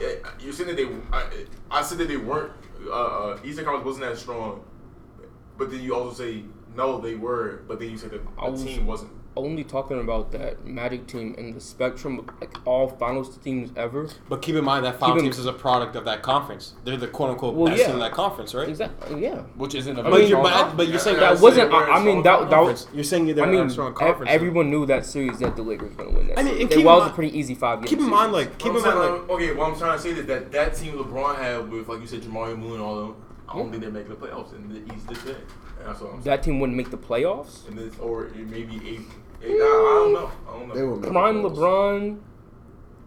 [0.00, 0.88] eh, you're saying that they.
[1.12, 2.52] I, I said that they weren't.
[2.86, 4.62] Uh, uh, Eastern Conference wasn't that strong,
[5.58, 6.44] but then you also say
[6.76, 7.62] no, they were.
[7.66, 9.12] But then you said that the was- team wasn't.
[9.36, 14.08] Only talking about that Magic team in the spectrum of like all finals teams ever.
[14.30, 16.72] But keep in mind that final Keep in- teams is a product of that conference.
[16.84, 17.92] They're the quote unquote Well, best yeah.
[17.92, 18.66] in that conference, right?
[18.68, 19.22] Exactly.
[19.22, 19.40] Yeah.
[19.56, 21.42] which isn't a I very mean, you're, strong but, but you're saying Yeah, That that
[21.42, 21.70] wasn't.
[21.70, 22.86] very I, I mean, that that was.
[22.94, 24.30] You're saying you're I a mean, strong ev- conference.
[24.32, 26.38] everyone knew that series that the Lakers were going to win that.
[26.38, 26.72] I mean, series.
[26.72, 27.88] it was a pretty easy five game.
[27.88, 30.10] Keep in mind, like, keep Keep in mind, like, okay, what I'm trying to say
[30.10, 33.06] is that that team LeBron had with, like you said, Jamario Moon and all of
[33.08, 33.16] them.
[33.48, 35.36] I don't think they're making the playoffs in the East this year.
[35.78, 36.22] And that's what I'm saying.
[36.24, 37.68] that team wouldn't make the playoffs.
[37.68, 39.02] And this, or maybe eight.
[39.42, 40.30] Eight I, I don't know.
[40.48, 40.74] I don't know.
[40.74, 41.50] They will make Prime the.
[41.50, 42.18] LeBron.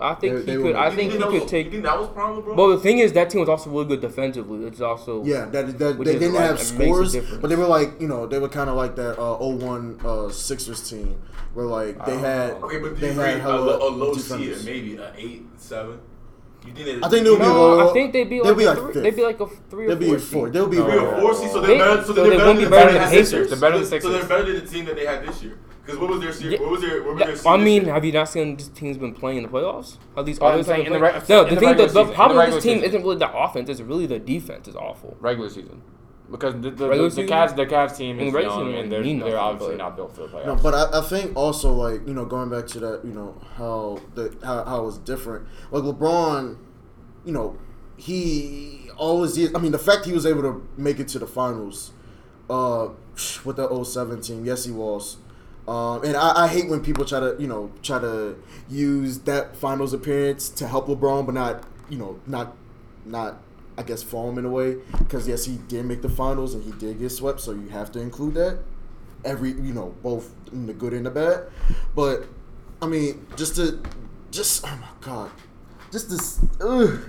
[0.02, 0.64] I think They- he they could.
[0.64, 1.66] will I think he could was, take.
[1.66, 2.56] You think that was prime LeBron?
[2.56, 4.66] Well, the thing is, that team was also really good defensively.
[4.66, 6.76] It's also Yeah, that, that they didn't like, have it makes a
[7.20, 10.00] scores, but they were like, you know, they were kind of like that uh, 01
[10.06, 11.22] uh, Sixers team,
[11.54, 14.58] where like they had okay, but they had a, hella a low defenders.
[14.62, 16.00] seed, maybe an eight, seven?
[16.66, 17.04] You think?
[17.06, 17.90] I think they'll be No, low.
[17.90, 19.04] I think they'd be they'll like, be a like three, fifth.
[19.04, 20.16] they'd be like a three or They'll be four.
[20.16, 20.50] a four.
[20.50, 22.02] They'll be three or four seed, so They- they're better.
[22.04, 23.32] So so they're better be than better the than the Sixers.
[23.32, 23.50] Pacers.
[23.50, 25.58] They're better than So- So they're better than the team that they had this year.
[25.90, 26.54] Because what was their series?
[26.54, 26.62] Yeah.
[26.62, 27.04] What was their?
[27.04, 27.52] What was their?
[27.54, 29.98] I mean, have you not seen this team's been playing in the playoffs?
[30.16, 31.20] How these Oh, I'm others have saying been in the playing?
[31.22, 32.90] reg- No, the the thing regular that the problem the with this team season.
[32.90, 35.18] isn't really the offense; it's really the defense is awful.
[35.20, 35.82] regular season.
[36.32, 37.24] Because the the, the, the?
[37.24, 40.14] Cavs the Cavs team is regular young season, and they're, mean they're obviously not built
[40.16, 40.46] for the playoffs.
[40.46, 43.42] No, but I, I think also like you know going back to that you know
[43.56, 45.48] how the how, how it was different.
[45.72, 46.58] Like LeBron,
[47.26, 47.58] you know,
[47.98, 49.56] he always is.
[49.56, 51.94] I mean, the fact he was able to make it to the finals
[52.48, 52.90] uh,
[53.44, 55.18] with the 07 team, yes, he was.
[55.70, 59.56] Um, and I, I hate when people try to you know try to use that
[59.56, 62.56] finals appearance to help LeBron, but not you know not
[63.06, 63.38] not
[63.78, 64.78] I guess fall him in a way.
[64.98, 67.92] Because yes, he did make the finals and he did get swept, so you have
[67.94, 68.60] to include that.
[69.24, 71.44] Every you know both in the good and the bad.
[71.96, 72.26] But
[72.82, 73.82] i mean just to
[74.32, 75.32] just oh my god.
[75.92, 77.00] Just this ugh,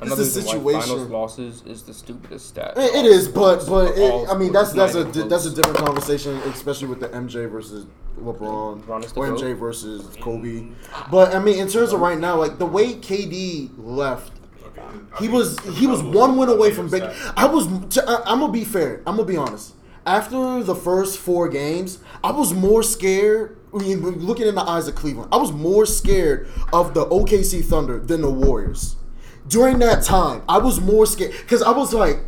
[0.00, 2.72] Another the reason why finals losses is the stupidest stat.
[2.76, 6.36] it, it is but but it, i mean that's that's a that's a different conversation
[6.46, 7.86] especially with the mj versus
[8.20, 9.40] lebron LeBron is the or GOAT.
[9.40, 10.68] mj versus kobe
[11.10, 14.32] but i mean in terms of right now like the way kd left
[15.18, 17.02] he was he was one win away from big.
[17.36, 17.66] I was.
[17.98, 18.98] I'm gonna be fair.
[19.06, 19.74] I'm gonna be honest.
[20.06, 23.58] After the first four games, I was more scared.
[23.74, 27.64] I mean, looking in the eyes of Cleveland, I was more scared of the OKC
[27.64, 28.96] Thunder than the Warriors.
[29.46, 32.20] During that time, I was more scared because I was like,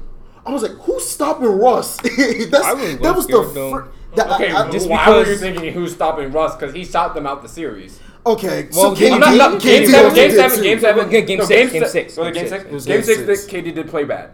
[0.45, 1.97] I was like, who's stopping Russ?
[2.03, 3.89] That's, I was that was the though.
[4.15, 6.55] That, okay, I, I, just why because, were you thinking who's stopping Russ?
[6.55, 7.99] Because he shot them out the series.
[8.25, 11.29] Okay, well, so KD, not, not, game, KD seven, game seven, game seven, game seven,
[11.29, 13.47] game six, game six, game six, game six, six.
[13.47, 14.31] KD did play bad,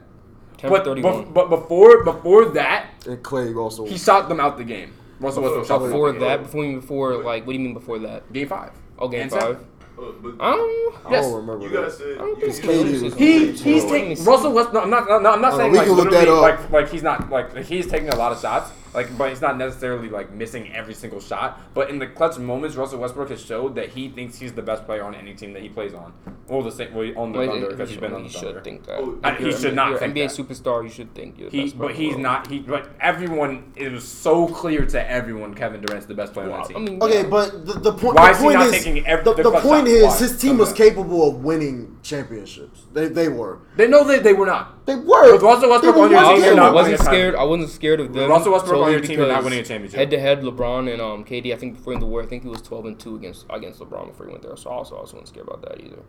[0.63, 4.93] but, but but before before that, and Klay also he shot them out the game.
[5.21, 6.43] Russell Westbrook shot them before that.
[6.43, 8.31] Before before like what do you mean before that?
[8.33, 8.73] Game five.
[8.99, 9.65] Oh, game five.
[9.99, 11.67] Um, I don't remember.
[11.67, 14.73] You guys said he, he's taking Russell West.
[14.73, 15.09] No, I'm not.
[15.09, 18.31] No, I'm not saying like literally like like he's not like he's taking a lot
[18.31, 18.71] of shots.
[18.95, 21.61] Like, but he's not necessarily like missing every single shot.
[21.75, 24.87] But in the clutch moments, Russell Westbrook has showed that he thinks he's the best
[24.87, 26.13] player on any team that he plays on.
[26.47, 28.55] Well, the same well, on the well, Thunder because he's been on the Thunder.
[28.55, 28.99] Should think that.
[28.99, 29.99] Oh, I, he should not.
[29.99, 30.45] Think NBA that.
[30.45, 31.39] superstar, you should think.
[31.39, 32.47] You're he, but he's not.
[32.51, 33.73] He, but everyone.
[33.77, 35.55] It was so clear to everyone.
[35.55, 36.77] Kevin Durant's the best player on the team.
[36.77, 37.29] I mean, okay, yeah.
[37.29, 38.17] but the, the point.
[38.17, 41.29] Why the point is, is every, the, the, the point is, his team was capable
[41.29, 42.87] of winning championships.
[42.93, 43.61] They they were.
[43.77, 44.78] They know they they were not.
[44.89, 45.35] They were.
[45.35, 47.35] With Russell Westbrook on your team, not I wasn't scared.
[47.35, 48.23] I wasn't scared of them.
[48.23, 49.99] With Russell Westbrook on your team, you're not winning a championship.
[49.99, 51.53] Head to head, LeBron and um, KD.
[51.53, 54.07] I think before the war, I think he was 12 and two against against LeBron
[54.07, 54.57] before he went there.
[54.57, 56.03] So also, I also wasn't scared about that either.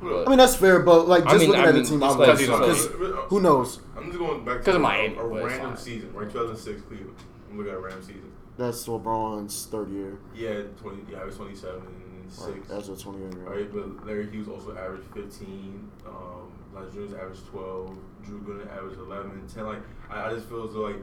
[0.00, 1.90] But, I mean, that's fair, but like just I mean, looking I mean, at the
[1.90, 3.80] team, like, like, who knows?
[3.94, 6.30] I'm just going back because of my a, a random season, right?
[6.30, 7.16] 2006 Cleveland.
[7.50, 8.32] I'm looking at random season.
[8.56, 10.18] That's LeBron's third year.
[10.34, 11.12] Yeah, 20.
[11.12, 11.82] Yeah, I was twenty-seven,
[12.28, 12.48] six.
[12.48, 13.34] Right, that's a 28.
[13.34, 13.56] Right?
[13.56, 15.90] right, but Larry Hughes also averaged 15.
[16.06, 17.96] Um, Lazarus averaged 12.
[18.24, 19.66] Drew Gooden average 11 and 10.
[19.66, 20.96] Like, I, I just feel as though, like,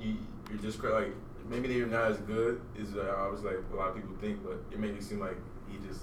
[0.00, 0.16] you,
[0.50, 1.14] you're just, like,
[1.48, 4.42] maybe they're not as good as uh, I was like, a lot of people think,
[4.44, 5.36] but it made me seem like
[5.70, 6.02] he just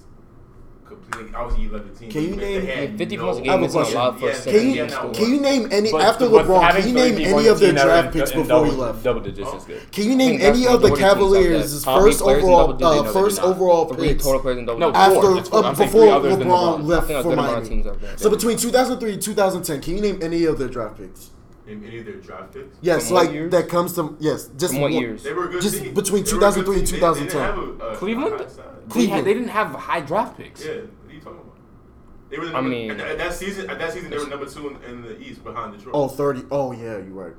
[0.88, 1.34] completely.
[1.34, 2.10] Obviously, you love the team.
[2.10, 3.48] Can you name yeah, fifty no, games?
[3.76, 6.46] I have a lot for yeah, can, you, can you name any but, after but
[6.46, 6.70] LeBron?
[6.72, 9.02] Can you name any of their draft picks before double, he left?
[9.02, 9.92] Double digits is good.
[9.92, 12.78] Can you name any of the Cavaliers' first overall
[13.12, 14.26] first overall picks?
[14.26, 17.84] After before LeBron left for Miami.
[18.16, 21.30] So between 2003 and 2010, can you name any of their draft picks?
[21.66, 22.76] in any of their draft picks?
[22.80, 23.50] Yes, like years?
[23.50, 25.22] that comes to yes, just From what one, years?
[25.22, 25.62] They were good.
[25.62, 25.94] Just teams.
[25.94, 27.96] between 2003 and 2010.
[27.96, 28.46] Cleveland.
[28.88, 29.10] Cleveland.
[29.10, 30.64] They, had, they didn't have high draft picks.
[30.64, 31.56] Yeah, what are you talking about?
[32.28, 34.46] They were the number, I mean, at, that season, at that season, they were number
[34.46, 35.94] two in, in the East behind Detroit.
[35.94, 36.44] Oh, 30.
[36.50, 37.34] Oh, yeah, you're right.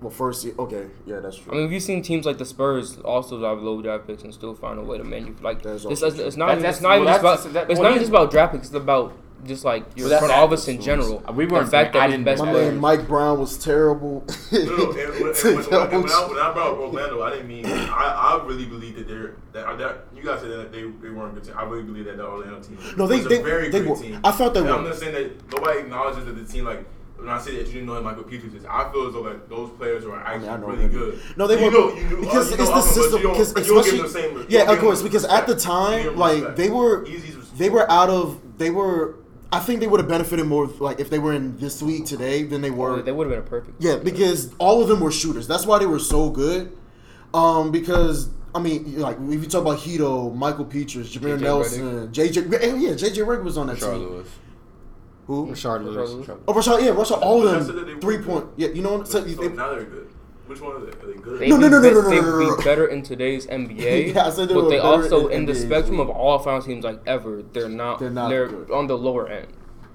[0.00, 1.52] Well, first, okay, yeah, that's true.
[1.52, 4.54] I mean, we've seen teams like the Spurs also have low draft picks and still
[4.54, 5.40] find a way to manage?
[5.40, 7.78] Like, that's it's, it's not, that's, that's, it's not well, even just about, that, it's
[7.78, 8.66] well, not just about draft picks.
[8.66, 9.12] It's about
[9.44, 11.22] just like your well, front us in general.
[11.34, 11.66] We weren't.
[11.66, 12.24] The fact that I didn't.
[12.24, 14.20] Best my man Mike Brown was terrible.
[14.50, 17.66] when, I, brought up Orlando, I didn't mean.
[17.66, 21.34] I, I really believe that they're that, that you guys said that they, they weren't
[21.34, 21.54] good team.
[21.56, 22.78] I really believe that the Orlando team.
[22.96, 24.20] No, they was they, a very they good were, team.
[24.24, 24.66] I thought that.
[24.66, 26.86] I'm not saying that nobody acknowledges that the team like
[27.22, 29.48] when I say that you didn't know Michael Pietrus is, I feel as though like
[29.48, 31.20] those players are actually I mean, I really good.
[31.36, 31.70] No, they were
[32.20, 33.22] because it's the system.
[33.22, 35.02] Because especially, yeah, of course.
[35.02, 37.06] Because at the time, like they were,
[37.56, 39.16] they were out of, they were
[39.52, 42.06] I think they would have benefited more if, like if they were in this league
[42.06, 42.92] today than they were.
[42.92, 43.82] Oh, they would have been a perfect.
[43.82, 45.46] Yeah, because all of them were shooters.
[45.46, 46.76] That's why they were so good.
[47.34, 52.50] Um, because I mean, like if you talk about Hedo, Michael Pietrus, Jameer Nelson, JJ,
[52.80, 54.08] yeah, JJ Redick was on that Rashard team.
[54.08, 54.28] Lewis.
[55.26, 55.46] Who?
[55.46, 56.10] Rashard Lewis.
[56.10, 56.40] Rashard Lewis.
[56.48, 58.46] Oh, Rashard, yeah, Rashard, all of them three point.
[58.56, 59.36] Yeah, you know what I'm saying?
[59.36, 60.11] So, so now they're good.
[60.52, 60.92] Which one are they?
[60.92, 61.40] Are they good?
[61.40, 64.14] They no, no, no, no, no, no, no, no, be better in today's NBA.
[64.14, 66.10] yeah, I said they but were they also in, in the NBA spectrum league.
[66.10, 68.00] of all final teams like ever, they're not.
[68.00, 68.28] They're not.
[68.28, 68.70] They're good.
[68.70, 69.48] on the lower end.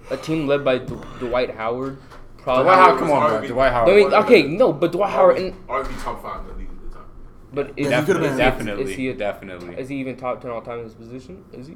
[0.10, 2.00] A team led by D- Dwight Howard.
[2.40, 2.64] Probably.
[2.64, 3.48] Dwight Howard, come on, bro.
[3.48, 3.90] Dwight Howard.
[3.90, 6.90] I mean, okay, no, but Dwight Howard and RB top five in the league at
[6.90, 7.06] the time.
[7.54, 9.76] But is, yeah, definitely, is, is he a, definitely.
[9.76, 11.46] Is he even top ten all time in his position?
[11.54, 11.76] Is he?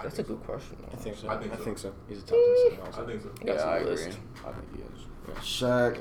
[0.00, 0.76] That's a good question.
[0.92, 1.28] I think so.
[1.28, 1.92] I think, I think so.
[2.08, 2.78] He's a top ten.
[2.78, 3.02] Mm.
[3.02, 3.30] I think so.
[3.44, 3.92] Yeah, I agree.
[3.92, 5.06] I think he is.
[5.26, 5.34] Yeah.
[5.34, 5.98] Shaq.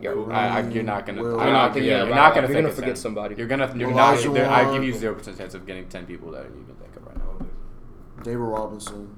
[0.00, 1.22] You're, I, you're not gonna.
[1.22, 1.86] Will, I'm not gonna.
[1.86, 2.46] You're not gonna.
[2.48, 3.34] You're gonna forget somebody.
[3.34, 3.72] You're gonna.
[3.76, 6.76] You're not, I give you zero percent chance of getting ten people that you can
[6.76, 7.46] think of right now.
[8.22, 9.16] David Robinson.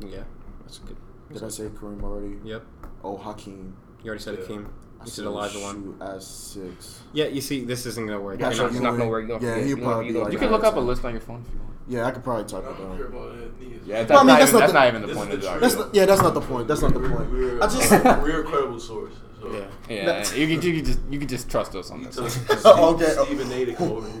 [0.00, 0.22] Yeah,
[0.62, 0.96] that's good.
[1.32, 2.36] Did I say Kareem already?
[2.44, 2.64] Yep.
[3.02, 3.76] Oh, Hakeem.
[4.02, 4.40] You already said yeah.
[4.42, 4.60] Hakeem.
[4.60, 6.00] You I said Olajuwon.
[6.16, 7.00] As six.
[7.12, 8.38] Yeah, you see, this isn't gonna work.
[8.38, 9.28] Yeah, not gonna work.
[9.28, 10.12] you yeah, you probably.
[10.12, 11.74] Like you can look up a list on your phone if you want.
[11.88, 13.52] Yeah, I could probably type it down.
[13.86, 15.30] Yeah, that's, well, I mean, not that's, even, not, the, not even the point.
[15.30, 16.68] The, that's not, yeah, that's not the point.
[16.68, 17.30] That's not the point.
[17.30, 19.14] We're, I just we're a credible source.
[19.44, 20.34] Yeah, yeah.
[20.34, 22.18] you can you can just you can just trust us on this.
[22.66, 23.14] okay.
[23.24, 23.52] Stephen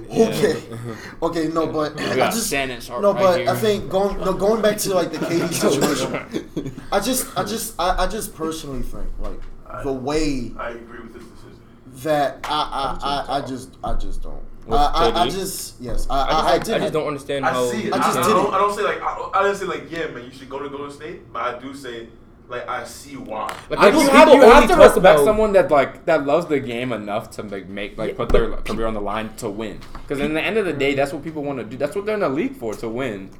[0.10, 0.62] Okay.
[1.20, 1.48] Okay.
[1.48, 5.10] No, but I just no, but right I think going no, going back to like
[5.10, 6.74] the KD situation.
[6.92, 9.40] I just I just I, I just personally think like
[9.82, 11.60] the way I agree with this decision
[12.04, 14.42] that I I, I, I just I just don't.
[14.70, 17.70] I, I, I, just yes I I, just, I, I just don't understand I how
[17.70, 17.92] see it.
[17.92, 18.52] I just did don't, it.
[18.52, 20.58] I don't say like I, don't, I don't say like yeah man you should go
[20.58, 22.08] to Golden State but I do say
[22.48, 23.54] like I see why.
[23.68, 26.58] Like, I like, you, have, you have to respect someone that like that loves the
[26.58, 29.80] game enough to like make like yeah, put their career on the line to win.
[29.92, 31.76] Because in the end of the day, that's what people want to do.
[31.76, 33.30] That's what they're in the league for to win.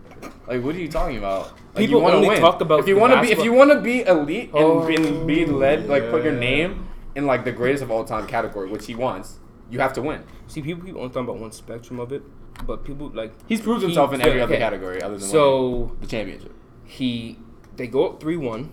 [0.47, 1.53] Like, what are you talking about?
[1.75, 2.41] Like, people want to win.
[2.41, 5.27] talk about if you want to be if you want to be elite oh, and
[5.27, 6.11] be, oh, led like yeah.
[6.11, 9.39] put your name in like the greatest of all time category, which he wants.
[9.71, 10.25] You have to win.
[10.47, 12.23] See, people keep talking about one spectrum of it,
[12.67, 14.55] but people like he's proved himself he, in every okay.
[14.55, 15.97] other category other than so winning.
[16.01, 16.55] the championship.
[16.85, 17.39] He
[17.77, 18.73] they go up three one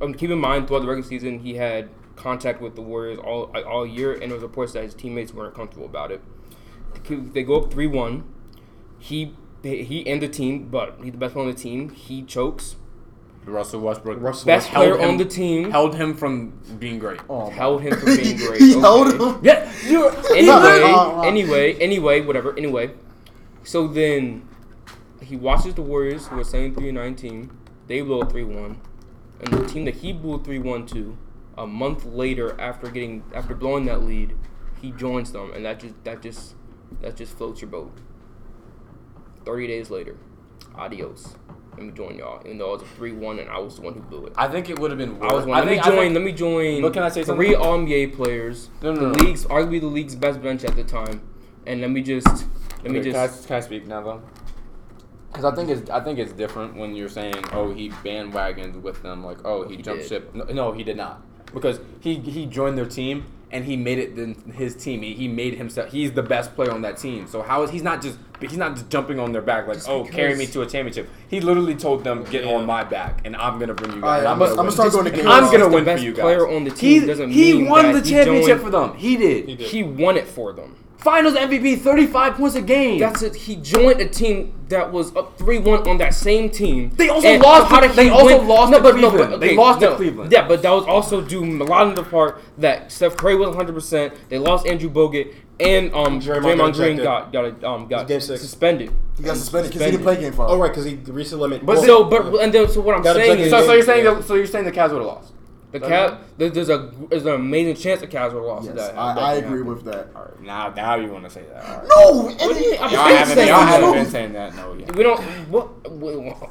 [0.00, 3.44] um, keep in mind throughout the regular season he had contact with the Warriors all
[3.66, 6.22] all year, and there was reports that his teammates weren't comfortable about it.
[7.08, 8.24] They go up three one.
[8.98, 11.90] He He and the team, but he's the best player on the team.
[11.90, 12.76] He chokes.
[13.46, 14.22] Russell Westbrook.
[14.22, 15.70] Russell Best held player him- on the team.
[15.70, 17.20] held him from being great.
[17.28, 18.58] Oh, held him from being great.
[18.60, 18.80] he okay.
[18.80, 19.40] held him.
[19.42, 20.08] Yeah, you.
[20.34, 22.56] Anyway, anyway, anyway, whatever.
[22.56, 22.92] Anyway,
[23.62, 24.48] so then
[25.20, 27.50] he watches the Warriors, who are 73 and 19.
[27.86, 28.80] They blow a 3 1.
[29.44, 31.16] And the team that he blew 3 1 to,
[31.58, 34.36] a month later, after getting after blowing that lead,
[34.80, 36.54] he joins them, and that just that just
[37.00, 37.92] that just floats your boat.
[39.44, 40.16] 30 days later,
[40.74, 41.36] adios.
[41.76, 42.40] Let me join y'all.
[42.44, 44.32] Even though it was a 3 1 and I was the one who blew it.
[44.36, 45.18] I think it would have been.
[45.18, 45.32] Worse.
[45.32, 45.58] I was one.
[45.58, 45.98] Let me think- I join.
[45.98, 46.82] think- let me join.
[46.82, 47.54] But can I say three?
[47.54, 48.70] All NBA players?
[48.80, 49.24] No, no, the no.
[49.24, 51.20] league's arguably the league's best bench at the time.
[51.66, 52.46] And let me just
[52.82, 53.14] let me just.
[53.14, 54.22] can, I, can I speak now though?
[55.34, 59.02] Because I think it's I think it's different when you're saying oh he bandwagoned with
[59.02, 60.08] them like oh he, He jumped did.
[60.08, 61.20] ship no, no he did not
[61.52, 65.26] because he he joined their team and he made it then his team he, he
[65.28, 68.16] made himself he's the best player on that team so how is he's not just
[68.40, 71.08] he's not just jumping on their back like Just oh carry me to a championship
[71.28, 72.54] he literally told them get Yeah.
[72.54, 74.60] on my back and I'm gonna bring you All right, guys I'm I'm, gonna- gonna
[74.62, 74.76] I'm win.
[74.76, 75.52] gonna start going to Just game because I'm five.
[75.60, 77.84] gonna win the for you guys player on the he, team doesn't he mean won
[77.92, 79.66] that the he championship joined- for them he did He did.
[79.68, 80.76] He won it for them.
[80.98, 83.34] Finals MVP 35 points a game That's it.
[83.34, 86.90] He joined a team that was up three one on that same team.
[86.96, 88.48] They also And lost how to- did they also win?
[88.48, 89.30] lost no, to but, no, Cleveland.
[89.32, 89.94] but, They okay, lost to.
[89.96, 90.32] Cleveland.
[90.32, 93.48] Yeah, but that was also due a lot of the part that Steph Curry was
[93.48, 93.72] 100.
[93.74, 98.08] percent They lost Andrew Bogut and um Draymond Draymond, got Green got got um got
[98.08, 98.40] Game six.
[98.40, 98.90] suspended.
[99.16, 100.48] He got suspended because he didn't play game five.
[100.50, 101.64] Oh right, because he reached the limit.
[101.64, 104.04] But Well, So, but and then so what I'm saying is so, so you're saying
[104.04, 105.32] that, so you're saying the Cavs would have lost
[105.80, 108.76] the Cap um, there's a there's an amazing chance the Cavs would have lost Yes,
[108.76, 108.96] that.
[108.96, 110.08] I, I agree with that.
[110.14, 111.64] All right, now now you want to say that.
[111.64, 111.88] All right.
[111.88, 112.80] No, What do you mean?
[112.80, 113.48] I'm Y'all saying haven't, that.
[113.48, 114.72] y'all haven't been saying that, no.
[114.74, 114.94] Yet.
[114.96, 115.20] We don't.
[115.50, 115.90] What?
[115.90, 116.50] what-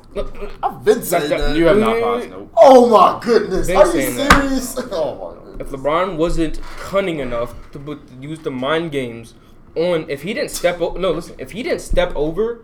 [0.61, 1.55] I've been saying That- that.
[1.55, 2.53] You have not Wait, paused, wait, nope.
[2.57, 3.67] Oh my goodness!
[3.67, 4.31] Been Are you saying that.
[4.41, 4.77] serious?
[4.91, 5.15] Oh
[5.55, 5.69] my if.
[5.69, 9.35] LeBron wasn't cunning enough to put, use the mind games
[9.75, 12.61] on, if he didn't step over, no, listen, if he didn't step over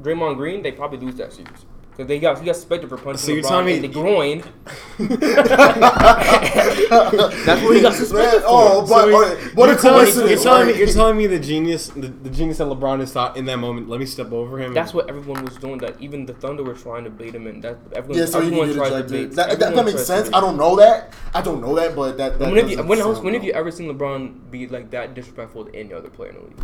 [0.00, 1.64] Draymond Green, they probably lose that series.
[1.96, 3.88] Because they got he got suspected for punching So you're LeBron telling me- in the
[3.88, 4.42] groin.
[7.46, 8.48] That's what he got suspended for.
[8.48, 10.30] Oh, but So uh, what a you're telling coincidence!
[10.30, 13.38] You're telling me, you're telling me the genius, the, the genius that LeBron is thought
[13.38, 13.88] in that moment.
[13.88, 14.74] Let me step over him.
[14.74, 15.78] That's what everyone was doing.
[15.78, 17.62] That even the Thunder were trying to bait him in.
[17.62, 19.32] That everyone, Yeah, so everyone tried to bait.
[19.32, 20.28] That, that, that makes sense.
[20.34, 21.14] I don't know that.
[21.32, 22.38] I don't know that, but that.
[22.38, 25.14] that When have you when else when have you ever seen LeBron be like that
[25.14, 26.60] disrespectful to any other player in the league?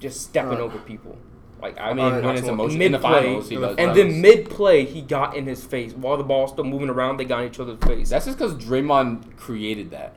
[0.00, 1.16] Just stepping Uh, over people.
[1.60, 3.76] Like I I mean, mean, when it's mid emotion in the play, finals, he does
[3.78, 3.94] and that.
[3.96, 7.16] then mid play he got in his face while the ball's still moving around.
[7.16, 8.10] They got in each other's face.
[8.10, 10.14] That's just because Draymond created that.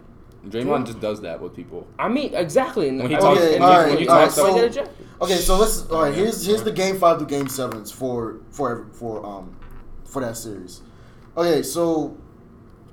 [0.48, 1.88] Draymond just does that with people.
[1.98, 2.88] I mean, exactly.
[2.90, 4.86] And When he talks- Okay, and all when you all talk right, so-
[5.22, 5.86] Okay, so let's.
[5.90, 9.56] All right, here's here's the game five to game sevens for for for um
[10.06, 10.82] for that series.
[11.38, 12.18] Okay, so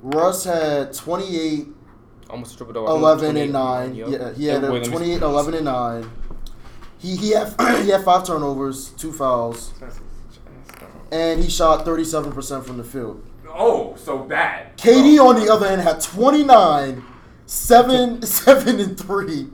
[0.02, 1.68] Russ had 28,
[2.31, 2.89] almost a triple double.
[2.97, 3.94] 11, and nine.
[3.94, 4.09] Yep.
[4.09, 6.10] Yeah, he had Wait, a 28, 11, and nine.
[6.98, 9.73] He he had he had five turnovers, two fouls,
[11.12, 13.24] and he shot 37 percent from the field.
[13.48, 14.77] Oh, so bad.
[14.77, 17.02] KD on the other hand had 29,
[17.47, 19.47] 7, 7 and 3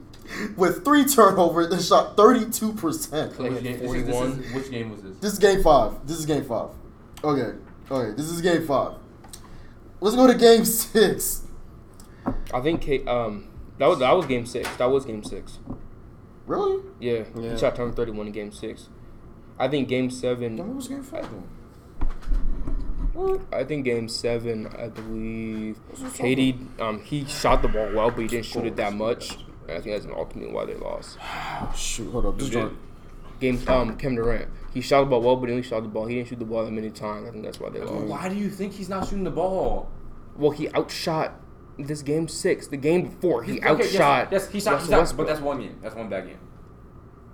[0.56, 2.74] with three turnovers and shot 32%.
[3.34, 4.38] Klay had 41.
[4.54, 5.16] which game was this?
[5.18, 6.06] This is game 5.
[6.06, 6.70] This is game 5.
[7.22, 7.58] Okay.
[7.90, 8.94] Okay, this is game 5.
[10.00, 11.42] Let's go to game 6.
[12.52, 13.48] I think K, um
[13.78, 14.68] that was that was game six.
[14.76, 15.58] That was game six.
[16.46, 16.82] Really?
[17.00, 17.52] Yeah, Yeah.
[17.52, 18.88] he shot turn thirty one in game six.
[19.58, 20.56] I think game seven.
[20.56, 21.44] Then what was game 5 then?
[23.12, 23.42] What?
[23.52, 28.26] I think game seven, I believe, KD, um, he shot the ball well, but he
[28.26, 29.36] didn't shoot it that much.
[29.68, 31.18] And I think that's an ultimate why they lost.
[31.76, 32.38] Shoot, hold up.
[32.38, 32.76] This Who joint.
[33.38, 36.06] Game, um, Kevin Durant, he shot the ball well, but he only shot the ball.
[36.06, 37.28] He didn't shoot the ball that many times.
[37.28, 38.06] I think that's why they lost.
[38.06, 39.90] Why do you think he's not shooting the ball?
[40.36, 41.38] Well, he outshot
[41.78, 42.66] this game six.
[42.66, 44.28] The game before, he Okay, outshot.
[44.30, 44.72] Yes, yes he shot.
[44.74, 45.78] Russell He shot but that's one game.
[45.82, 46.38] That's one bad game.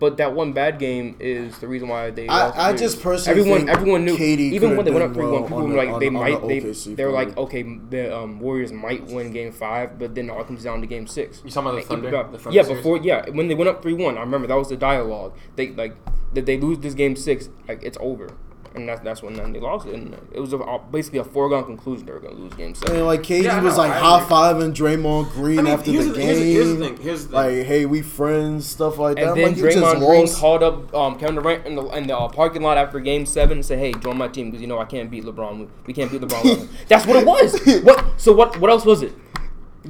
[0.01, 2.29] But that one bad game is the reason why they.
[2.29, 5.13] I- lost I just personally everyone think everyone knew KD even when they went up
[5.13, 7.11] three one, people on were like on they on might the they OKC they were
[7.11, 10.81] like okay the um, Warriors might win game five, but then it all comes down
[10.83, 11.43] to game six.
[11.45, 12.09] You talking about the And Thunder?
[12.11, 12.77] about- The Thunder yeah, series?
[12.79, 15.37] before yeah when they went up three one, I remember that was the dialogue.
[15.57, 15.97] They like
[16.35, 18.29] that they lose this game six, like it's over,
[18.75, 20.59] and that's that's when then they lost it, and it was a,
[20.91, 22.91] basically a foregone conclusion they were gonna lose game six.
[22.91, 24.29] And like KD Yeah, was know, like I high agree.
[24.37, 26.23] fiving Draymond Green I mean, after the the- game.
[26.23, 27.65] here's the- here's the thing, here's the like, thing.
[27.67, 29.23] hey, we friends, stuff like that.
[29.23, 30.39] And I'm then like, you Draymond Green lost.
[30.39, 33.59] called up um, Kevin Durant in the, in the uh, parking lot after Game Seven
[33.59, 35.59] and said, "Hey, join my team because you know I can't beat LeBron.
[35.61, 37.61] We, we can't beat LeBron." That's what it was.
[37.85, 38.05] What?
[38.17, 38.59] So what?
[38.61, 39.13] What else was it?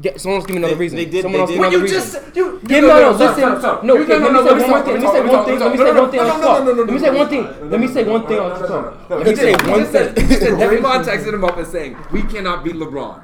[0.01, 0.97] Get, someone else give me another They- reason.
[0.99, 2.23] they did- Someone they else did- give me another you reason.
[2.23, 2.61] just you.
[2.69, 3.87] Yeah, no, no, listen.
[3.87, 4.95] No, okay, let me say one more thing.
[4.95, 5.59] Let me say one thing.
[5.59, 6.65] Let me say one thing on the clock.
[6.67, 7.71] Let me say one thing.
[7.71, 9.11] Let me say one thing on the clock.
[9.11, 10.15] Let me say one thing.
[10.59, 13.21] Draymond texted him up and saying, "We cannot beat LeBron."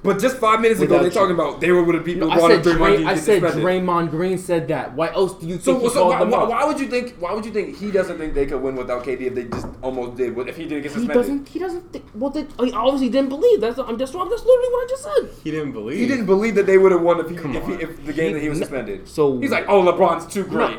[0.00, 1.14] But just five minutes ago, Without they're you.
[1.14, 3.06] talking about they were would have beat No, LeBron I said, and Draymond Dray- Green
[3.08, 3.64] I get said suspended.
[3.64, 4.94] Draymond Green said that.
[4.94, 6.48] Why else do you think So, he so called why, them why, out?
[6.48, 7.16] why would you think?
[7.18, 9.66] Why would you think he doesn't think they could win without KD if they just
[9.82, 10.38] almost did?
[10.38, 11.48] If he didn't get He suspended, doesn't.
[11.48, 12.04] He doesn't think.
[12.14, 13.60] Well, they, he obviously didn't believe.
[13.60, 13.78] That's.
[13.78, 14.14] I'm just.
[14.14, 14.28] Wrong.
[14.30, 15.30] That's literally what I just said.
[15.42, 15.98] He didn't believe.
[15.98, 18.12] He didn't believe that they would have won if, he, Come if, he, if the
[18.12, 19.08] game that he was He- suspended.
[19.08, 20.78] so- he's like, "Oh, LeBron's too great."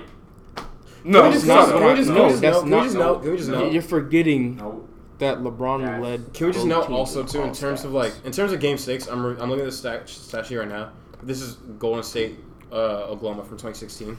[0.56, 2.56] Can No, we just no, know- no, can we just no, know- no, just that's
[2.56, 2.84] know- can we not.
[2.86, 4.86] just know- can we just know- You're forgetting no.
[5.20, 6.34] That LeBron led.
[6.34, 8.60] Can we just both note also too in all terms of like in terms of
[8.60, 9.08] Game Six?
[9.08, 10.92] I'm re- I'm looking at the stat, stat sheet right now.
[11.22, 12.40] This is Golden State,
[12.72, 12.76] uh,
[13.06, 14.18] Oklahoma from 2016.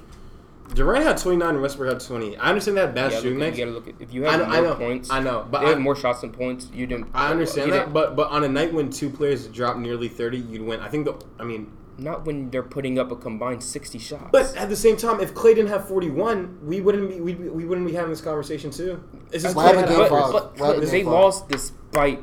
[0.75, 2.37] Durant had 29 and Westbrook had 20.
[2.37, 3.59] I understand that bad Yeah, shooting look, nights.
[3.59, 5.11] you gotta look at if you I have know, more I know, points.
[5.11, 6.69] I know, but they had I, more shots than points.
[6.73, 7.09] You didn't.
[7.13, 7.79] I understand you that.
[7.81, 10.79] didn't- But but on a night when two players drop nearly 30, you'd win.
[10.81, 14.29] I think the I mean, not when they're putting up a combined sixty shots.
[14.33, 17.65] but at the same time, if Klay didn't have 41, we wouldn't be we, we
[17.65, 19.03] wouldn't be having this conversation too.
[19.33, 20.23] It's just Klay happened had game outbursts.
[20.25, 20.33] five?
[20.33, 21.15] but, What happened but they game five?
[21.15, 22.21] lost despite.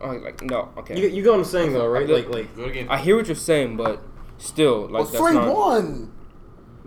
[0.00, 0.98] Oh, like no, okay.
[1.00, 2.08] You, you get what I'm saying though, right?
[2.08, 2.86] Like like Go.
[2.88, 4.00] I hear what you're saying, but
[4.38, 5.54] still, like Well, that's three not.
[5.56, 6.12] one.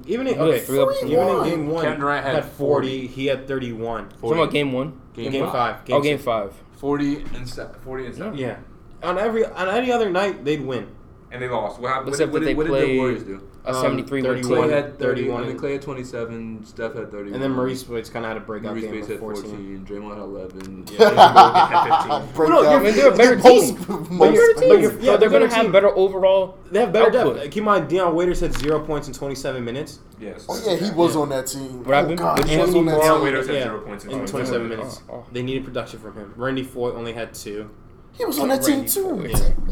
[0.08, 3.08] even in okay, three up- even in game one, Kevin Durant had had 40.
[3.08, 4.10] He had 31.
[4.10, 5.00] Talking about game one.
[5.14, 5.82] Game, Game five.
[5.90, 6.24] oh, game six.
[6.24, 6.54] five.
[6.78, 8.38] Forty and se- forty and seven.
[8.38, 8.56] Yeah.
[9.04, 10.88] On every on any other night, they'd win.
[11.34, 11.80] And they lost.
[11.80, 12.08] What happened?
[12.08, 13.48] What, Except did, what, that did, they what did the Warriors do?
[13.64, 14.58] a Um, 73 win 31.
[14.68, 15.44] Klay had 31.
[15.44, 16.66] I think Klay had twenty-seven.
[16.66, 17.32] Steph had thirty.
[17.32, 19.44] And then Marreese Speights kind of had a breakout Maurice game Bates with had 14.
[19.44, 19.86] fourteen.
[19.86, 20.84] Draymond had eleven.
[22.36, 22.68] Break No.
[22.68, 23.76] I mean, they're a better team.
[23.76, 25.04] most- But Better teams.
[25.04, 26.58] yeah, they're they're gonna have better overall.
[26.70, 27.36] They have better Output.
[27.38, 27.52] depth.
[27.52, 30.46] Keep in mind, Dion Waiters had zero points in 27 minutes Yes.
[30.50, 31.84] Oh yeah, he was on that team.
[31.84, 32.20] What happened?
[32.20, 32.80] Oh god, he was one?
[32.80, 33.24] on that Dion team.
[33.24, 35.00] Waiters had Yeah, zero points in in 27 27 minutes.
[35.00, 35.04] minutes.
[35.10, 35.26] Oh, oh.
[35.32, 36.34] They needed production from him.
[36.36, 37.70] Randy Foye only had two.
[38.14, 39.14] He was on that team too.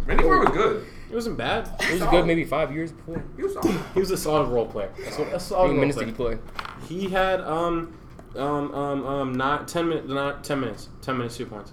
[0.06, 0.86] Randy Moore was good.
[1.10, 1.69] It wasn't bad.
[1.81, 3.23] It was good maybe five years before.
[3.36, 3.80] He was solid.
[3.94, 4.91] He was a solid role player.
[5.03, 6.40] That's what, a How solid many role minutes did player.
[6.88, 6.98] he play?
[7.07, 7.98] He had um
[8.36, 11.72] um um um not 10 minutes not 10 minutes 10 minutes two points.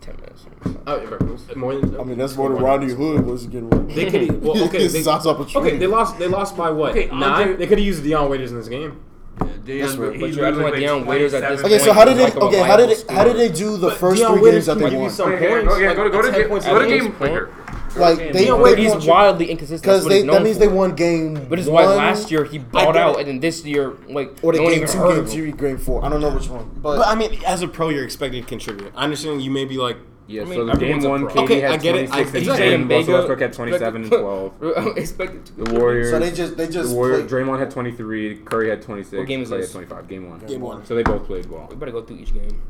[0.00, 0.46] Ten minutes.
[0.86, 3.68] Oh, yeah, more than I mean, that's more than Rodney Hood was getting.
[3.88, 7.56] They could well okay they, okay they lost they lost by what Okay, nine Andre-
[7.56, 9.00] they could have used Dion Waiters in this game.
[9.38, 10.18] That's right.
[10.20, 12.24] But you're acting like Dion Waiters at this Okay, point so how did is they?
[12.24, 13.14] like Okay, how did reliable they?
[13.14, 14.92] How did they do the But first Dion three Waiters games that can they give
[14.94, 15.10] you won?
[15.10, 15.68] some Okay, points.
[15.68, 16.48] go, yeah, go to go to 10 game.
[16.48, 17.12] points Go to game game.
[17.12, 17.54] quicker.
[17.96, 19.82] Like they, Dion they Waiters He's wildly inconsistent.
[19.82, 20.60] Because they that means for.
[20.60, 21.46] they won game.
[21.48, 23.20] But it's why one, last year he balled get out, it.
[23.20, 25.24] and then this year, like, or the no one game even two, heard game of
[25.26, 25.32] him.
[25.32, 26.04] three, game four.
[26.04, 28.48] I don't know which one, but, But I mean, as a pro, you're expected to
[28.48, 28.92] contribute.
[28.94, 29.96] I understand you may be like,
[30.30, 31.22] Yeah, I mean, so the everyone's game one.
[31.26, 32.08] KD Okay, had I get it.
[32.08, 32.64] 26 I- and exactly.
[32.68, 34.62] 10, And Russell Westbrook had 27 and 12.
[34.98, 35.52] expected to.
[35.64, 36.10] The Warriors.
[36.10, 37.26] so they just they just the Warriors.
[37.30, 38.36] played- Draymond had 23.
[38.44, 39.18] Curry had 26.
[39.18, 39.72] What game is Klay this?
[39.72, 40.08] had 25.
[40.08, 40.38] Game one.
[40.40, 40.84] Game one.
[40.84, 41.66] So they both played well.
[41.70, 42.60] We better go through each game.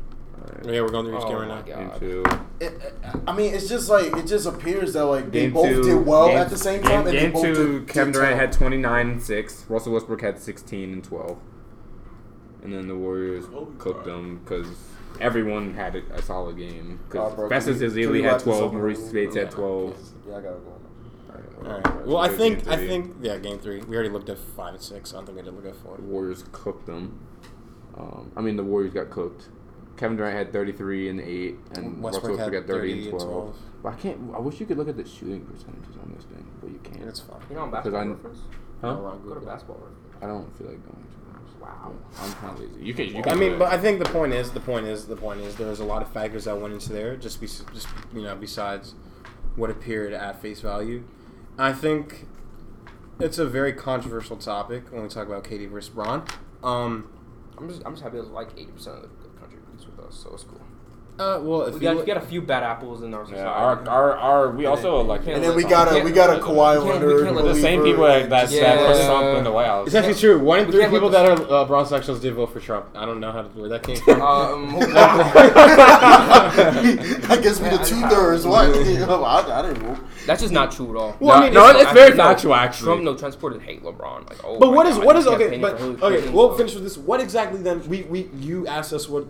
[0.63, 1.89] yeah, we're going through each Oh game right now.
[1.89, 2.23] Game two.
[2.61, 2.93] it- it-
[3.27, 5.83] I mean, it's just like it just appears that like they Game both two.
[5.83, 7.07] did well game, at the same game, time.
[7.07, 9.65] and they Game both two, did, Kevin Durant had 29 and 6.
[9.67, 11.37] Russell Westbrook had 16 and 12.
[12.63, 13.45] And then the Warriors
[13.77, 14.67] cooked them because
[15.19, 16.99] everyone had a, a solid game.
[17.01, 18.71] Uh, Because bro, Festus can we- can Ezeli we had 12.
[18.73, 19.97] Marreese Speights had 12.
[20.27, 20.73] Yeah, I gotta go.
[21.65, 22.05] All right.
[22.07, 23.81] Well, I think I think yeah, game three.
[23.81, 25.13] We already looked at five and six.
[25.13, 25.97] I don't think we did look at four.
[25.97, 27.19] The Warriors cooked them.
[27.97, 29.49] Um, I mean, the Warriors got cooked.
[29.97, 33.01] Kevin Durant had 33 and 8, and Westbrook Russell had Westbrook had 30, 30 and
[33.01, 33.29] and 12.
[33.29, 33.55] 12.
[33.83, 34.35] But I can't.
[34.35, 37.03] I wish you could look at the shooting percentages on this thing, but you can't.
[37.09, 37.41] It's fine.
[37.49, 38.39] You know, on basketball I- reference.
[38.79, 38.93] Huh?
[38.95, 40.23] Go to basketball reference.
[40.23, 41.18] I don't feel like going to those.
[41.59, 41.93] Wow.
[42.19, 42.85] I'm kind of lazy.
[42.85, 43.07] You can.
[43.07, 43.59] You can I mean, it.
[43.59, 46.01] but I think the point is, the point is, the point is, there's a lot
[46.01, 47.15] of factors that went into there.
[47.15, 48.95] Just be, just you know, besides
[49.55, 51.03] what appeared at face value,
[51.57, 52.27] I think
[53.19, 56.23] it's a very controversial topic when we talk about KD versus Braun.
[56.63, 57.09] Um,
[57.57, 60.15] I'm just, I'm just happy that like 80 percent of the country agrees with us,
[60.23, 60.61] so it's cool.
[61.19, 63.43] Uh, well, if We got, look- we got a few bad apples in our society.
[63.43, 66.33] yeah, our, our, our, we also like And then we got a we got a
[66.35, 67.35] we Kawhi Leonard.
[67.35, 69.05] the the same people that and that, just- put Yeah.
[69.07, 69.87] Trump in the White House.
[69.87, 70.39] it's actually true.
[70.39, 72.85] One in three people that are uh, bronsexuals did vote for Trump.
[72.95, 74.21] I don't know how to, where that came from.
[74.21, 74.75] Um,
[77.29, 78.45] I guess we the two thirds.
[78.45, 78.69] What?
[78.69, 79.97] I, I didn't know.
[80.25, 81.17] that's just not true at all.
[81.19, 82.23] Well, I mean, no, it's- it's, very Actually, no.
[82.23, 82.85] factual actually.
[82.85, 84.29] Trump, no, transported hate LeBron.
[84.29, 85.57] Like, oh But what is God, what is okay?
[85.57, 86.97] But okay, we'll finish with this.
[86.97, 87.87] What exactly then?
[87.87, 89.27] We we you asked us what,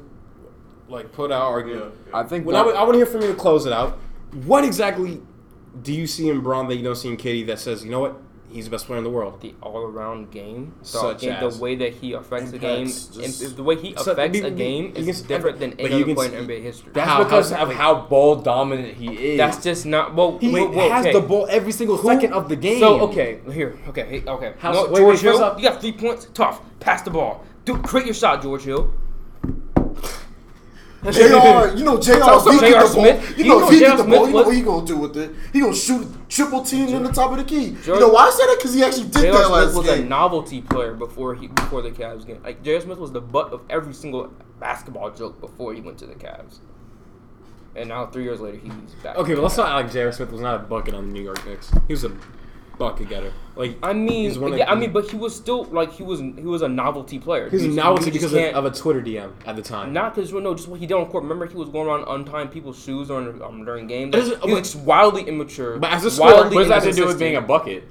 [0.90, 1.94] like, put our argument.
[2.14, 3.74] I think Well, I, that- would- I want to hear from you to close it
[3.74, 3.98] out.
[4.46, 5.22] What exactly
[5.82, 8.00] do you see in Braun that you don't see in KD that says, you know
[8.00, 8.16] what,
[8.50, 9.40] he's the best player in the world?
[9.42, 13.16] the all-around game, the, Such game, as- the way that he affects the game, just-
[13.18, 16.06] and the way he So, affects be- a game is can- different than any other
[16.06, 16.92] can player in NBA history.
[16.94, 19.38] That's How- because how- of how ball dominant he is.
[19.38, 20.16] That's just not.
[20.16, 21.14] Well, he well, well, has okay.
[21.14, 22.80] the ball every single second of the game.
[22.80, 24.54] So okay, here, okay, okay.
[24.58, 26.28] How's- no, wait, wait, George first Hill, off- you got three points.
[26.34, 26.62] Tough.
[26.80, 27.44] Pass the ball.
[27.66, 28.92] Do create your shot, George Hill.
[31.04, 31.78] Jr.
[31.78, 32.22] You know Jr.
[32.24, 32.84] Also, if he J.R.
[32.84, 33.90] get the ball, Smith- you you know know if he J.R.
[33.92, 35.32] get the Smith ball, you know was- what he gonna do with it.
[35.54, 37.76] He gonna shoot triple team in the top of the key.
[37.86, 38.58] You know why I said that?
[38.58, 39.34] Because he actually did J.R.
[39.34, 42.42] that Smith last was a novelty player before he before the Cavs game.
[42.44, 42.82] Like J.R.
[42.82, 46.60] Smith was the butt of every single basketball joke before he went to the Cavs.
[47.76, 48.72] and now three years later he's
[49.04, 49.16] back.
[49.16, 50.12] Okay, but let's not act like J.R.
[50.12, 51.72] Smith was not a bucket on the New York Knicks.
[51.88, 52.12] He was a
[52.80, 53.32] bucket getter.
[53.56, 56.02] Like I mean, He's one of- yeah, I mean, but he was still like he
[56.02, 57.50] was he was a novelty player.
[57.50, 59.94] he was a novelty you because of, of a Twitter DM at the time.
[59.94, 61.24] Not because no, just what he did on court.
[61.24, 64.16] Remember, he was going around untying people's shoes during um, during games.
[64.16, 65.78] It doesn't- he was just wildly immature.
[65.78, 67.84] But as a scorer, wildly What does that have to do with being a bucket?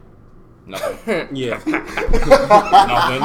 [0.66, 1.28] Nothing.
[1.36, 1.60] yeah.
[1.66, 3.20] Nothing.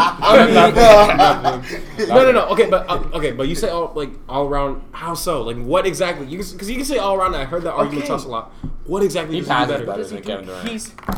[2.07, 2.45] no, no, no.
[2.49, 4.81] Okay, but uh, okay, but you say all like all around.
[4.91, 5.41] How so?
[5.41, 6.25] Like what exactly?
[6.27, 7.35] You because you can say all around.
[7.35, 8.07] I heard that argument Okay.
[8.07, 8.51] tossed a lot.
[8.85, 9.85] What exactly He does he passes better?
[9.85, 10.69] better than Kevin Durant.
[10.69, 11.15] He's All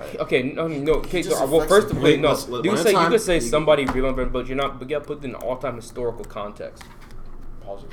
[0.00, 0.16] right.
[0.20, 0.42] okay.
[0.42, 0.92] No, no.
[0.94, 2.20] Okay, so, well, first, of all, game.
[2.22, 2.28] no.
[2.30, 3.10] Let's- You one could say a you time.
[3.12, 4.78] could say You- somebody really but you're not.
[4.78, 6.82] But you got to put it in all-time historical context.
[7.64, 7.90] Pause it.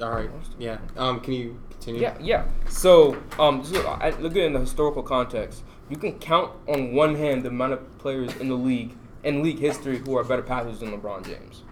[0.00, 0.30] All right.
[0.58, 0.78] Yeah.
[0.96, 1.20] Um.
[1.20, 2.00] Can you continue?
[2.00, 2.44] Yeah, yeah.
[2.68, 5.62] So, um, so I, look at it in the historical context.
[5.88, 9.58] You can count on one hand the amount of players in the league in league
[9.58, 11.62] history who are better passers than LeBron James.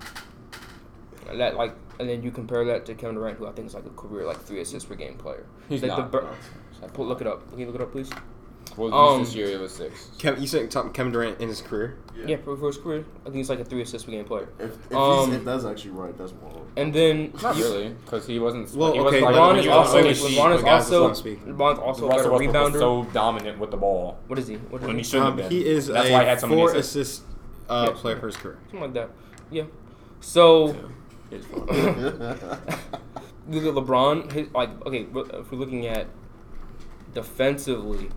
[1.36, 3.86] That like, and then you compare that to Kevin Durant, who I think is like
[3.86, 5.46] a career like three assists per game player.
[5.68, 6.10] He's like not.
[6.10, 6.28] The, Bur-
[6.94, 7.48] Pull- look it up.
[7.50, 8.10] Can you look it up, please?
[8.76, 9.48] What Um, this year?
[9.48, 10.10] It was six.
[10.18, 11.98] Kevin, you saying talking Kevin Durant in his career?
[12.24, 14.48] Yeah, for, for his career, I think he's like a three assists per game player.
[14.58, 16.66] If, if, Um, if that's actually right, that's wild.
[16.76, 18.72] And then Not you- really, because he wasn't.
[18.74, 21.44] Well, he okay, LeBron when is you also also LeBron is also let's not speak.
[21.44, 22.78] LeBron's also a better rebounder.
[22.78, 24.54] so dominant with the ball what is he?
[24.56, 25.02] What is when he?
[25.02, 25.58] he shouldn't Um, have been.
[25.58, 26.94] he is That's a why he had so many four assists.
[26.96, 27.22] assist
[27.68, 28.00] uh, Yeah.
[28.00, 28.58] player for his career.
[28.70, 29.10] Something like that.
[29.50, 29.64] Yeah.
[30.20, 30.76] So.
[31.30, 34.32] It's look at LeBron.
[34.32, 36.06] His, like, okay, if we're looking at
[37.14, 38.10] defensively,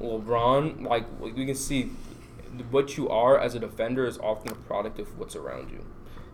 [0.00, 1.90] LeBron, like we can see,
[2.70, 5.84] what you are as a defender is often a product of what's around you.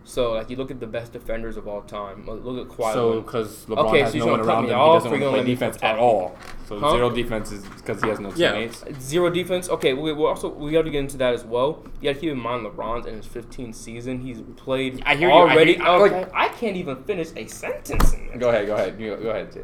[0.07, 2.25] So, like, you look at the best defenders of all time.
[2.25, 2.93] Look at Kawhi.
[2.93, 5.19] So, because LeBron Okay, has so no one around him, he doesn't want to play
[5.19, 6.37] gonna let me defense at all.
[6.65, 6.91] So Huh?
[6.91, 8.85] zero defense is because he has no teammates.
[8.87, 8.93] Yeah.
[9.01, 9.67] Zero defense.
[9.69, 11.83] Okay, we, we also we got to get into that as well.
[11.99, 14.21] You got to keep in mind LeBron's in his 15th season.
[14.21, 15.73] He's played I hear you, I hear already.
[15.73, 15.83] you.
[15.83, 18.15] I like- okay, I can't even finish a sentence.
[18.37, 19.63] Go ahead, go ahead, you, go ahead, Jay.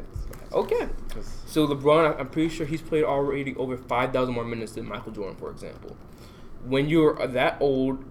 [0.52, 0.88] Okay.
[1.46, 5.36] So LeBron, I'm pretty sure he's played already over 5,000 more minutes than Michael Jordan,
[5.36, 5.96] for example.
[6.66, 8.04] When you're that old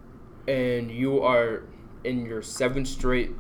[0.48, 1.64] and you are
[2.04, 3.32] in your seventh straight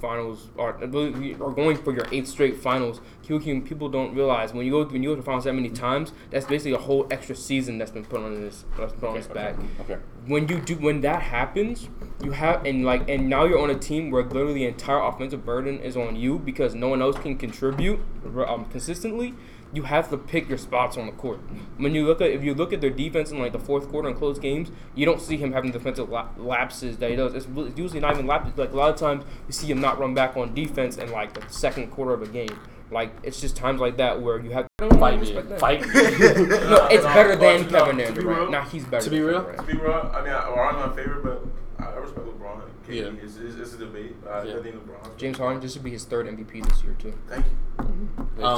[0.00, 4.72] finals, or, or going for your eighth straight finals, can- people don't realize when you
[4.72, 7.78] go when you go to finals that many times, that's basically a whole extra season
[7.78, 9.98] that's been put on this that's put on his back Okay.
[10.26, 11.88] when you do when that happens,
[12.22, 15.44] you have and like and now you're on a team where literally the entire offensive
[15.46, 18.00] burden is on you because no one else can contribute
[18.48, 19.34] um, consistently.
[19.74, 21.40] You have to pick your spots on the court.
[21.78, 24.08] When you look at if you look at their defense in like the fourth quarter
[24.08, 27.32] in close games, you don't see him having defensive la- lapses that he does.
[27.34, 28.56] It's really- usually not even lapses.
[28.58, 31.32] Like a lot of times, you see him not run back on defense in like
[31.32, 32.58] the second quarter of a game.
[32.90, 35.32] Like it's just times like that where you have I don't Fight me.
[35.58, 35.86] Fight me.
[35.88, 38.40] No, it's better than no, Kevin to be Durant.
[38.40, 39.04] real- Nah, he's better.
[39.04, 41.46] to be real, To be real, I mean, I, well, I'm not favorite, but
[41.88, 42.60] I, I respect LeBron.
[42.88, 43.24] KD Yeah.
[43.24, 44.16] is it's, it's a debate.
[44.26, 44.56] Uh, Yeah.
[44.58, 45.16] I think LeBron.
[45.16, 47.14] James Harden, this would be his third MVP this year too.
[47.28, 47.52] Thank you.
[47.78, 48.56] Um, He got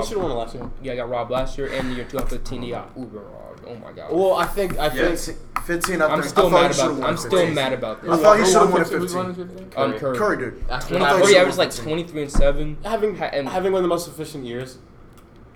[0.00, 0.70] He should have won last year.
[0.82, 2.62] Yeah, I got robbed last year and the year 2015.
[2.62, 3.62] He got uber robbed.
[3.66, 4.12] Oh my god.
[4.12, 5.14] Well, I think I Yeah.
[5.14, 6.30] think 15, I I'm think.
[6.30, 7.02] still I mad about.
[7.02, 8.10] I'm still mad about this.
[8.12, 9.08] I thought he should have won won at 15?
[9.08, 9.58] Who won 15.
[9.58, 9.72] 15?
[9.82, 10.16] Um, Curry.
[10.18, 10.64] Curry did.
[10.70, 12.76] after 23, I thought he he averaged like 23 and seven.
[12.84, 14.78] having Ha- and- having one of the most efficient years,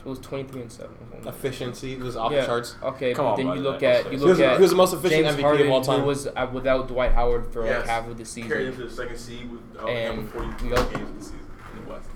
[0.05, 0.95] It was 23 and seven.
[1.27, 2.41] efficiency was off Yeah.
[2.41, 2.75] the charts.
[2.83, 4.77] Okay, Come but on, then you look at you look was, at he was the
[4.77, 6.01] most efficient James MVP Harden, of all time.
[6.01, 8.51] who was uh, without Dwight Howard for like half of the Carried season.
[8.73, 11.41] him to the second seed with uh, And having 40 games of the season
[11.77, 12.09] in the West.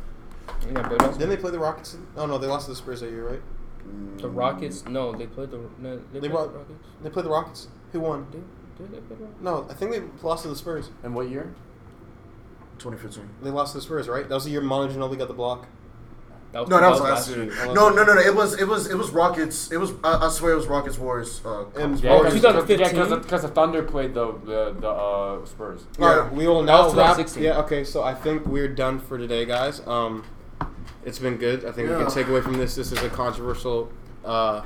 [0.72, 1.96] Yeah, but Didn't they play the Rockets?
[2.16, 3.42] Oh no, they lost to the Spurs that year, right?
[4.16, 4.86] the Rockets.
[4.86, 5.58] No, they played the.
[5.78, 6.78] No, they, They played brought- the Rockets.
[7.02, 7.68] They played the Rockets.
[7.92, 8.26] Who won?
[8.30, 8.42] Did,
[8.78, 9.42] did they play the Rockets?
[9.42, 10.88] No, I think they lost to the Spurs.
[11.02, 11.54] And what year?
[12.78, 13.28] 2015.
[13.42, 14.26] They lost to the Spurs, right?
[14.28, 15.68] That was the year Manu Ginobili got the block.
[16.54, 17.44] That No, that was last year.
[17.44, 17.66] year.
[17.74, 18.20] No, no, no, no.
[18.20, 19.72] It was, it was, it was Rockets.
[19.72, 19.92] It was.
[20.04, 21.40] I, I swear, it was Rockets Warriors.
[21.44, 22.04] Uh, And- Conference.
[22.04, 22.34] Oh, Warriors.
[22.34, 23.18] 2015?
[23.22, 25.86] because the Thunder played the the, the uh, Spurs.
[25.98, 27.18] All right, we will now wrap.
[27.36, 27.82] Yeah, okay.
[27.82, 29.84] So I think we're done for today, guys.
[29.86, 30.24] Um,
[31.04, 31.64] it's been good.
[31.64, 32.76] I think we can take away from this.
[32.76, 33.90] This is a controversial.
[34.24, 34.62] Uh,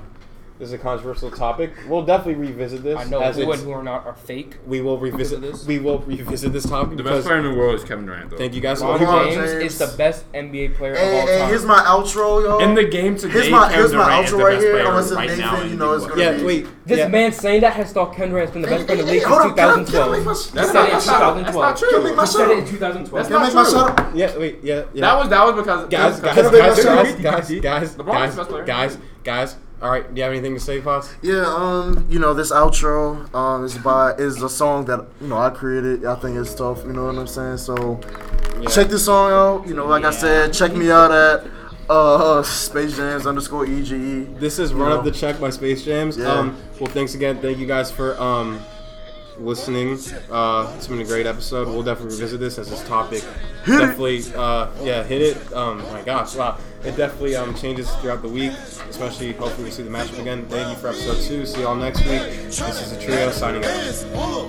[0.58, 1.72] this is a controversial topic.
[1.88, 2.98] We'll definitely revisit this.
[2.98, 4.56] I know as who it's- who are not are fake.
[4.66, 5.64] We will revisit this.
[5.66, 8.30] We will revisit this topic The because best player in the world is Kevin Durant,
[8.30, 8.36] though.
[8.36, 8.82] thank you guys.
[8.82, 9.72] LeBron LeBron James, James.
[9.72, 11.48] is the best NBA player of Hey, all hey, time.
[11.48, 12.58] here's my outro, yo.
[12.58, 14.62] In the game today, Here's my- Kevin here's my Durant is outro the right best
[14.64, 14.72] here.
[14.72, 15.56] player Unless if right Nathan, now.
[15.60, 16.66] in you the know, is gonna Yeah, be- wait.
[16.86, 17.08] This yeah.
[17.08, 19.42] man saying that has thought Kevin Durant's been the best player in the league Hold
[19.42, 20.10] since on, can I- can I 2012.
[20.12, 21.44] make my- He that's said not- it in that's not- 2012.
[21.44, 22.70] that's not Can I make my He said it in shot?
[22.70, 23.26] 2012.
[23.28, 23.72] Can I make my true.
[23.72, 24.10] shot?
[24.14, 25.00] Yeah, wait, yeah, yeah.
[25.02, 27.04] That was that was because guys, because- guys, I make my guys, shot?
[27.04, 28.64] guys, guys, guys, LeBron's guys, the best player.
[28.64, 29.56] guys, guys.
[29.80, 31.14] All right, do you have anything to say, Fox?
[31.22, 35.38] Yeah, um, you know, this outro um is by is a song that you know
[35.38, 36.04] I created.
[36.04, 36.84] I think it's tough.
[36.84, 37.58] You know what I'm saying?
[37.58, 38.00] So
[38.60, 38.68] Yeah.
[38.70, 39.68] check this song out.
[39.68, 41.46] You know, like I said, check me out at
[41.88, 44.26] uh SpaceJamz underscore EGE.
[44.40, 44.98] This is You Run know.
[44.98, 46.18] Up the Check by SpaceJamz.
[46.18, 46.26] Yeah.
[46.32, 47.38] Um, well, thanks again.
[47.40, 48.60] Thank you guys for um,
[49.40, 49.98] listening.
[50.30, 51.68] Uh, it's been a great episode.
[51.68, 53.22] We'll definitely revisit this as this topic.
[53.66, 55.52] definitely, uh, yeah, hit it.
[55.52, 58.52] Um, my gosh, wow, it definitely um, changes throughout the week.
[58.88, 60.46] Especially, hopefully, we see the matchup again.
[60.46, 61.46] Thank you for episode two.
[61.46, 62.22] See y'all next week.
[62.46, 64.04] This is the trio signing out.
[64.14, 64.48] all